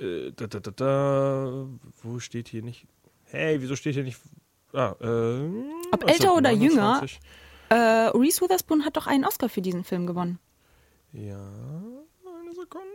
[0.02, 1.68] äh, da, da, da, da,
[2.02, 2.86] wo steht hier nicht?
[3.26, 4.20] Hey, wieso steht hier nicht?
[4.74, 5.50] Ah, äh,
[5.92, 7.02] Ob älter oder jünger?
[7.02, 7.20] 1929.
[7.70, 7.76] Äh,
[8.18, 10.40] Reese Witherspoon hat doch einen Oscar für diesen Film gewonnen.
[11.14, 12.88] Ja, eine Sekunde.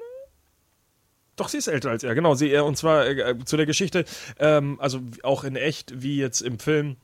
[1.36, 2.34] Doch, sie ist älter als er, genau.
[2.34, 4.04] Sie, äh, und zwar äh, zu der Geschichte,
[4.38, 6.96] ähm, also auch in echt, wie jetzt im Film,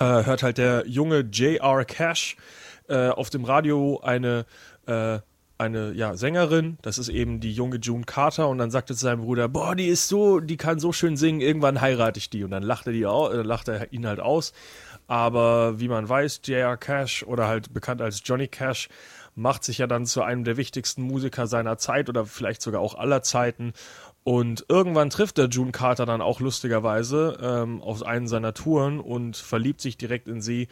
[0.00, 1.84] äh, hört halt der junge J.R.
[1.84, 2.36] Cash
[2.88, 4.46] äh, auf dem Radio eine,
[4.86, 5.18] äh,
[5.58, 9.22] eine ja, Sängerin, das ist eben die junge June Carter, und dann sagte zu seinem
[9.22, 12.44] Bruder, boah, die ist so, die kann so schön singen, irgendwann heirate ich die.
[12.44, 14.52] Und dann lachte, die au äh, lachte er ihn halt aus.
[15.08, 16.76] Aber wie man weiß, J.R.
[16.76, 18.88] Cash oder halt bekannt als Johnny Cash
[19.34, 22.96] macht sich ja dann zu einem der wichtigsten Musiker seiner Zeit oder vielleicht sogar auch
[22.96, 23.72] aller Zeiten.
[24.24, 29.36] Und irgendwann trifft der June Carter dann auch lustigerweise ähm, auf einen seiner Touren und
[29.36, 30.68] verliebt sich direkt in sie.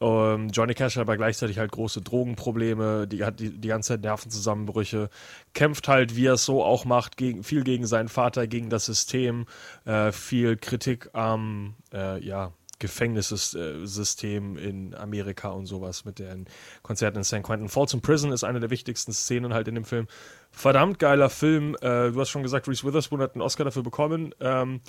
[0.00, 4.02] Ähm, Johnny Cash hat aber gleichzeitig halt große Drogenprobleme, die hat die, die ganze Zeit
[4.02, 5.08] Nervenzusammenbrüche,
[5.54, 8.86] kämpft halt, wie er es so auch macht, gegen, viel gegen seinen Vater, gegen das
[8.86, 9.46] System,
[9.84, 16.46] äh, viel Kritik am, äh, ja, Gefängnissystem in Amerika und sowas mit den
[16.82, 17.42] Konzerten in St.
[17.42, 17.70] Quentin.
[17.70, 20.06] Folsom Prison ist eine der wichtigsten Szenen halt in dem Film.
[20.50, 21.74] Verdammt geiler Film.
[21.80, 24.34] Äh, du hast schon gesagt, Reese Witherspoon hat einen Oscar dafür bekommen.
[24.40, 24.80] Ähm,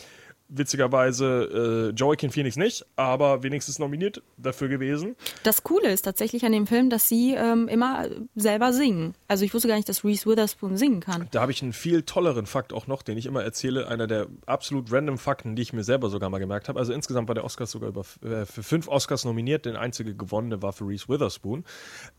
[0.49, 5.15] witzigerweise äh, Joaquin Phoenix nicht, aber wenigstens nominiert dafür gewesen.
[5.43, 9.13] Das Coole ist tatsächlich an dem Film, dass sie ähm, immer selber singen.
[9.27, 11.27] Also ich wusste gar nicht, dass Reese Witherspoon singen kann.
[11.31, 13.87] Da habe ich einen viel tolleren Fakt auch noch, den ich immer erzähle.
[13.87, 16.79] Einer der absolut random Fakten, die ich mir selber sogar mal gemerkt habe.
[16.79, 19.65] Also insgesamt war der Oscar sogar über, äh, für fünf Oscars nominiert.
[19.65, 21.65] Der einzige gewonnene war für Reese Witherspoon.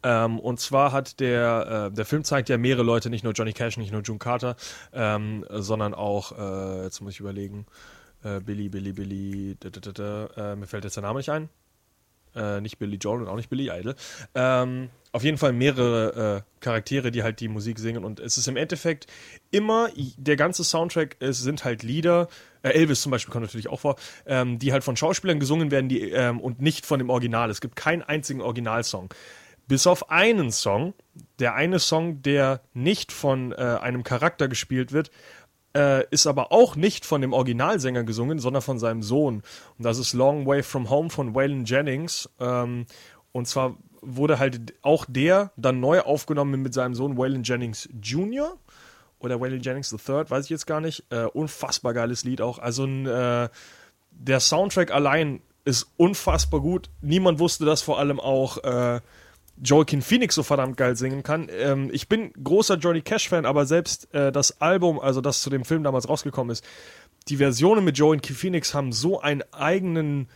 [0.03, 3.53] Ähm, und zwar hat der, äh, der Film zeigt ja mehrere Leute, nicht nur Johnny
[3.53, 4.57] Cash, nicht nur June Carter,
[4.93, 7.67] ähm, sondern auch, äh, jetzt muss ich überlegen,
[8.23, 11.31] äh, Billy, Billy, Billy, da, da, da, da, äh, mir fällt jetzt der Name nicht
[11.31, 11.49] ein.
[12.35, 13.95] Äh, nicht Billy Joel und auch nicht Billy Idol.
[14.35, 18.05] Ähm, auf jeden Fall mehrere äh, Charaktere, die halt die Musik singen.
[18.05, 19.07] Und es ist im Endeffekt
[19.51, 22.29] immer, der ganze Soundtrack, es sind halt Lieder,
[22.63, 23.97] äh, Elvis zum Beispiel kommt natürlich auch vor,
[24.27, 27.51] ähm, die halt von Schauspielern gesungen werden die, ähm, und nicht von dem Original.
[27.51, 29.15] Es gibt keinen einzigen Originalsong.
[29.67, 30.95] Bis auf einen Song,
[31.39, 35.11] der eine Song, der nicht von äh, einem Charakter gespielt wird,
[35.77, 39.43] äh, ist aber auch nicht von dem Originalsänger gesungen, sondern von seinem Sohn.
[39.79, 42.29] Und das ist Long Way From Home von Waylon Jennings.
[42.41, 42.87] Ähm,
[43.33, 48.57] und zwar wurde halt auch der dann neu aufgenommen mit seinem Sohn Waylon Jennings Jr.
[49.19, 51.05] oder Waylon Jennings III, weiß ich jetzt gar nicht.
[51.11, 52.59] Äh, unfassbar geiles Lied auch.
[52.59, 53.49] Also ein, äh,
[54.11, 56.91] der Soundtrack allein ist unfassbar gut.
[57.01, 58.59] Niemand wusste das vor allem auch.
[58.65, 59.01] Äh,
[59.63, 61.49] Joaquin Phoenix so verdammt geil singen kann.
[61.51, 65.65] Ähm, ich bin großer Johnny Cash-Fan, aber selbst äh, das Album, also das zu dem
[65.65, 66.65] Film damals rausgekommen ist,
[67.29, 70.29] die Versionen mit Joaquin Phoenix haben so einen eigenen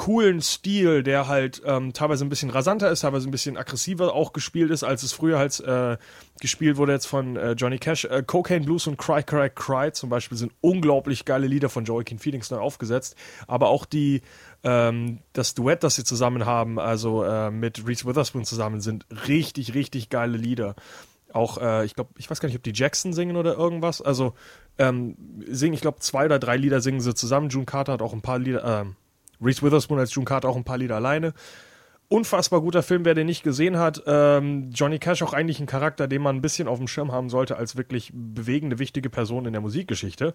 [0.00, 4.32] coolen Stil, der halt ähm, teilweise ein bisschen rasanter ist, teilweise ein bisschen aggressiver auch
[4.32, 5.98] gespielt ist, als es früher halt äh,
[6.40, 8.06] gespielt wurde jetzt von äh, Johnny Cash.
[8.06, 12.18] Äh, Cocaine Blues und Cry Cry Cry zum Beispiel sind unglaublich geile Lieder von Joaquin
[12.18, 13.14] Phoenix neu aufgesetzt,
[13.46, 14.22] aber auch die
[14.64, 19.74] ähm, das Duett, das sie zusammen haben, also äh, mit Reese Witherspoon zusammen, sind richtig,
[19.74, 20.76] richtig geile Lieder.
[21.30, 24.00] Auch, äh, ich glaube, ich weiß gar nicht, ob die Jackson singen oder irgendwas.
[24.00, 24.32] Also
[24.78, 25.14] ähm,
[25.46, 27.50] singen, ich glaube, zwei oder drei Lieder singen sie zusammen.
[27.50, 28.96] June Carter hat auch ein paar Lieder, ähm,
[29.40, 31.32] Reese Witherspoon als June Carter auch ein paar Lieder alleine.
[32.08, 34.02] Unfassbar guter Film, wer den nicht gesehen hat.
[34.06, 37.30] Ähm, Johnny Cash auch eigentlich ein Charakter, den man ein bisschen auf dem Schirm haben
[37.30, 40.34] sollte als wirklich bewegende, wichtige Person in der Musikgeschichte.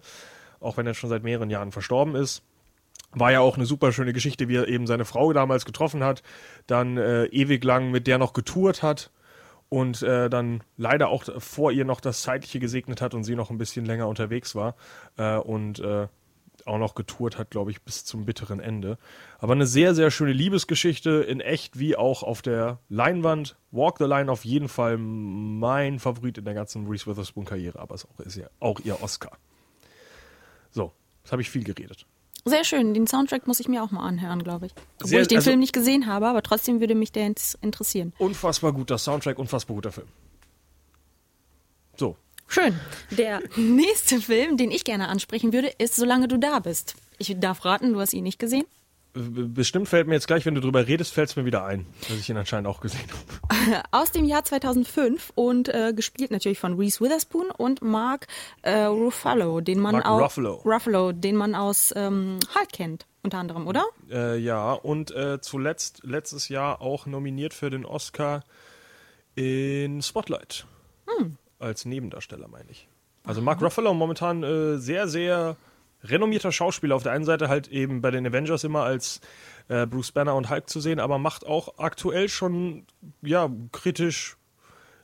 [0.58, 2.42] Auch wenn er schon seit mehreren Jahren verstorben ist.
[3.12, 6.22] War ja auch eine super schöne Geschichte, wie er eben seine Frau damals getroffen hat,
[6.66, 9.10] dann äh, ewig lang mit der noch getourt hat
[9.68, 13.50] und äh, dann leider auch vor ihr noch das Zeitliche gesegnet hat und sie noch
[13.50, 14.76] ein bisschen länger unterwegs war
[15.16, 15.80] äh, und
[16.66, 18.98] auch noch getourt hat, glaube ich, bis zum bitteren Ende.
[19.38, 23.56] Aber eine sehr, sehr schöne Liebesgeschichte in echt wie auch auf der Leinwand.
[23.70, 28.04] Walk the Line auf jeden Fall mein Favorit in der ganzen Reese Witherspoon-Karriere, aber es
[28.04, 29.32] ist auch, ist ja auch ihr Oscar.
[30.70, 30.92] So,
[31.22, 32.06] jetzt habe ich viel geredet.
[32.44, 32.94] Sehr schön.
[32.94, 34.72] Den Soundtrack muss ich mir auch mal anhören, glaube ich.
[34.96, 37.26] Obwohl Sehr- ich den also- Film nicht gesehen habe, aber trotzdem würde mich der
[37.60, 38.12] interessieren.
[38.18, 40.06] Unfassbar guter Soundtrack, unfassbar guter Film.
[42.48, 42.78] Schön.
[43.10, 46.94] Der nächste Film, den ich gerne ansprechen würde, ist Solange du da bist.
[47.18, 48.64] Ich darf raten, du hast ihn nicht gesehen.
[49.14, 52.18] bestimmt fällt mir jetzt gleich, wenn du drüber redest, fällt es mir wieder ein, dass
[52.18, 53.82] ich ihn anscheinend auch gesehen habe.
[53.90, 58.26] Aus dem Jahr 2005 und äh, gespielt natürlich von Reese Witherspoon und Mark
[58.62, 60.54] äh, Ruffalo, den man Mark auch Ruffalo.
[60.64, 63.86] Ruffalo, den man aus ähm, Hulk kennt, unter anderem, oder?
[64.10, 68.44] Äh, ja, und äh, zuletzt letztes Jahr auch nominiert für den Oscar
[69.34, 70.66] in Spotlight.
[71.66, 72.88] Als Nebendarsteller, meine ich.
[73.24, 75.56] Also Mark Ruffalo momentan äh, sehr, sehr
[76.04, 76.94] renommierter Schauspieler.
[76.94, 79.20] Auf der einen Seite halt eben bei den Avengers immer als
[79.66, 82.86] äh, Bruce Banner und Hulk zu sehen, aber macht auch aktuell schon,
[83.20, 84.36] ja, kritisch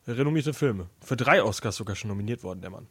[0.06, 0.88] renommierte Filme.
[1.00, 2.86] Für drei Oscars sogar schon nominiert worden, der Mann.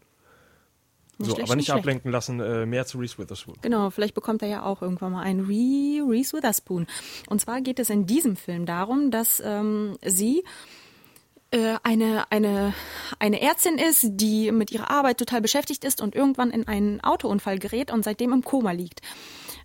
[1.17, 3.55] Nicht so, schlecht, aber nicht nicht ablenken lassen, äh, mehr zu Reese Witherspoon.
[3.61, 6.87] Genau, vielleicht bekommt er ja auch irgendwann mal einen Re Reese Witherspoon.
[7.29, 10.43] Und zwar geht es in diesem Film darum, dass ähm, sie
[11.51, 12.73] äh, eine, eine,
[13.19, 17.59] eine Ärztin ist, die mit ihrer Arbeit total beschäftigt ist und irgendwann in einen Autounfall
[17.59, 19.01] gerät und seitdem im Koma liegt.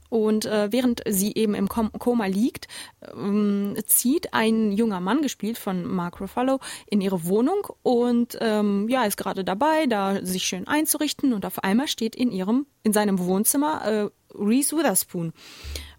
[0.08, 2.68] Und äh, während sie eben im Kom Koma liegt,
[3.12, 9.04] ähm, zieht ein junger Mann, gespielt von Mark Ruffalo, in ihre Wohnung und ähm, ja,
[9.04, 13.18] ist gerade dabei, da sich schön einzurichten und auf einmal steht in ihrem, in seinem
[13.18, 15.32] Wohnzimmer äh, Reese Witherspoon.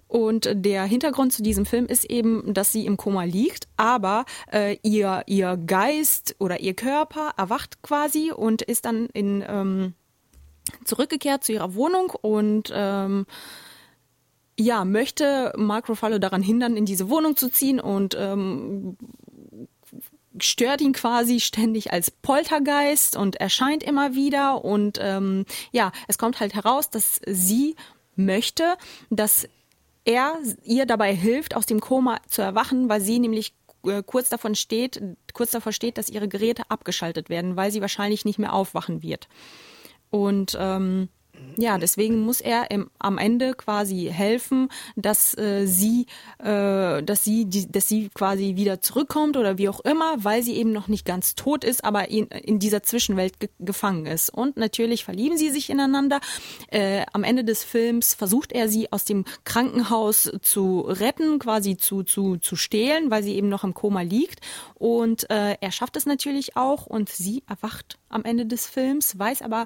[0.08, 4.78] Und der Hintergrund zu diesem Film ist eben, dass sie im Koma liegt, aber äh,
[4.82, 9.94] ihr, ihr Geist oder ihr Körper erwacht quasi und ist dann in, ähm,
[10.86, 13.26] zurückgekehrt zu ihrer Wohnung und ähm,
[14.60, 18.98] ja, möchte Mark Ruffalo daran hindern, in diese Wohnung zu ziehen und ähm,
[20.40, 26.40] stört ihn quasi ständig als Poltergeist und erscheint immer wieder und ähm, ja, es kommt
[26.40, 27.76] halt heraus, dass sie
[28.16, 28.76] möchte,
[29.10, 29.48] dass
[30.08, 33.54] er ihr dabei hilft, aus dem Koma zu erwachen, weil sie nämlich
[33.86, 35.02] äh, kurz davon steht,
[35.34, 39.28] kurz davor steht, dass ihre Geräte abgeschaltet werden, weil sie wahrscheinlich nicht mehr aufwachen wird.
[40.10, 41.10] Und ähm,
[41.58, 46.06] ja, deswegen muss er im, am Ende quasi helfen, dass äh, sie,
[46.38, 50.56] äh, dass sie, die, dass sie quasi wieder zurückkommt oder wie auch immer, weil sie
[50.56, 54.30] eben noch nicht ganz tot ist, aber in, in dieser Zwischenwelt ge gefangen ist.
[54.30, 56.20] Und natürlich verlieben sie sich ineinander.
[56.70, 62.04] Äh, am Ende des Films versucht er sie aus dem Krankenhaus zu retten, quasi zu
[62.04, 64.42] zu zu stehlen, weil sie eben noch im Koma liegt.
[64.76, 69.42] Und äh, er schafft es natürlich auch und sie erwacht am Ende des Films, weiß
[69.42, 69.66] aber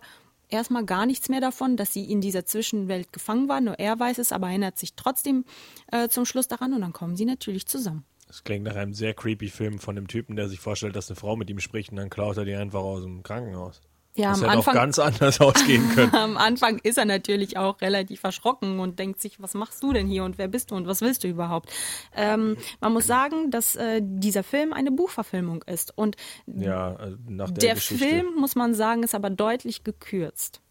[0.52, 3.62] erstmal gar nichts mehr davon, dass sie in dieser Zwischenwelt gefangen war.
[3.62, 5.46] Nur er weiß es, aber erinnert sich trotzdem
[5.92, 8.06] äh, zum Schluss daran und dann kommen sie natürlich zusammen.
[8.28, 11.18] Das klingt nach einem sehr creepy Film von dem Typen, der sich vorstellt, dass eine
[11.18, 13.82] Frau mit ihm spricht und dann klaut er die einfach aus dem Krankenhaus.
[14.16, 16.14] Ja, das am hätte Anfang, auch ganz anders ausgehen können.
[16.14, 20.08] am Anfang ist er natürlich auch relativ erschrocken und denkt sich, was machst du denn
[20.08, 21.72] hier und wer bist du und was willst du überhaupt?
[22.16, 27.52] Ähm, man muss sagen, dass äh, dieser Film eine Buchverfilmung ist und Ja, äh, nach
[27.52, 28.06] der, der Geschichte.
[28.06, 30.62] Film, muss man sagen, ist aber deutlich gekürzt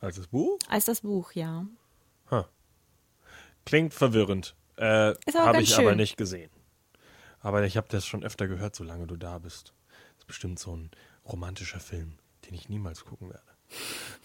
[0.00, 0.58] Als das Buch?
[0.68, 1.66] als das Buch, ja.
[3.64, 4.54] Klingt verwirrend.
[4.76, 5.16] Äh, aber
[5.46, 5.96] Habe ich aber schön.
[5.96, 6.50] nicht gesehen.
[7.40, 9.72] Aber ich habe das schon öfter gehört, solange du da bist.
[10.14, 10.90] Das ist bestimmt so ein
[11.28, 12.14] romantischer Film,
[12.46, 13.42] den ich niemals gucken werde.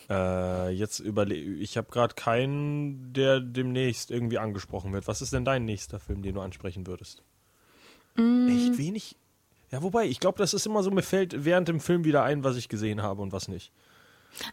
[0.09, 5.07] Äh, jetzt überle ich habe gerade keinen, der demnächst irgendwie angesprochen wird.
[5.07, 7.23] Was ist denn dein nächster Film, den du ansprechen würdest?
[8.15, 8.47] Mm.
[8.49, 9.15] Echt wenig.
[9.71, 12.43] Ja, wobei, ich glaube, das ist immer so, mir fällt während dem Film wieder ein,
[12.43, 13.71] was ich gesehen habe und was nicht.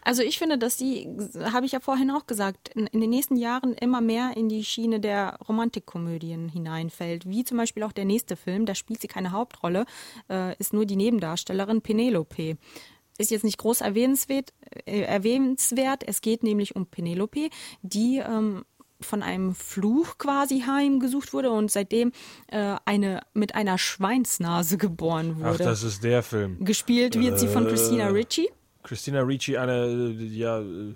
[0.03, 1.07] Also ich finde, dass die,
[1.51, 4.63] habe ich ja vorhin auch gesagt, in, in den nächsten Jahren immer mehr in die
[4.63, 7.27] Schiene der Romantikkomödien hineinfällt.
[7.27, 9.85] Wie zum Beispiel auch der nächste Film, da spielt sie keine Hauptrolle,
[10.29, 12.57] äh, ist nur die Nebendarstellerin Penelope.
[13.19, 14.53] Ist jetzt nicht groß erwähnenswert,
[14.85, 16.03] äh, erwähnenswert.
[16.07, 17.49] Es geht nämlich um Penelope,
[17.81, 18.63] die ähm,
[19.01, 22.13] von einem Fluch quasi heimgesucht wurde und seitdem
[22.47, 25.65] äh, eine mit einer Schweinsnase geboren Ach, wurde.
[25.65, 26.63] das ist der Film.
[26.63, 28.49] Gespielt wird sie von Christina Ricci.
[28.83, 30.95] Christina Ricci, eine äh, ja, äh,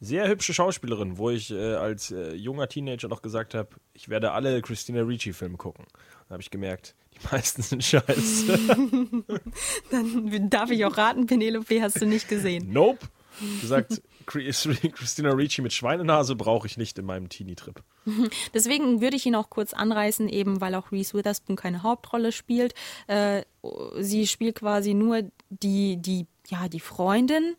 [0.00, 4.32] sehr hübsche Schauspielerin, wo ich äh, als äh, junger Teenager noch gesagt habe, ich werde
[4.32, 5.86] alle Christina Ricci-Filme gucken.
[6.28, 6.96] Dann habe ich gemerkt,
[7.30, 8.58] meisten sind scheiße.
[9.90, 12.72] Dann darf ich auch raten, Penelope hast du nicht gesehen.
[12.72, 12.98] nope.
[13.60, 17.82] Gesagt, Chris- Christina Ricci mit Schweinenase brauche ich nicht in meinem Teenie-Trip.
[18.54, 22.74] Deswegen würde ich ihn auch kurz anreißen, eben weil auch Reese Witherspoon keine Hauptrolle spielt.
[23.06, 23.42] Äh,
[23.98, 27.54] sie spielt quasi nur die, die, ja, die Freundin.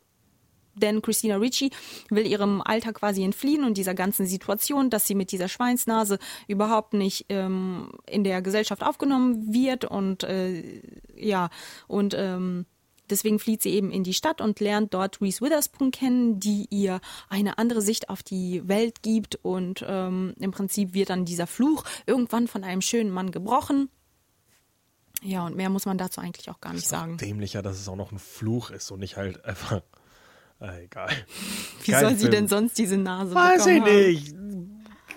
[0.81, 1.71] Denn Christina Ricci
[2.09, 6.93] will ihrem Alter quasi entfliehen und dieser ganzen Situation, dass sie mit dieser Schweinsnase überhaupt
[6.93, 10.81] nicht ähm, in der Gesellschaft aufgenommen wird und äh,
[11.15, 11.49] ja,
[11.87, 12.65] und ähm,
[13.11, 17.01] Deswegen flieht sie eben in die Stadt und lernt dort Reese Witherspoon kennen, die ihr
[17.29, 19.35] eine andere Sicht auf die Welt gibt.
[19.43, 23.89] Und ähm, im Prinzip wird dann dieser Fluch irgendwann von einem schönen Mann gebrochen.
[25.21, 27.17] Ja, und mehr muss man dazu eigentlich auch gar nicht sagen.
[27.17, 29.83] Dämlicher, dass es auch noch ein Fluch ist und nicht halt einfach.
[30.61, 31.09] Äh, egal.
[31.83, 32.31] Wie kein soll sie Film.
[32.31, 33.91] denn sonst diese Nase Weiß ich haben?
[33.91, 34.35] nicht.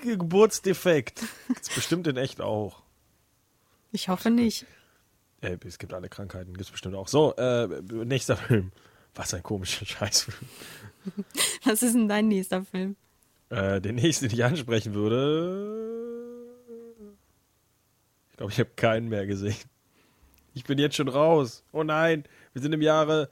[0.03, 1.23] Geburtsdefekt.
[1.49, 2.83] Gibt's bestimmt in echt auch.
[3.93, 4.67] Ich hoffe nicht.
[5.41, 7.09] Äh, es gibt alle Krankheiten, gibt's bestimmt auch.
[7.09, 7.67] So, äh,
[8.05, 8.73] nächster Film.
[9.15, 10.37] Was ein komischer Scheißfilm.
[11.65, 12.97] Was ist denn dein nächster Film?
[13.51, 16.49] Äh, den nächsten, den ich ansprechen würde.
[18.31, 19.57] Ich glaube, ich habe keinen mehr gesehen.
[20.55, 21.63] Ich bin jetzt schon raus.
[21.73, 23.29] Oh nein, wir sind im Jahre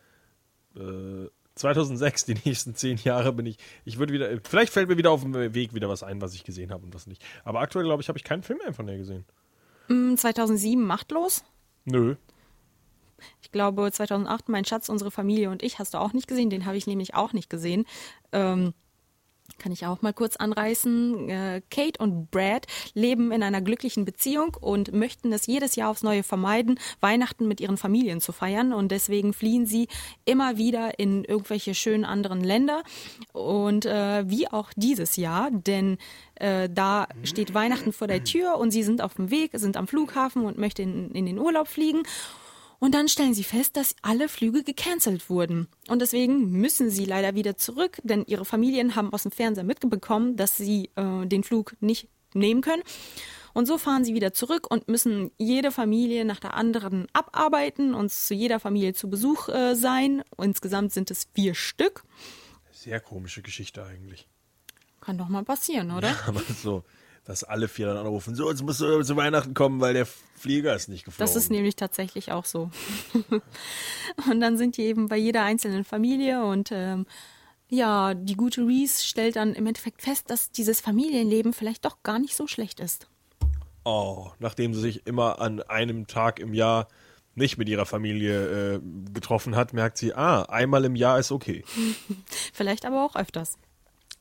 [0.77, 1.27] äh,
[1.63, 2.27] 2006.
[2.27, 3.57] Die nächsten zehn Jahre bin ich.
[3.85, 4.29] Ich würde wieder.
[4.49, 6.95] Vielleicht fällt mir wieder auf dem Weg wieder was ein, was ich gesehen habe und
[6.95, 7.25] was nicht.
[7.45, 9.25] Aber aktuell glaube ich, habe ich keinen Film mehr von der gesehen.
[9.89, 11.45] Hm, 2007 Machtlos.
[11.85, 12.17] Nö.
[13.41, 16.51] Ich glaube 2008 Mein Schatz, unsere Familie und ich hast du auch nicht gesehen.
[16.51, 17.87] Den habe ich nämlich auch nicht gesehen.
[18.33, 18.75] Ähm,
[19.63, 21.29] kann ich auch mal kurz anreißen.
[21.29, 26.03] Äh, Kate und Brad leben in einer glücklichen Beziehung und möchten es jedes Jahr aufs
[26.03, 28.73] Neue vermeiden, Weihnachten mit ihren Familien zu feiern.
[28.73, 29.89] Und deswegen fliehen sie
[30.25, 32.83] immer wieder in irgendwelche schönen anderen Länder.
[33.33, 35.99] Und äh, wie auch dieses Jahr, denn
[36.35, 39.87] äh, da steht Weihnachten vor der Tür und sie sind auf dem Weg, sind am
[39.87, 42.03] Flughafen und möchten in, in den Urlaub fliegen.
[42.83, 45.69] Und dann stellen sie fest, dass alle Flüge gecancelt wurden.
[45.87, 50.35] Und deswegen müssen sie leider wieder zurück, denn ihre Familien haben aus dem Fernseher mitbekommen,
[50.35, 52.83] dass sie äh, den Flug nicht nehmen können.
[53.53, 58.11] Und so fahren sie wieder zurück und müssen jede Familie nach der anderen abarbeiten und
[58.11, 60.25] zu jeder Familie zu Besuch äh, sein.
[60.37, 62.03] Insgesamt sind es vier Stück.
[62.73, 64.27] Sehr komische Geschichte eigentlich.
[65.01, 66.17] Kann doch mal passieren, oder?
[66.27, 66.83] Aber so,
[67.25, 70.75] dass alle vier dann anrufen, so, jetzt musst du zu Weihnachten kommen, weil der Flieger
[70.75, 71.25] ist nicht geflogen.
[71.25, 72.71] Das ist nämlich tatsächlich auch so.
[74.31, 77.07] und dann sind die eben bei jeder einzelnen Familie und ähm,
[77.69, 82.19] ja, die gute Reese stellt dann im Endeffekt fest, dass dieses Familienleben vielleicht doch gar
[82.19, 83.07] nicht so schlecht ist.
[83.85, 86.89] Oh, nachdem sie sich immer an einem Tag im Jahr
[87.35, 88.81] nicht mit ihrer Familie äh,
[89.13, 91.65] getroffen hat, merkt sie, ah, einmal im Jahr ist okay.
[92.53, 93.59] Vielleicht aber auch öfters.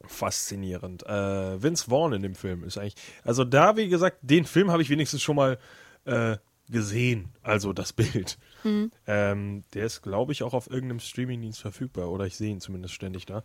[0.08, 1.04] Faszinierend.
[1.06, 4.82] Äh, Vince Vaughn in dem Film ist eigentlich, also da, wie gesagt, den Film habe
[4.82, 5.58] ich wenigstens schon mal
[6.06, 6.38] äh,
[6.70, 8.38] gesehen, also das Bild.
[8.64, 8.92] Mhm.
[9.08, 12.94] Ähm, der ist, glaube ich, auch auf irgendeinem Streamingdienst verfügbar oder ich sehe ihn zumindest
[12.94, 13.44] ständig da.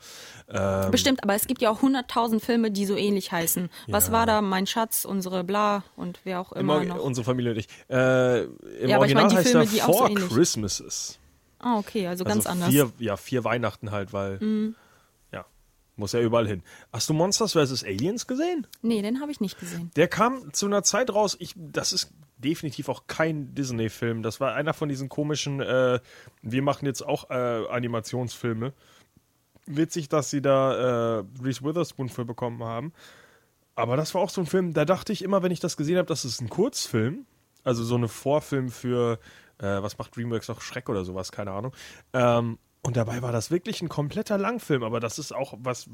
[0.49, 3.69] Ähm, Bestimmt, aber es gibt ja auch hunderttausend Filme, die so ähnlich heißen.
[3.89, 4.13] Was Ja.
[4.13, 4.43] war da?
[4.43, 7.03] Mein Schatz, unsere Bla und wer auch im immer Or- noch.
[7.03, 7.69] Unsere Familie und ich.
[7.91, 8.49] Äh, Im
[8.89, 11.19] Ja, aber ich Original meine, die heißt Filme, er die auch so Four ähnlich- Christmases.
[11.59, 12.69] Ah, okay, also ganz also anders.
[12.69, 12.73] Mhm.
[12.73, 14.39] Vier, ja, vier Weihnachten halt, weil.
[14.41, 14.73] Ja,
[15.97, 16.63] muss ja überall hin.
[16.93, 17.85] Hast du Monsters vs.
[17.85, 18.67] Aliens gesehen?
[18.83, 19.91] Nee, den habe ich nicht gesehen.
[19.97, 24.23] Der kam zu einer Zeit raus, ich, das ist definitiv auch kein Disney-Film.
[24.23, 26.01] Das war einer von diesen komischen, äh,
[26.43, 27.35] wir machen jetzt auch äh,
[27.69, 28.73] Animationsfilme.
[29.67, 32.93] Witzig, dass sie da äh, Reese Witherspoon für bekommen haben.
[33.75, 35.99] Aber das war auch so ein Film, da dachte ich immer, wenn ich das gesehen
[35.99, 37.27] habe, das ist ein Kurzfilm.
[37.65, 39.19] Also so eine Vorfilm für,
[39.59, 41.73] äh, was macht DreamWorks noch, Schreck oder sowas, keine Ahnung.
[42.13, 45.91] Ähm, und dabei war das wirklich ein kompletter Langfilm, aber das ist auch was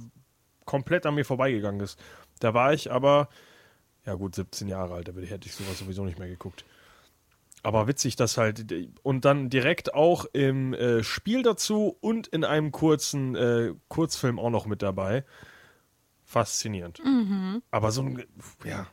[0.66, 1.99] komplett an mir vorbeigegangen ist.
[2.38, 3.30] Da war ich aber,
[4.05, 6.66] ja gut, 17 Jahre alt, da hätte ich sowas sowieso nicht mehr geguckt.
[7.62, 12.72] Aber witzig, dass halt, und dann direkt auch im äh, Spiel dazu und in einem
[12.72, 15.24] kurzen äh, Kurzfilm auch noch mit dabei.
[16.26, 17.01] Faszinierend.
[17.70, 18.22] Aber so ein,
[18.64, 18.86] ja.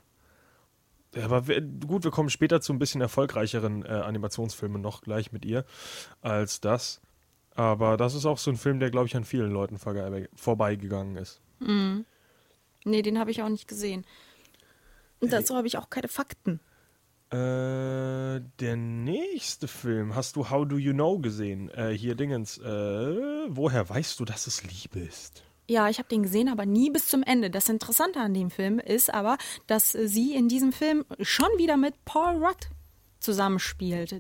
[1.22, 1.42] Aber
[1.86, 5.66] gut, wir kommen später zu ein bisschen erfolgreicheren äh, Animationsfilmen noch gleich mit ihr
[6.22, 7.02] als das.
[7.56, 9.78] Aber das ist auch so ein Film, der, glaube ich, an vielen Leuten
[10.36, 11.42] vorbeigegangen ist.
[12.86, 14.06] Nee, den habe ich auch nicht gesehen.
[15.20, 16.62] Und dazu habe ich auch keine Fakten.
[17.32, 21.70] Äh, der nächste Film, hast du How Do You Know gesehen?
[21.70, 25.44] Äh, hier Dingens, äh, woher weißt du, dass es Liebe ist?
[25.68, 27.52] Ja, ich habe den gesehen, aber nie bis zum Ende.
[27.52, 29.38] Das Interessante an dem Film ist aber,
[29.68, 32.70] dass äh, sie in diesem Film schon wieder mit Paul Rudd
[33.20, 34.14] zusammenspielt.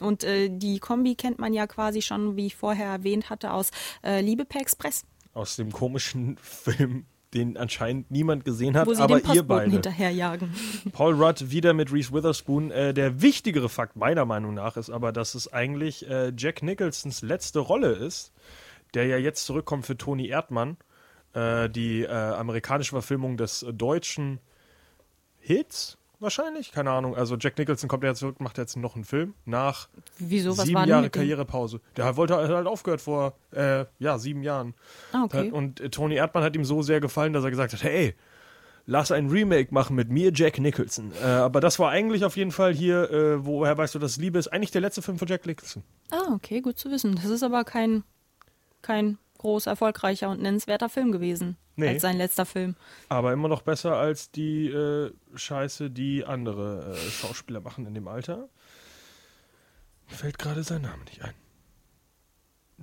[0.00, 3.70] Und äh, die Kombi kennt man ja quasi schon, wie ich vorher erwähnt hatte, aus
[4.02, 9.02] äh, Liebe per Express, Aus dem komischen Film, den anscheinend niemand gesehen hat, wo sie
[9.02, 9.70] aber den ihr beide.
[9.70, 10.54] hinterherjagen.
[10.92, 12.70] Paul Rudd wieder mit Reese Witherspoon.
[12.70, 17.22] Äh, der wichtigere Fakt meiner Meinung nach ist aber, dass es eigentlich äh, Jack Nicholsons
[17.22, 18.32] letzte Rolle ist,
[18.94, 20.78] der ja jetzt zurückkommt für Toni Erdmann,
[21.34, 24.40] äh, die äh, amerikanische Verfilmung des deutschen
[25.38, 25.98] Hits.
[26.20, 27.14] Wahrscheinlich, keine Ahnung.
[27.14, 29.88] Also Jack Nicholson kommt ja zurück, macht jetzt noch einen Film nach
[30.18, 31.10] Wieso, was sieben Jahre?
[31.10, 31.80] Karrierepause.
[31.96, 34.74] Der wollte hat halt aufgehört vor äh, ja sieben Jahren.
[35.12, 35.50] Ah, okay.
[35.52, 38.16] Und äh, Tony Erdmann hat ihm so sehr gefallen, dass er gesagt hat, hey,
[38.86, 41.12] lass ein Remake machen mit mir, Jack Nicholson.
[41.22, 44.40] Äh, aber das war eigentlich auf jeden Fall hier, äh, woher weißt du, dass Liebe
[44.40, 45.84] ist, eigentlich der letzte Film von Jack Nicholson.
[46.10, 47.14] Ah, okay, gut zu wissen.
[47.14, 48.02] Das ist aber kein,
[48.82, 51.56] kein groß erfolgreicher und nennenswerter Film gewesen.
[51.76, 51.88] Nee.
[51.88, 52.74] Als sein letzter Film.
[53.08, 58.04] Aber immer noch besser als die äh, Scheiße, die andere äh, Schauspieler machen in dem
[58.04, 58.22] Mir
[60.06, 61.34] Fällt gerade sein Name nicht ein.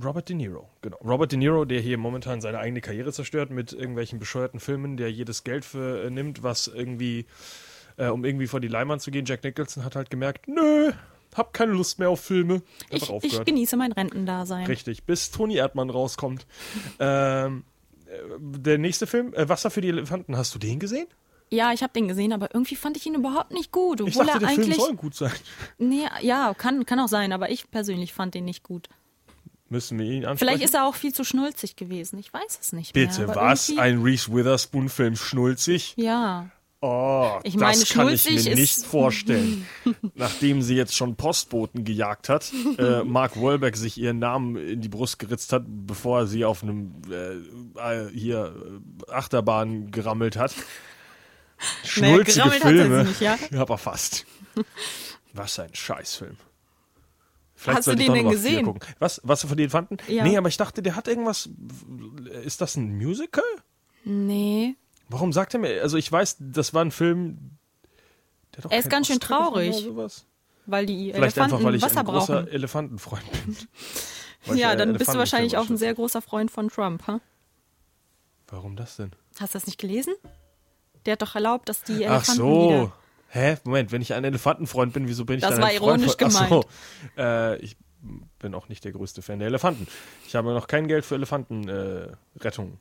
[0.03, 0.97] Robert De Niro, genau.
[0.97, 5.11] Robert De Niro, der hier momentan seine eigene Karriere zerstört mit irgendwelchen bescheuerten Filmen, der
[5.11, 7.25] jedes Geld für äh, nimmt, was irgendwie,
[7.97, 9.25] äh, um irgendwie vor die Leinwand zu gehen.
[9.25, 10.91] Jack Nicholson hat halt gemerkt, nö,
[11.35, 12.61] hab keine Lust mehr auf Filme.
[12.89, 14.65] Ich, ich genieße mein Rentendasein.
[14.65, 16.45] Richtig, bis Toni Erdmann rauskommt.
[16.99, 17.63] ähm,
[18.07, 21.07] äh, der nächste Film, äh, Wasser für die Elefanten, hast du den gesehen?
[21.51, 24.01] Ja, ich habe den gesehen, aber irgendwie fand ich ihn überhaupt nicht gut.
[24.01, 24.77] Obwohl Ich dachte, er der Film eigentlich.
[24.81, 25.31] soll gut sein.
[25.77, 28.89] nee, ja, kann, kann auch sein, aber ich persönlich fand den nicht gut.
[29.69, 30.37] Müssen wir ihn ansprechen?
[30.49, 32.19] Vielleicht ist er auch viel zu schnulzig gewesen.
[32.19, 33.07] Ich weiß es nicht mehr.
[33.07, 33.69] Bitte, was?
[33.69, 35.93] irgendwie- Ein Reese Witherspoon-Film schnulzig?
[35.97, 36.49] Ja.
[36.87, 39.65] Oh, Ich das meine, kann ich mir nicht vorstellen.
[40.13, 44.89] Nachdem sie jetzt schon Postboten gejagt hat, äh, Mark Wahlberg sich ihren Namen in die
[44.89, 47.37] Brust geritzt hat, bevor er sie auf einem äh,
[47.79, 48.55] äh, hier
[49.07, 50.53] äh, Achterbahn gerammelt hat.
[51.83, 53.05] Schnulzige sie Filme.
[53.05, 53.35] nicht, ja?
[53.57, 54.27] Aber fast.
[55.33, 56.37] Was ein Scheißfilm.
[57.55, 58.77] Vielleicht Hast du den denn gesehen?
[58.99, 59.97] Was, was du von denen fanden?
[60.07, 60.23] Ja.
[60.23, 61.49] Nee, aber ich dachte, der hat irgendwas.
[62.43, 63.43] Ist das ein Musical?
[64.03, 64.75] Nee.
[65.09, 65.81] Warum sagt er mir?
[65.81, 67.57] Also ich weiß, das war ein Film.
[68.69, 69.87] Er ist ganz schön Oscar traurig.
[70.67, 72.47] Weil die Vielleicht Elefanten einfach, weil ich Wasser ein großer brauchen.
[72.47, 73.57] Elefantenfreund bin.
[74.53, 77.19] Ja, dann bist du wahrscheinlich auch ein sehr großer Freund von Trump, ha?
[78.47, 79.11] Warum das denn?
[79.39, 80.13] Hast du das nicht gelesen?
[81.05, 82.69] Der hat doch erlaubt, dass die Ach Elefanten so.
[82.69, 82.91] wieder.
[83.29, 83.57] Hä?
[83.63, 86.15] Moment, wenn ich ein Elefantenfreund bin, wieso bin ich Das dann war ein Freund ironisch
[86.17, 86.27] von...
[86.27, 86.65] Ach gemeint.
[87.17, 87.21] so.
[87.21, 87.75] Äh, ich
[88.37, 89.87] bin auch nicht der größte Fan der Elefanten.
[90.27, 92.77] Ich habe noch kein Geld für Elefantenrettung äh,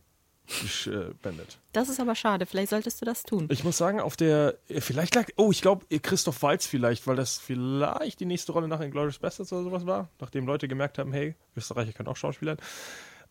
[0.47, 1.59] gespendet.
[1.73, 2.47] Das ist aber schade.
[2.47, 3.49] Vielleicht solltest du das tun.
[3.51, 7.17] Ich muss sagen, auf der, äh, vielleicht lag, oh, ich glaube, Christoph Walz vielleicht, weil
[7.17, 11.13] das vielleicht die nächste Rolle nach Inglourious Bastards oder sowas war, nachdem Leute gemerkt haben,
[11.13, 12.59] hey, Österreicher können auch Schauspielern.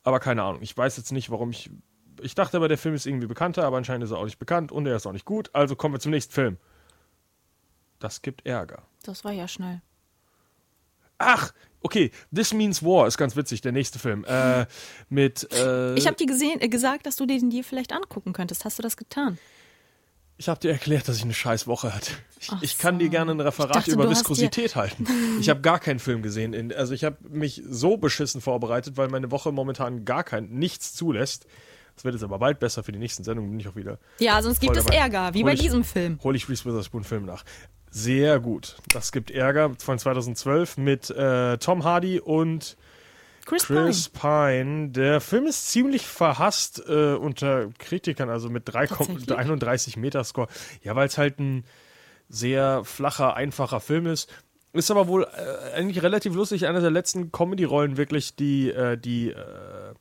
[0.04, 1.70] Aber keine Ahnung, ich weiß jetzt nicht, warum ich,
[2.22, 4.72] ich dachte aber, der Film ist irgendwie bekannter, aber anscheinend ist er auch nicht bekannt
[4.72, 6.58] und er ist auch nicht gut, also kommen wir zum nächsten Film.
[8.00, 8.84] Das gibt Ärger.
[9.04, 9.82] Das war ja schnell.
[11.20, 11.54] Ach,
[11.84, 14.26] okay, This Means War ist ganz witzig, der nächste Film.
[14.26, 14.66] Äh,
[15.10, 18.66] mit, äh, Ich habe dir gesehen, äh, gesagt, dass du den dir vielleicht angucken könntest.
[18.66, 19.38] Hast du das getan?
[20.38, 22.12] Ich habe dir erklärt, dass ich eine scheiß Woche hatte.
[22.40, 23.00] Ich, Ach ich kann so.
[23.00, 25.06] dir gerne ein Referat dachte, über Viskosität halten.
[25.40, 26.54] Ich habe gar keinen Film gesehen.
[26.54, 30.94] In, also ich habe mich so beschissen vorbereitet, weil meine Woche momentan gar kein nichts
[30.96, 31.46] zulässt.
[31.96, 34.00] Das wird jetzt aber bald besser für die nächsten Sendungen, bin ich auch wieder.
[34.20, 34.86] Ja, sonst gibt es.
[34.88, 36.18] Ärger, wie Hol bei ich- diesem Film.
[36.24, 37.44] Hole ich Reese Witherspoon Film nach.
[37.96, 38.78] Sehr gut.
[38.92, 42.76] Das gibt Ärger von 2012 mit äh, Tom Hardy und
[43.46, 44.90] Chris, Chris Pine.
[44.90, 49.26] Der Film ist ziemlich verhasst äh, unter Kritikern, also mit Tatsächlich?
[49.28, 50.48] 3,31 Meter Score.
[50.82, 51.66] Ja, weil es halt ein
[52.30, 54.28] sehr flacher, einfacher Film ist.
[54.72, 56.66] Ist aber wohl äh, eigentlich relativ lustig.
[56.66, 59.94] Einer der letzten Comedy-Rollen wirklich, die, äh, die äh,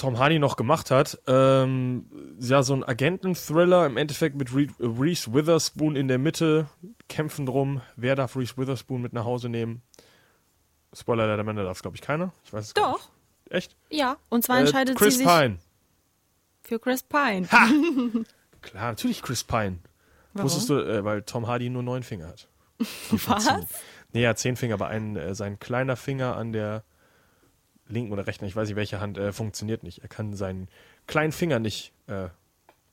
[0.00, 1.20] Tom Hardy noch gemacht hat.
[1.26, 2.06] Ähm,
[2.40, 6.68] ja, so ein Agenten-Thriller im Endeffekt mit Re Reese Witherspoon in der Mitte.
[7.08, 7.82] Kämpfen drum.
[7.96, 9.82] Wer darf Reese Witherspoon mit nach Hause nehmen?
[10.94, 12.32] Spoiler leider, Männer darf es, glaube ich, keiner.
[12.44, 12.94] Ich weiß es Doch.
[12.94, 13.10] nicht.
[13.50, 13.76] Echt?
[13.90, 15.58] Ja, und zwar Äh, entscheidet Chris sie sich Pine.
[16.62, 17.46] für Chris Pine.
[18.62, 19.78] Klar, natürlich Chris Pine.
[20.32, 20.44] Warum?
[20.46, 22.48] Wusstest du, äh, weil Tom Hardy nur neun Finger hat.
[23.26, 23.48] Was?
[24.12, 26.84] Nee, er hat zehn Finger, aber ein, äh, sein kleiner Finger an der
[27.90, 30.02] linken oder rechten, ich weiß nicht welche Hand, äh, funktioniert nicht.
[30.02, 30.68] Er kann seinen
[31.06, 32.28] kleinen Finger nicht äh,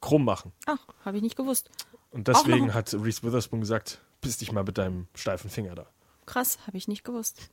[0.01, 0.51] krumm machen.
[0.65, 1.69] Ach, habe ich nicht gewusst.
[2.11, 5.85] Und deswegen hat Reese Witherspoon gesagt, piss dich mal mit deinem steifen Finger da.
[6.25, 7.49] Krass, habe ich nicht gewusst.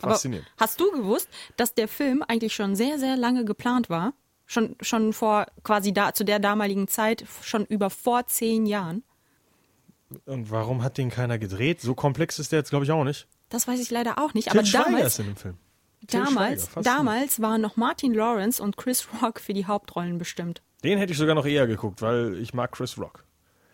[0.00, 0.48] Aber Faszinierend.
[0.56, 4.14] hast du gewusst, dass der Film eigentlich schon sehr, sehr lange geplant war?
[4.46, 9.02] Schon, schon vor quasi da, zu der damaligen Zeit, schon über vor zehn Jahren?
[10.26, 11.80] Und warum hat den keiner gedreht?
[11.80, 13.28] So komplex ist der jetzt, glaube ich, auch nicht.
[13.48, 14.50] Das weiß ich leider auch nicht.
[14.50, 15.58] Till aber Schweiger damals, ist in dem Film.
[16.10, 20.62] Damals, Schweiger, damals waren noch Martin Lawrence und Chris Rock für die Hauptrollen bestimmt.
[20.84, 23.24] Den hätte ich sogar noch eher geguckt, weil ich mag Chris Rock.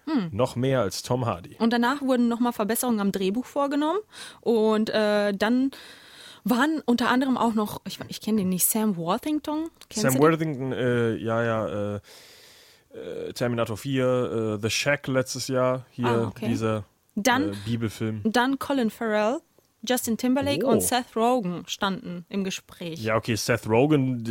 [0.07, 0.29] Hm.
[0.33, 1.57] Noch mehr als Tom Hardy.
[1.59, 3.99] Und danach wurden nochmal Verbesserungen am Drehbuch vorgenommen.
[4.41, 5.71] Und äh, dann
[6.45, 9.69] waren unter anderem auch noch, ich, ich kenne den nicht, Sam Worthington.
[9.91, 10.19] Kennst Sam?
[10.23, 12.01] Worthington, äh, ja, ja, äh,
[12.95, 16.49] äh, Terminator 4, äh, The Shack letztes Jahr, hier Ah, okay.
[16.49, 16.85] dieser
[17.15, 18.21] Dann- äh, Bibelfilm.
[18.25, 19.41] Dann Colin Farrell,
[19.87, 20.71] Justin Timberlake Oh.
[20.71, 23.01] und Seth Rogen standen im Gespräch.
[23.03, 24.25] Ja, okay, Seth Rogen,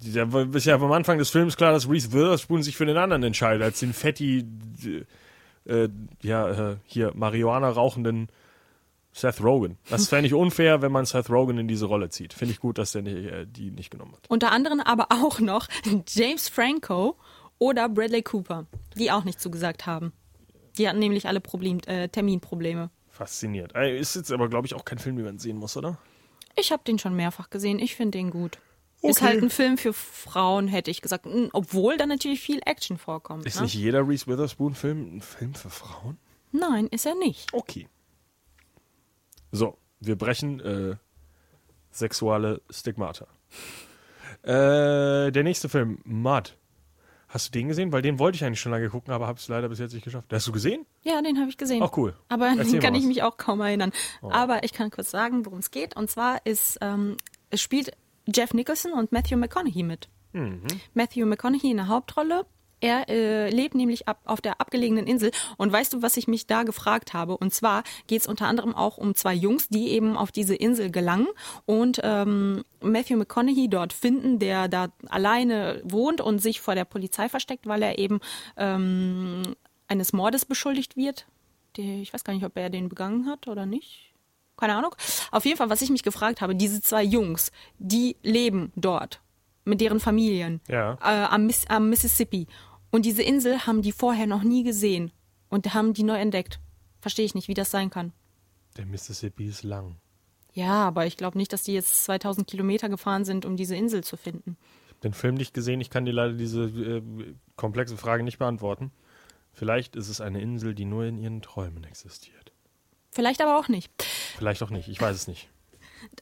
[0.00, 3.22] der ist ja am Anfang des Films klar, dass Reese Witherspoon sich für den anderen
[3.22, 4.46] entscheidet, als den fetti,
[5.66, 5.88] äh,
[6.22, 8.28] ja, äh, hier, Marihuana rauchenden
[9.12, 9.78] Seth Rogen.
[9.88, 12.34] Das fände ich unfair, wenn man Seth Rogen in diese Rolle zieht.
[12.34, 14.26] Finde ich gut, dass der nicht, äh, die nicht genommen hat.
[14.28, 15.68] Unter anderem aber auch noch
[16.08, 17.16] James Franco
[17.58, 20.12] oder Bradley Cooper, die auch nicht zugesagt haben.
[20.76, 22.90] Die hatten nämlich alle Problem, äh, Terminprobleme.
[23.16, 23.74] Fasziniert.
[23.74, 25.98] Äh, Ist jetzt aber, glaube ich, auch kein Film, den man sehen muss, oder?
[26.56, 27.78] Ich habe den schon mehrfach gesehen.
[27.78, 28.58] Ich finde den gut.
[29.02, 29.24] Ist Okay.
[29.26, 31.26] halt ein Film für Frauen, hätte ich gesagt.
[31.52, 33.44] Obwohl da natürlich viel Action vorkommt.
[33.46, 33.62] Ist ne?
[33.62, 36.18] nicht jeder Reese Witherspoon-Film ein Film für Frauen?
[36.52, 37.52] Nein, ist er nicht.
[37.52, 37.88] Okay.
[39.52, 40.96] So, wir brechen äh,
[41.90, 43.26] sexuelle Stigmata.
[44.42, 46.56] Äh, der nächste Film, Mud.
[47.36, 47.92] Hast du den gesehen?
[47.92, 50.04] Weil den wollte ich eigentlich schon lange gucken, aber habe es leider bis jetzt nicht
[50.04, 50.32] geschafft.
[50.32, 50.86] Hast du gesehen?
[51.02, 51.82] Ja, den habe ich gesehen.
[51.82, 52.14] Ach, cool.
[52.30, 53.04] Aber an Erzähl den kann ich.
[53.04, 53.08] Oh.
[53.08, 53.92] mich auch kaum erinnern.
[54.22, 55.94] Aber ich kann kurz sagen, worum es geht.
[55.96, 57.18] Und zwar ist, ähm,
[57.50, 57.92] es spielt
[58.26, 60.08] Jeff Nicholson und Matthew McConaughey mit.
[60.32, 60.62] Mhm.
[60.94, 62.46] Matthew McConaughey in der Hauptrolle.
[62.80, 65.30] Er äh, lebt nämlich ab, auf der abgelegenen Insel.
[65.56, 67.36] Und weißt du, was ich mich da gefragt habe?
[67.36, 70.90] Und zwar geht es unter anderem auch um zwei Jungs, die eben auf diese Insel
[70.90, 71.28] gelangen
[71.64, 77.28] und ähm, Matthew McConaughey dort finden, der da alleine wohnt und sich vor der Polizei
[77.28, 78.20] versteckt, weil er eben
[78.58, 79.42] ähm,
[79.88, 81.26] eines Mordes beschuldigt wird.
[81.78, 84.12] Der, ich weiß gar nicht, ob er den begangen hat oder nicht.
[84.56, 84.94] Keine Ahnung.
[85.30, 89.20] Auf jeden Fall, was ich mich gefragt habe, diese zwei Jungs, die leben dort
[89.66, 90.94] mit deren Familien Ja.
[91.02, 92.46] äh, am, Miss am Mississippi.
[92.90, 95.10] Und diese Insel haben die vorher noch nie gesehen
[95.50, 96.60] und haben die neu entdeckt.
[97.00, 98.12] Verstehe ich nicht, wie das sein kann.
[98.78, 99.96] Der Mississippi ist lang.
[100.52, 104.02] Ja, aber ich glaube nicht, dass die jetzt 2000 Kilometer gefahren sind, um diese Insel
[104.02, 104.56] zu finden.
[104.86, 107.02] Ich habe den Film nicht gesehen, ich kann dir leider diese äh,
[107.56, 108.90] komplexe Frage nicht beantworten.
[109.52, 112.52] Vielleicht ist es eine Insel, die nur in ihren Träumen existiert.
[113.10, 113.90] Vielleicht aber auch nicht.
[114.36, 115.48] Vielleicht auch nicht, ich weiß es nicht.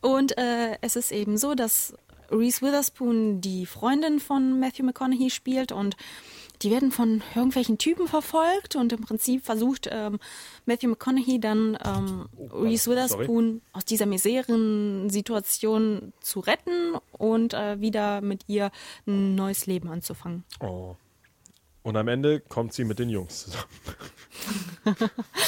[0.00, 1.94] Und äh, es ist eben so, dass
[2.34, 5.96] Reese Witherspoon die Freundin von Matthew McConaughey spielt und
[6.62, 10.18] die werden von irgendwelchen Typen verfolgt und im Prinzip versucht ähm,
[10.66, 18.20] Matthew McConaughey dann ähm, Reese Witherspoon aus dieser miseren Situation zu retten und äh, wieder
[18.20, 18.70] mit ihr
[19.06, 20.44] ein neues Leben anzufangen.
[20.60, 20.96] Oh.
[21.82, 23.68] Und am Ende kommt sie mit den Jungs zusammen.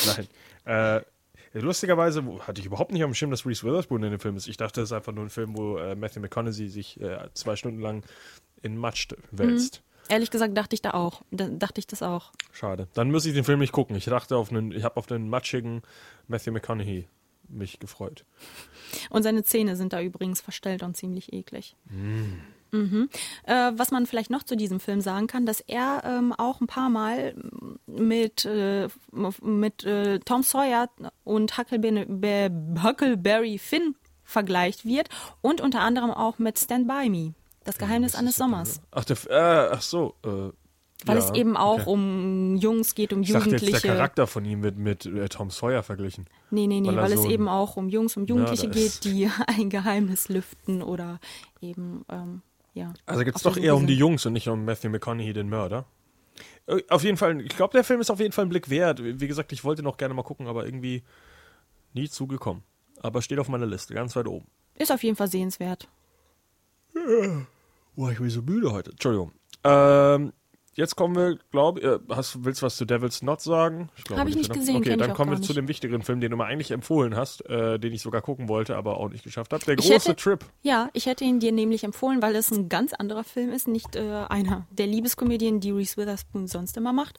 [0.06, 0.28] Nein.
[0.66, 1.00] Äh,
[1.60, 4.48] lustigerweise hatte ich überhaupt nicht auf dem Schirm, dass Reese Witherspoon in dem Film ist.
[4.48, 7.56] Ich dachte, es ist einfach nur ein Film, wo äh, Matthew McConaughey sich äh, zwei
[7.56, 8.04] Stunden lang
[8.62, 9.82] in Matsch wälzt.
[10.08, 12.32] Ehrlich gesagt dachte ich da auch, da, dachte ich das auch.
[12.52, 12.88] Schade.
[12.94, 13.96] Dann muss ich den Film nicht gucken.
[13.96, 15.82] Ich dachte auf einen, ich habe auf den matschigen
[16.28, 17.08] Matthew McConaughey
[17.48, 18.24] mich gefreut.
[19.10, 21.76] Und seine Zähne sind da übrigens verstellt und ziemlich eklig.
[22.72, 23.08] Mhm.
[23.44, 26.66] Äh, was man vielleicht noch zu diesem Film sagen kann, dass er ähm, auch ein
[26.66, 27.34] paar Mal
[27.86, 28.88] mit, äh,
[29.42, 30.88] mit äh, Tom Sawyer
[31.24, 33.94] und Huckleberry, Be- Huckleberry Finn
[34.24, 35.08] vergleicht wird
[35.40, 37.34] und unter anderem auch mit Stand By Me,
[37.64, 38.80] das Geheimnis eines Sommers.
[38.90, 40.14] Ach, der, äh, ach so.
[40.24, 40.50] Äh,
[41.04, 41.90] Weil ja, es eben auch okay.
[41.90, 43.86] um Jungs geht, um Ich dachte jetzt, Jugendliche.
[43.86, 46.26] der Charakter von ihm wird mit äh, Tom Sawyer verglichen.
[46.50, 48.80] Nee, nee, nee, Weil weil, es so ein eben auch um Jungs, um Jugendliche Mörder
[48.80, 51.20] geht, die ein Geheimnis lüften oder
[51.60, 52.42] eben, ähm,
[52.76, 52.92] ja.
[53.06, 53.96] Also geht es doch eher um die.
[53.96, 55.86] Jungs und nicht um Matthew McConaughey, den Mörder.
[56.66, 59.02] Äh, Auf jeden Fall, ich glaube, der Film ist auf jeden Fall ein Blick wert.
[59.02, 61.02] Wie gesagt, ich wollte noch gerne mal gucken, aber irgendwie
[61.94, 62.62] nie zugekommen.
[63.00, 64.46] Aber steht auf meiner Liste, ganz weit oben.
[64.74, 65.88] Ist auf jeden Fall sehenswert.
[67.94, 68.90] Boah, ich bin so müde heute.
[68.90, 69.32] Entschuldigung.
[69.64, 70.32] Ähm,
[70.76, 73.90] jetzt kommen wir, glaube ich, äh, hast, willst du was zu Devil's Not sagen?
[74.04, 74.58] glaube Hab ich nicht oder?
[74.60, 77.16] gesehen, Okay, ich dann kommen wir zu dem wichtigeren Film, den du mir eigentlich empfohlen
[77.16, 79.64] hast, äh, den ich sogar gucken wollte, aber auch nicht geschafft habe.
[79.64, 80.44] Der Ich große hätte- Trip.
[80.62, 83.96] Ja, ich hätte ihn dir nämlich empfohlen, weil es ein ganz anderer Film ist, nicht
[83.96, 87.18] äh, einer der Liebeskomödien, die Reese Witherspoon sonst immer macht.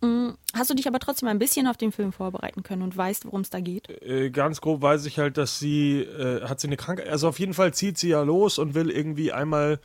[0.00, 3.26] Mm, Hast du dich aber trotzdem ein bisschen auf den Film vorbereiten können und weißt,
[3.26, 3.88] worum es da geht?
[4.02, 7.38] Äh, ganz grob weiß ich halt, dass sie, äh, hat sie eine Krankheit, also auf
[7.40, 9.80] jeden Fall zieht sie ja los und will irgendwie einmal,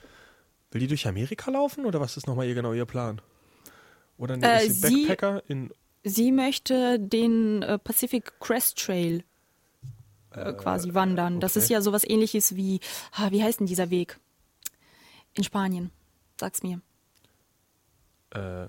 [0.73, 3.21] will die durch Amerika laufen oder was ist nochmal ihr genau ihr Plan?
[4.17, 5.71] Oder nee, Äh, ist sie Backpacker in,
[6.03, 9.23] Sie möchte den äh, Pacific Crest Trail
[10.31, 11.39] äh, quasi wandern.
[11.39, 11.63] Das okay.
[11.63, 12.81] ist ja sowas ähnliches wie,
[13.13, 14.19] ah, wie heißt denn dieser Weg?
[15.35, 15.91] In Spanien.
[16.39, 16.81] Sag's mir.
[18.31, 18.67] äh,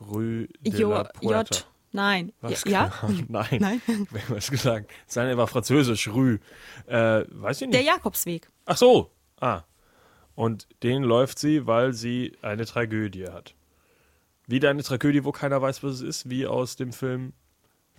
[0.00, 1.54] Rue de Jo, la Puerta.
[1.58, 1.66] J.
[1.92, 2.32] Nein.
[2.40, 2.64] Was?
[2.64, 2.92] Ja?
[3.02, 3.24] Ahnung.
[3.28, 3.58] Nein.
[3.60, 3.80] Nein.
[4.10, 4.90] Wer hat was gesagt?
[5.06, 6.40] Seine war französisch, Rue.
[6.86, 7.74] Äh, weiß ich nicht.
[7.74, 8.50] Der Jakobsweg.
[8.66, 9.12] Ach so.
[9.40, 9.62] Ah.
[10.34, 13.54] Und den läuft sie, weil sie eine Tragödie hat.
[14.46, 17.32] Wieder eine Tragödie, wo keiner weiß, was es ist, wie aus dem Film.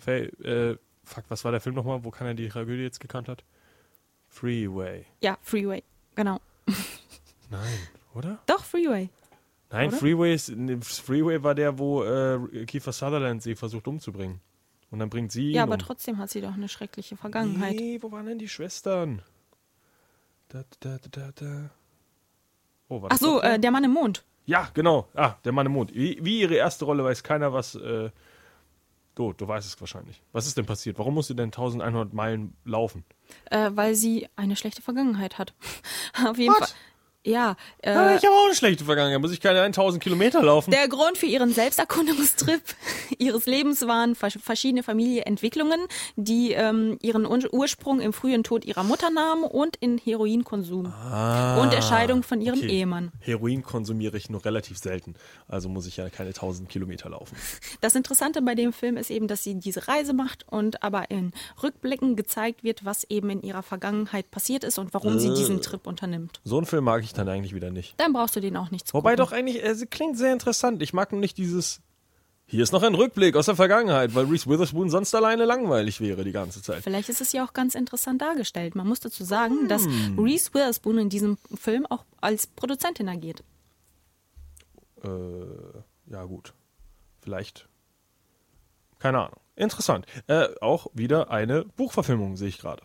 [0.06, 3.44] Äh, fuck, was war der Film nochmal, wo keiner die Tragödie jetzt gekannt hat?
[4.28, 5.06] Freeway.
[5.22, 5.84] Ja, Freeway.
[6.16, 6.40] Genau.
[7.50, 7.80] Nein,
[8.14, 8.40] oder?
[8.48, 9.10] Doch, Freeway.
[9.72, 9.98] Nein, Oder?
[9.98, 10.54] Freeway, ist,
[10.84, 14.40] Freeway war der, wo äh, Kiefer Sutherland sie versucht umzubringen.
[14.92, 15.80] Und dann bringt sie ihn Ja, aber um.
[15.80, 17.76] trotzdem hat sie doch eine schreckliche Vergangenheit.
[17.76, 19.22] Nee, wo waren denn die Schwestern?
[20.50, 21.70] Da, da, da, da, da.
[22.88, 24.24] Oh, war Ach so, äh, der Mann im Mond.
[24.46, 25.08] Ja, genau.
[25.16, 25.94] Ah, der Mann im Mond.
[25.94, 27.76] Wie, wie ihre erste Rolle weiß keiner, was.
[27.76, 28.12] Äh,
[29.16, 30.22] du, du weißt es wahrscheinlich.
[30.32, 31.00] Was ist denn passiert?
[31.00, 33.04] Warum musst du denn 1100 Meilen laufen?
[33.50, 35.54] Äh, weil sie eine schlechte Vergangenheit hat.
[36.28, 36.60] Auf jeden What?
[36.60, 36.78] Fall.
[37.26, 39.20] Ja, äh, Ah, ich habe auch eine schlechte Vergangenheit.
[39.20, 40.70] Muss ich keine 1000 Kilometer laufen?
[40.72, 42.62] Der Grund für ihren Selbsterkundungstrip
[43.18, 45.80] ihres Lebens waren vers- verschiedene Familienentwicklungen,
[46.16, 51.74] die ähm, ihren Ur- Ursprung im frühen Tod ihrer Mutter nahmen und in Heroinkonsum und
[51.74, 52.70] der Scheidung von ihrem Ah, Okay.
[52.72, 53.12] Ehemann.
[53.20, 55.16] Heroin konsumiere ich nur relativ selten.
[55.48, 57.36] Also muss ich ja keine 1000 Kilometer laufen.
[57.82, 61.34] Das Interessante bei dem Film ist eben, dass sie diese Reise macht und aber in
[61.64, 65.34] Rückblicken gezeigt wird, was eben in ihrer Vergangenheit passiert ist und warum sie Äh.
[65.36, 66.40] diesen Trip unternimmt.
[66.44, 67.94] So einen Film mag ich dann eigentlich wieder nicht.
[67.98, 69.26] Dann brauchst du den auch nicht zu Wobei gucken.
[69.26, 70.82] doch eigentlich, es klingt sehr interessant.
[70.82, 71.82] Ich mag nur nicht dieses.
[72.48, 76.24] Hier ist noch ein Rückblick aus der Vergangenheit, weil Reese Witherspoon sonst alleine langweilig wäre
[76.24, 76.84] die ganze Zeit.
[76.84, 78.76] Vielleicht ist es ja auch ganz interessant dargestellt.
[78.76, 80.20] Man muss dazu sagen, dass Hm.
[80.20, 83.44] Reese Witherspoon in diesem Film auch als Produzentin agiert.
[85.04, 85.10] Äh,
[86.12, 86.54] ja, gut.
[87.22, 87.68] Vielleicht.
[89.00, 89.40] Keine Ahnung.
[89.56, 90.06] Interessant.
[90.28, 92.84] Äh, auch wieder eine Buchverfilmung, sehe ich gerade.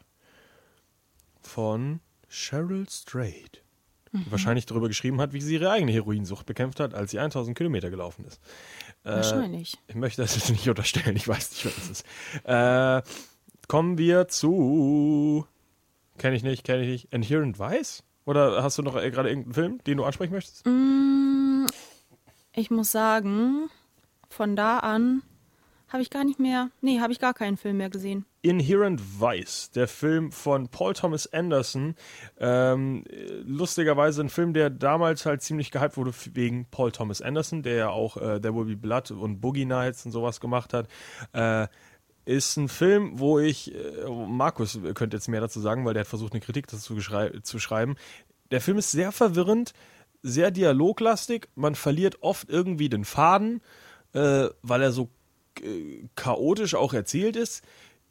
[1.42, 2.00] Von
[2.30, 3.62] Cheryl Strait.
[4.12, 7.56] Die wahrscheinlich darüber geschrieben hat, wie sie ihre eigene Heroinsucht bekämpft hat, als sie 1000
[7.56, 8.40] Kilometer gelaufen ist.
[9.04, 9.78] Wahrscheinlich.
[9.86, 12.06] Ich möchte das jetzt nicht unterstellen, ich weiß nicht, was es ist.
[12.44, 13.02] Äh,
[13.68, 15.46] kommen wir zu.
[16.18, 17.12] Kenne ich nicht, kenne ich nicht.
[17.12, 18.02] Inherent Vice?
[18.26, 20.66] Oder hast du noch äh, gerade irgendeinen Film, den du ansprechen möchtest?
[22.54, 23.70] Ich muss sagen,
[24.28, 25.22] von da an
[25.88, 28.26] habe ich gar nicht mehr, nee, habe ich gar keinen Film mehr gesehen.
[28.42, 31.94] Inherent Vice, der Film von Paul Thomas Anderson.
[32.38, 37.62] Ähm, äh, lustigerweise ein Film, der damals halt ziemlich gehypt wurde wegen Paul Thomas Anderson,
[37.62, 40.88] der ja auch äh, There Will Be Blood und Boogie Nights und sowas gemacht hat.
[41.32, 41.68] Äh,
[42.24, 46.08] ist ein Film, wo ich, äh, Markus könnte jetzt mehr dazu sagen, weil der hat
[46.08, 47.96] versucht, eine Kritik dazu zu schreiben.
[48.50, 49.74] Der Film ist sehr verwirrend,
[50.22, 51.48] sehr dialoglastig.
[51.54, 53.60] Man verliert oft irgendwie den Faden,
[54.12, 55.08] äh, weil er so
[55.62, 57.62] äh, chaotisch auch erzählt ist.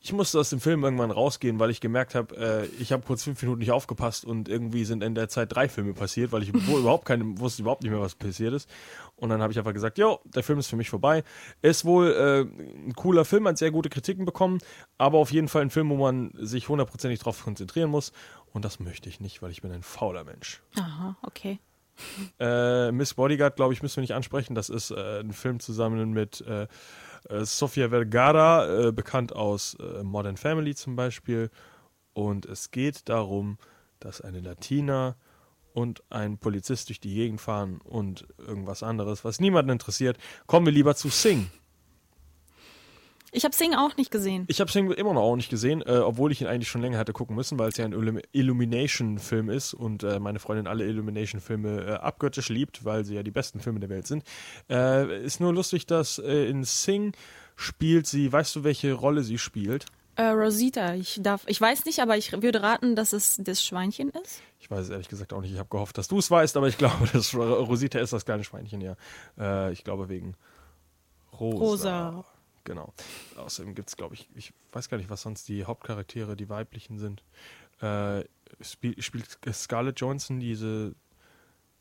[0.02, 3.24] Ich musste aus dem Film irgendwann rausgehen, weil ich gemerkt habe, äh, ich habe kurz
[3.24, 6.54] fünf Minuten nicht aufgepasst und irgendwie sind in der Zeit drei Filme passiert, weil ich
[6.68, 8.70] wohl überhaupt keine, wusste überhaupt nicht mehr, was passiert ist.
[9.18, 11.24] Und dann habe ich einfach gesagt, jo, der Film ist für mich vorbei.
[11.62, 12.42] Ist wohl äh,
[12.88, 14.60] ein cooler Film, hat sehr gute Kritiken bekommen,
[14.98, 18.14] aber auf jeden Fall ein Film, wo man sich hundertprozentig drauf konzentrieren muss.
[18.54, 20.62] Und das möchte ich nicht, weil ich bin ein fauler Mensch.
[20.76, 21.60] Aha, okay.
[22.40, 24.56] Äh, Miss Bodyguard, glaube ich, müssen wir nicht ansprechen.
[24.56, 26.68] Das ist äh, ein Film zusammen mit äh,
[27.28, 31.50] Sofia Vergara, äh, bekannt aus äh, Modern Family zum Beispiel.
[32.14, 33.58] Und es geht darum,
[34.00, 35.16] dass eine Latina
[35.74, 40.18] und ein Polizist durch die Gegend fahren und irgendwas anderes, was niemanden interessiert.
[40.48, 41.50] Kommen wir lieber zu Sing.
[43.32, 44.46] Ich habe Sing auch nicht gesehen.
[44.48, 46.98] Ich habe Sing immer noch auch nicht gesehen, äh, obwohl ich ihn eigentlich schon länger
[46.98, 50.86] hätte gucken müssen, weil es ja ein Illum- Illumination-Film ist und äh, meine Freundin alle
[50.86, 54.24] Illumination-Filme äh, abgöttisch liebt, weil sie ja die besten Filme der Welt sind.
[54.70, 57.14] Äh, ist nur lustig, dass äh, in Sing
[57.56, 59.86] spielt sie, weißt du, welche Rolle sie spielt?
[60.16, 64.10] Äh, Rosita, ich darf, ich weiß nicht, aber ich würde raten, dass es das Schweinchen
[64.10, 64.42] ist.
[64.60, 65.54] Ich weiß es ehrlich gesagt auch nicht.
[65.54, 68.44] Ich habe gehofft, dass du es weißt, aber ich glaube, dass Rosita ist das kleine
[68.44, 69.70] Schweinchen, ja.
[69.72, 70.36] Ich glaube wegen
[71.40, 72.10] Rosa.
[72.10, 72.26] Rosa.
[72.70, 72.94] Genau.
[73.36, 77.00] Außerdem gibt es, glaube ich, ich weiß gar nicht, was sonst die Hauptcharaktere, die weiblichen
[77.00, 77.24] sind.
[77.82, 78.26] Äh,
[78.62, 80.94] spiel, spielt Scarlett Johansson diese,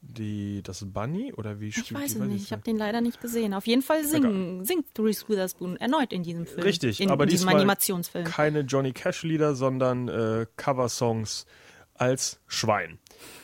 [0.01, 2.21] die, das Bunny oder wie Ich spielt weiß die?
[2.21, 3.53] es nicht, ich habe den leider nicht gesehen.
[3.53, 6.63] Auf jeden Fall singen, singt Reese Witherspoon erneut in diesem Film.
[6.63, 8.25] Richtig, in, aber in diesem diesmal Animationsfilm.
[8.25, 11.45] keine Johnny Cash-Lieder, sondern äh, Coversongs
[11.93, 12.99] als Schwein.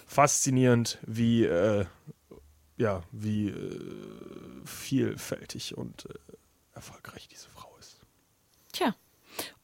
[0.07, 1.85] Faszinierend, wie, äh,
[2.79, 3.81] ja, wie äh,
[4.65, 6.15] vielfältig und äh,
[6.75, 8.01] erfolgreich diese Frau ist.
[8.73, 8.95] Tja.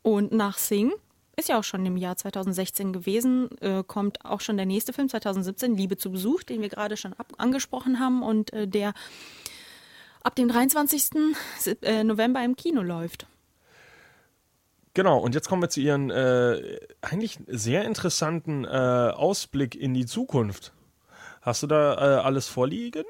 [0.02, 0.92] Und nach Sing
[1.36, 5.08] ist ja auch schon im Jahr 2016 gewesen, äh, kommt auch schon der nächste Film
[5.08, 8.94] 2017, Liebe zu Besuch, den wir gerade schon angesprochen haben und äh, der
[10.22, 11.34] ab dem 23.
[11.58, 13.26] Sep- äh, November im Kino läuft.
[14.92, 20.04] Genau, und jetzt kommen wir zu Ihren äh, eigentlich sehr interessanten äh, Ausblick in die
[20.04, 20.72] Zukunft.
[21.42, 23.04] Hast du da äh, alles vorliegen,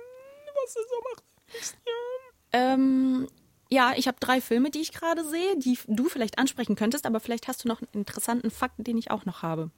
[0.62, 1.24] was du so machst?
[1.52, 1.78] nächsten
[2.52, 2.80] Jahren?
[2.80, 3.28] Ähm,
[3.70, 7.20] ja, ich habe drei Filme, die ich gerade sehe, die du vielleicht ansprechen könntest, aber
[7.20, 9.70] vielleicht hast du noch einen interessanten Fakt, den ich auch noch habe.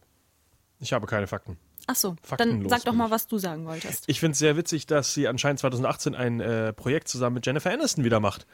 [0.81, 1.59] Ich habe keine Fakten.
[1.87, 4.05] Ach so, dann Faktenlos sag doch mal, was du sagen wolltest.
[4.07, 7.73] Ich finde es sehr witzig, dass sie anscheinend 2018 ein äh, Projekt zusammen mit Jennifer
[7.73, 8.47] Aniston wieder macht.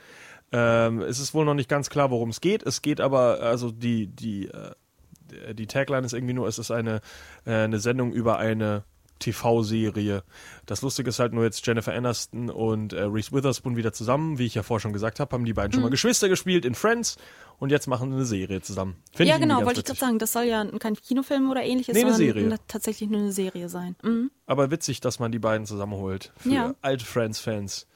[0.51, 2.62] Ähm, es ist wohl noch nicht ganz klar, worum es geht.
[2.62, 7.01] Es geht aber, also die, die, äh, die Tagline ist irgendwie nur, es ist eine,
[7.44, 8.85] äh, eine Sendung über eine
[9.19, 10.23] TV-Serie.
[10.66, 14.39] Das Lustige ist halt nur jetzt Jennifer Aniston und äh, Reese Witherspoon wieder zusammen.
[14.39, 16.74] Wie ich ja vorher schon gesagt habe, haben die beiden schon mal Geschwister gespielt in
[16.74, 17.16] Friends
[17.59, 18.97] und jetzt machen sie eine Serie zusammen.
[19.12, 21.95] Find Ja, irgendwie genau, wollte ich gerade sagen, das soll ja kein Kinofilm oder ähnliches,
[21.95, 22.47] Nee, eine sondern Serie.
[22.47, 23.97] eine- tatsächlich nur eine Serie sein.
[24.03, 24.31] Mhm.
[24.47, 26.32] Aber witzig, dass man die beiden zusammenholt.
[26.36, 26.74] Für Ja.
[26.82, 27.86] alte Friends-Fans.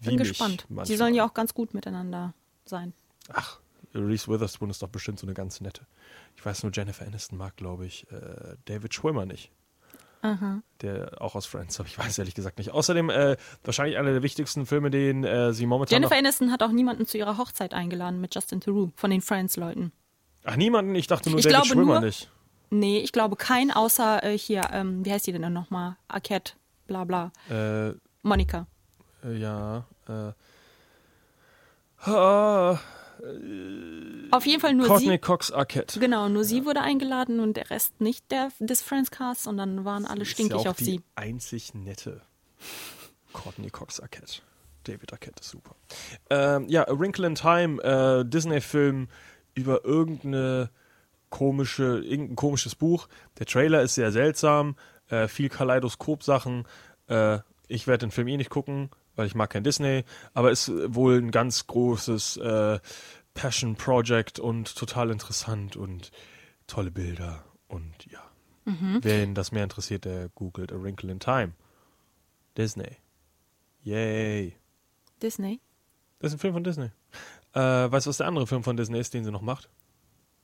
[0.00, 0.66] Bin mich gespannt.
[0.68, 0.98] Die manchmal.
[0.98, 2.32] sollen ja auch ganz gut miteinander
[2.64, 2.92] sein.
[3.32, 3.58] Ach,
[3.94, 5.86] Reese Witherspoon ist doch bestimmt so eine ganz nette.
[6.36, 9.50] Ich weiß nur, Jennifer Aniston mag, glaube ich, äh, David Schwimmer nicht.
[10.82, 12.70] Der auch aus Friends, aber ich weiß ehrlich gesagt nicht.
[12.72, 15.94] Außerdem äh, wahrscheinlich einer der wichtigsten Filme, den äh, sie momentan.
[15.94, 19.92] Jennifer Aniston hat auch niemanden zu ihrer Hochzeit eingeladen mit Justin Theroux von den Friends-Leuten.
[20.44, 20.94] Ach, niemanden?
[20.94, 22.30] Ich dachte nur Ich David Schwimmer nur- nicht.
[22.70, 25.96] Nee, ich glaube kein, außer äh, hier, ähm, wie heißt die denn nochmal?
[26.06, 26.52] Arquette,
[26.86, 27.32] bla bla.
[27.48, 28.66] Äh, Monika.
[29.24, 29.84] äh, ja.
[30.06, 30.32] Äh,
[32.10, 32.78] ah,
[34.30, 35.18] Auf jeden Fall nur Courtney sie.
[35.18, 35.98] Cox Arquette.
[36.00, 40.04] Genau, nur sie wurde eingeladen und der Rest nicht der, des Friends-Casts und dann waren
[40.06, 41.00] alle Ist stinkig ja auch auf die sie.
[41.14, 42.20] einzig nette
[43.32, 44.42] Courtney Cox Arquette.
[44.84, 45.74] David Arquette ist super.
[46.30, 49.08] Ähm, ja, A Wrinkle in Time, äh, Disney-Film
[49.54, 50.70] über irgendeine
[51.30, 53.08] komische, irgendein komisches Buch.
[53.38, 54.76] Der Trailer ist sehr seltsam,
[55.08, 56.66] äh, viel Kaleidoskop-Sachen.
[57.08, 58.88] Äh, ich werde den Film eh nicht gucken,
[59.18, 62.78] weil ich mag kein Disney, aber ist wohl ein ganz großes äh,
[63.34, 66.12] Passion Project und total interessant und
[66.68, 68.22] tolle Bilder und ja.
[68.64, 71.54] Wen das mehr interessiert, der googelt A Wrinkle in Time.
[72.58, 72.98] Disney.
[73.82, 74.56] Yay.
[75.22, 75.60] Disney.
[76.18, 76.90] Das ist ein Film von Disney.
[77.54, 79.70] Äh, weißt du, was der andere Film von Disney ist, den sie noch macht?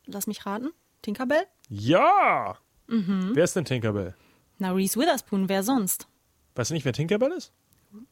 [0.06, 0.70] Lass mich raten.
[1.02, 1.46] Tinkerbell?
[1.68, 2.56] Ja!
[2.86, 4.16] Wer ist denn Tinkerbell?
[4.58, 6.08] Na, Reese Witherspoon, wer sonst?
[6.54, 7.52] Weißt du nicht, wer Tinkerbell ist?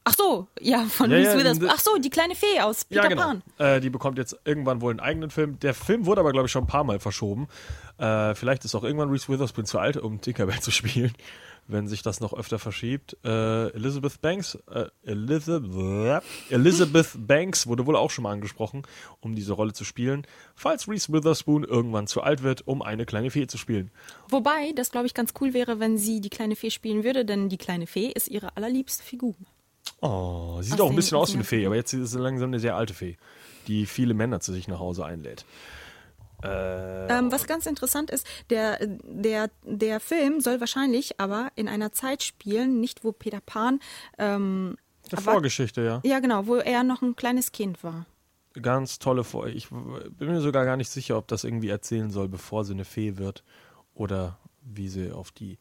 [0.05, 1.69] Ach so, ja, von Ja, Reese ja, Witherspoon.
[1.71, 3.43] Ach so, die kleine Fee aus Peter Pan.
[3.59, 5.59] Äh, die bekommt jetzt irgendwann wohl einen eigenen Film.
[5.61, 7.47] Der Film wurde aber, glaube ich, schon ein paar Mal verschoben.
[7.99, 11.13] Äh, vielleicht ist auch irgendwann Reese Witherspoon zu alt, um Tinkerbell zu spielen,
[11.69, 13.17] wenn sich das noch öfter verschiebt.
[13.25, 18.83] Äh, Elizabeth Banks, äh, Elizabeth, Elizabeth Banks wurde wohl auch schon mal angesprochen,
[19.21, 20.27] um diese Rolle zu spielen,
[20.57, 23.93] falls Reese Witherspoon irgendwann zu alt wird, um eine kleine Fee zu spielen.
[24.29, 27.49] Wobei, das glaube ich ganz cool wäre, wenn sie die kleine Fee spielen würde, denn
[27.49, 29.37] die kleine Fee ist ihre allerliebste Figur.
[30.03, 32.61] Oh, sieht auch ein bisschen aus wie eine Fee, aber jetzt ist sie langsam eine
[32.61, 33.17] sehr alte Fee,
[33.69, 35.45] die viele Männer zu sich nach Hause einlädt.
[36.45, 42.25] Ähm, was ganz interessant ist, der, der, der Film soll wahrscheinlich aber in einer Zeit
[42.25, 43.79] spielen, nicht wo Peter Pan,
[44.19, 44.77] ähm,
[45.11, 46.01] Eine aber- Vorgeschichte, ja.
[46.05, 48.07] ja genau, wo er noch ein kleines Kind war.
[48.61, 49.47] Ganz tolle Vor.
[49.47, 52.85] Ich bin mir sogar gar nicht sicher, ob das irgendwie erzählen soll, bevor sie eine
[52.85, 53.45] Fee wird
[53.95, 55.59] oder wie sie auf die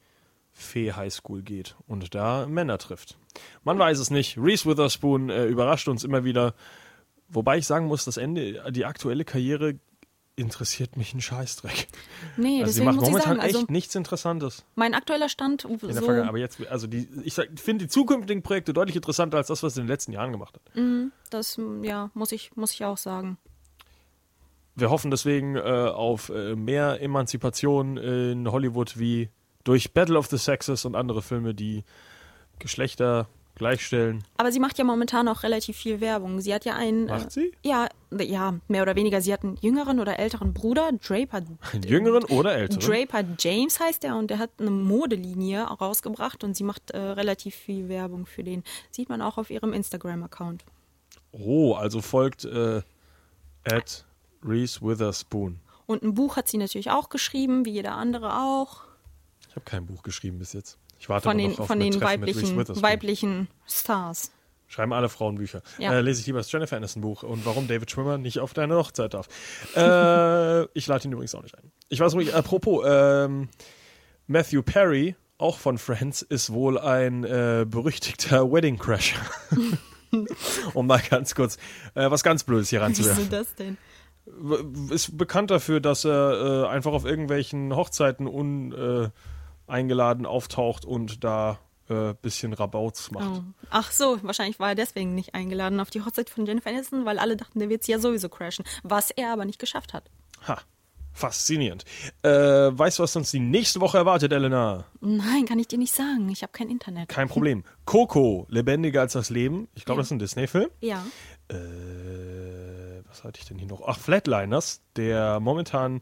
[0.61, 3.17] Fee Highschool geht und da Männer trifft.
[3.63, 4.38] Man weiß es nicht.
[4.38, 6.53] Reese Witherspoon äh, überrascht uns immer wieder.
[7.29, 9.79] Wobei ich sagen muss, das Ende, die aktuelle Karriere
[10.35, 11.88] interessiert mich einen Scheißdreck.
[12.38, 15.65] Nee, Also sie macht muss ich momentan sagen, also echt nichts Interessantes mein aktueller Stand
[15.65, 16.09] in der so.
[16.09, 19.81] Aber jetzt, also die, ich finde die zukünftigen Projekte deutlich interessanter als das, was sie
[19.81, 20.75] in den letzten Jahren gemacht hat.
[21.29, 23.38] das ja, muss ich, muss ich auch sagen.
[24.75, 29.29] Wir hoffen deswegen äh, auf äh, mehr Emanzipation in Hollywood wie
[29.63, 31.83] durch Battle of the Sexes und andere Filme, die
[32.59, 34.23] Geschlechter gleichstellen.
[34.38, 36.41] Aber sie macht ja momentan auch relativ viel Werbung.
[36.41, 37.05] Sie hat ja einen.
[37.05, 37.51] Macht äh, sie?
[37.63, 37.89] Ja,
[38.19, 39.21] ja, mehr oder weniger.
[39.21, 41.43] Sie hat einen jüngeren oder älteren Bruder, Draper.
[41.73, 42.81] Einen jüngeren oder älteren?
[42.81, 47.55] Draper James heißt er und der hat eine Modelinie rausgebracht und sie macht äh, relativ
[47.55, 48.63] viel Werbung für den.
[48.89, 50.63] Sieht man auch auf ihrem Instagram-Account.
[51.31, 52.81] Oh, also folgt äh,
[53.63, 54.05] at
[54.43, 55.59] Reese Witherspoon.
[55.85, 58.83] Und ein Buch hat sie natürlich auch geschrieben, wie jeder andere auch.
[59.52, 60.78] Ich habe kein Buch geschrieben bis jetzt.
[60.98, 64.32] Ich warte Von den, noch auf von den Treffen weiblichen, weiblichen Stars.
[64.69, 65.61] Schreiben alle Frauen Bücher.
[65.78, 65.91] Ja.
[65.91, 68.78] Äh, lese ich lieber das Jennifer Aniston Buch und warum David Schwimmer nicht auf deine
[68.78, 69.28] Hochzeit darf.
[69.76, 71.69] äh, ich lade ihn übrigens auch nicht ein.
[71.90, 73.49] Ich weiß ruhig, apropos, ähm,
[74.28, 79.19] Matthew Perry, auch von Friends, ist wohl ein äh, berüchtigter Wedding Crasher.
[80.73, 81.57] um mal ganz kurz
[81.95, 83.30] äh, was ganz Blödes hier Wieso ranzuwerfen.
[83.30, 83.78] das denn?
[84.90, 89.10] Ist bekannt dafür, dass er äh, einfach auf irgendwelchen Hochzeiten uneingeladen äh,
[89.72, 93.39] eingeladen auftaucht und da äh, bisschen Rabauts macht.
[93.39, 93.43] Oh.
[93.69, 97.18] Ach so, wahrscheinlich war er deswegen nicht eingeladen auf die Hochzeit von Jennifer Aniston, weil
[97.19, 98.65] alle dachten, der wird sie ja sowieso crashen.
[98.84, 100.10] Was er aber nicht geschafft hat.
[100.48, 100.60] Ha,
[101.14, 101.84] faszinierend.
[102.23, 104.85] Äh, weißt du, was uns die nächste Woche erwartet, Elena?
[105.02, 106.30] Nein, kann ich dir nicht sagen.
[106.30, 107.10] Ich habe kein Internet.
[107.10, 107.64] Kein Problem.
[107.85, 109.68] Coco, lebendiger als das Leben.
[109.76, 110.02] Ich glaube, Ja.
[110.03, 110.69] das ist ein Disney-Film.
[110.80, 111.03] Ja.
[111.49, 113.81] Äh, was hatte ich denn hier noch?
[113.85, 116.02] Ach, Flatliners, der momentan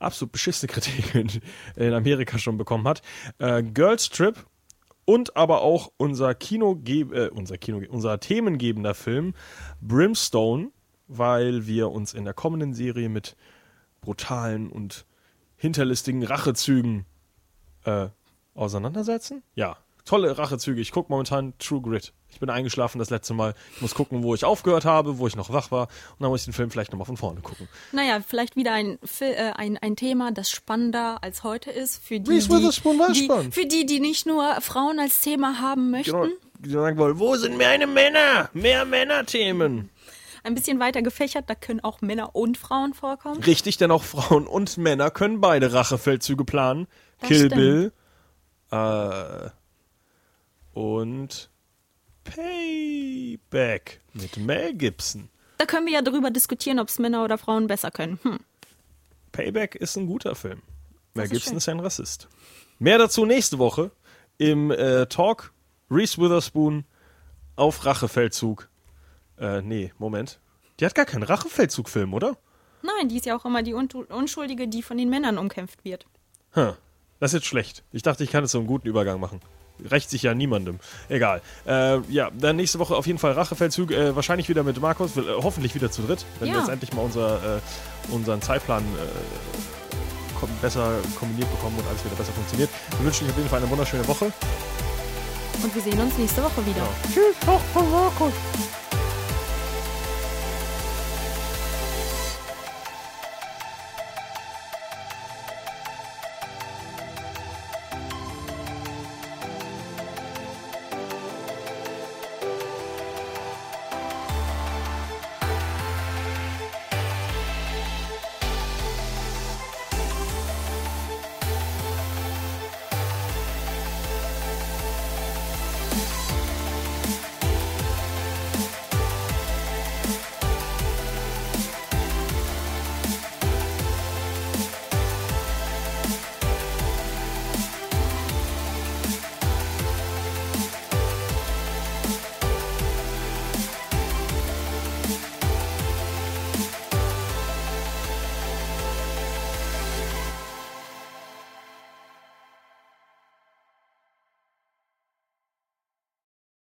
[0.00, 1.30] absolut beschissene Kritik in,
[1.76, 3.02] in Amerika schon bekommen hat.
[3.38, 4.44] Äh, Girls Trip
[5.04, 9.34] und aber auch unser Kino, äh, unser Kino, unser themengebender Film
[9.80, 10.70] Brimstone,
[11.08, 13.36] weil wir uns in der kommenden Serie mit
[14.00, 15.06] brutalen und
[15.56, 17.06] hinterlistigen Rachezügen
[17.84, 18.08] äh,
[18.54, 19.42] auseinandersetzen.
[19.54, 19.76] Ja,
[20.10, 20.80] tolle Rachezüge.
[20.80, 22.12] Ich gucke momentan True Grit.
[22.32, 23.54] Ich bin eingeschlafen das letzte Mal.
[23.76, 25.82] Ich muss gucken, wo ich aufgehört habe, wo ich noch wach war.
[25.82, 27.68] Und dann muss ich den Film vielleicht nochmal von vorne gucken.
[27.92, 32.02] Naja, vielleicht wieder ein, äh, ein, ein Thema, das spannender als heute ist.
[32.02, 33.54] Für die, die, spannend.
[33.54, 36.12] für die, die nicht nur Frauen als Thema haben möchten.
[36.12, 36.34] Genau.
[36.58, 38.50] Die sagen wollen, wo sind meine Männer?
[38.52, 39.90] Mehr Männerthemen.
[40.42, 43.42] Ein bisschen weiter gefächert, da können auch Männer und Frauen vorkommen.
[43.44, 46.88] Richtig, denn auch Frauen und Männer können beide Rachefeldzüge planen.
[47.20, 47.54] Das Kill stimmt.
[47.54, 47.92] Bill
[48.72, 49.50] Äh,
[50.80, 51.50] und
[52.24, 55.28] Payback mit Mel Gibson.
[55.58, 58.18] Da können wir ja drüber diskutieren, ob es Männer oder Frauen besser können.
[58.22, 58.38] Hm.
[59.32, 60.62] Payback ist ein guter Film.
[61.12, 61.58] Mel ist Gibson schön.
[61.58, 62.28] ist ein Rassist.
[62.78, 63.90] Mehr dazu nächste Woche
[64.38, 65.52] im äh, Talk
[65.90, 66.84] Reese Witherspoon
[67.56, 68.70] auf Rachefeldzug.
[69.38, 70.40] Äh, nee, Moment.
[70.78, 72.38] Die hat gar keinen Rachefeldzug-Film, oder?
[72.80, 76.06] Nein, die ist ja auch immer die Unschuldige, die von den Männern umkämpft wird.
[76.52, 76.72] Hm.
[77.18, 77.84] Das ist jetzt schlecht.
[77.92, 79.42] Ich dachte, ich kann jetzt so einen guten Übergang machen.
[79.90, 80.78] Rächt sich ja niemandem.
[81.08, 81.40] Egal.
[81.66, 83.90] Äh, ja, dann nächste Woche auf jeden Fall Rachefeldzug.
[83.92, 85.16] Äh, wahrscheinlich wieder mit Markus.
[85.16, 86.24] Äh, hoffentlich wieder zu dritt.
[86.38, 86.60] Wenn wir Ja.
[86.60, 92.16] jetzt endlich mal unser, äh, unseren Zeitplan äh, kom besser kombiniert bekommen und alles wieder
[92.16, 92.70] besser funktioniert.
[92.98, 94.32] Wir wünschen euch auf jeden Fall eine wunderschöne Woche.
[95.62, 96.88] Und wir sehen uns nächste Woche wieder.
[97.12, 98.32] Tschüss, auch von Markus.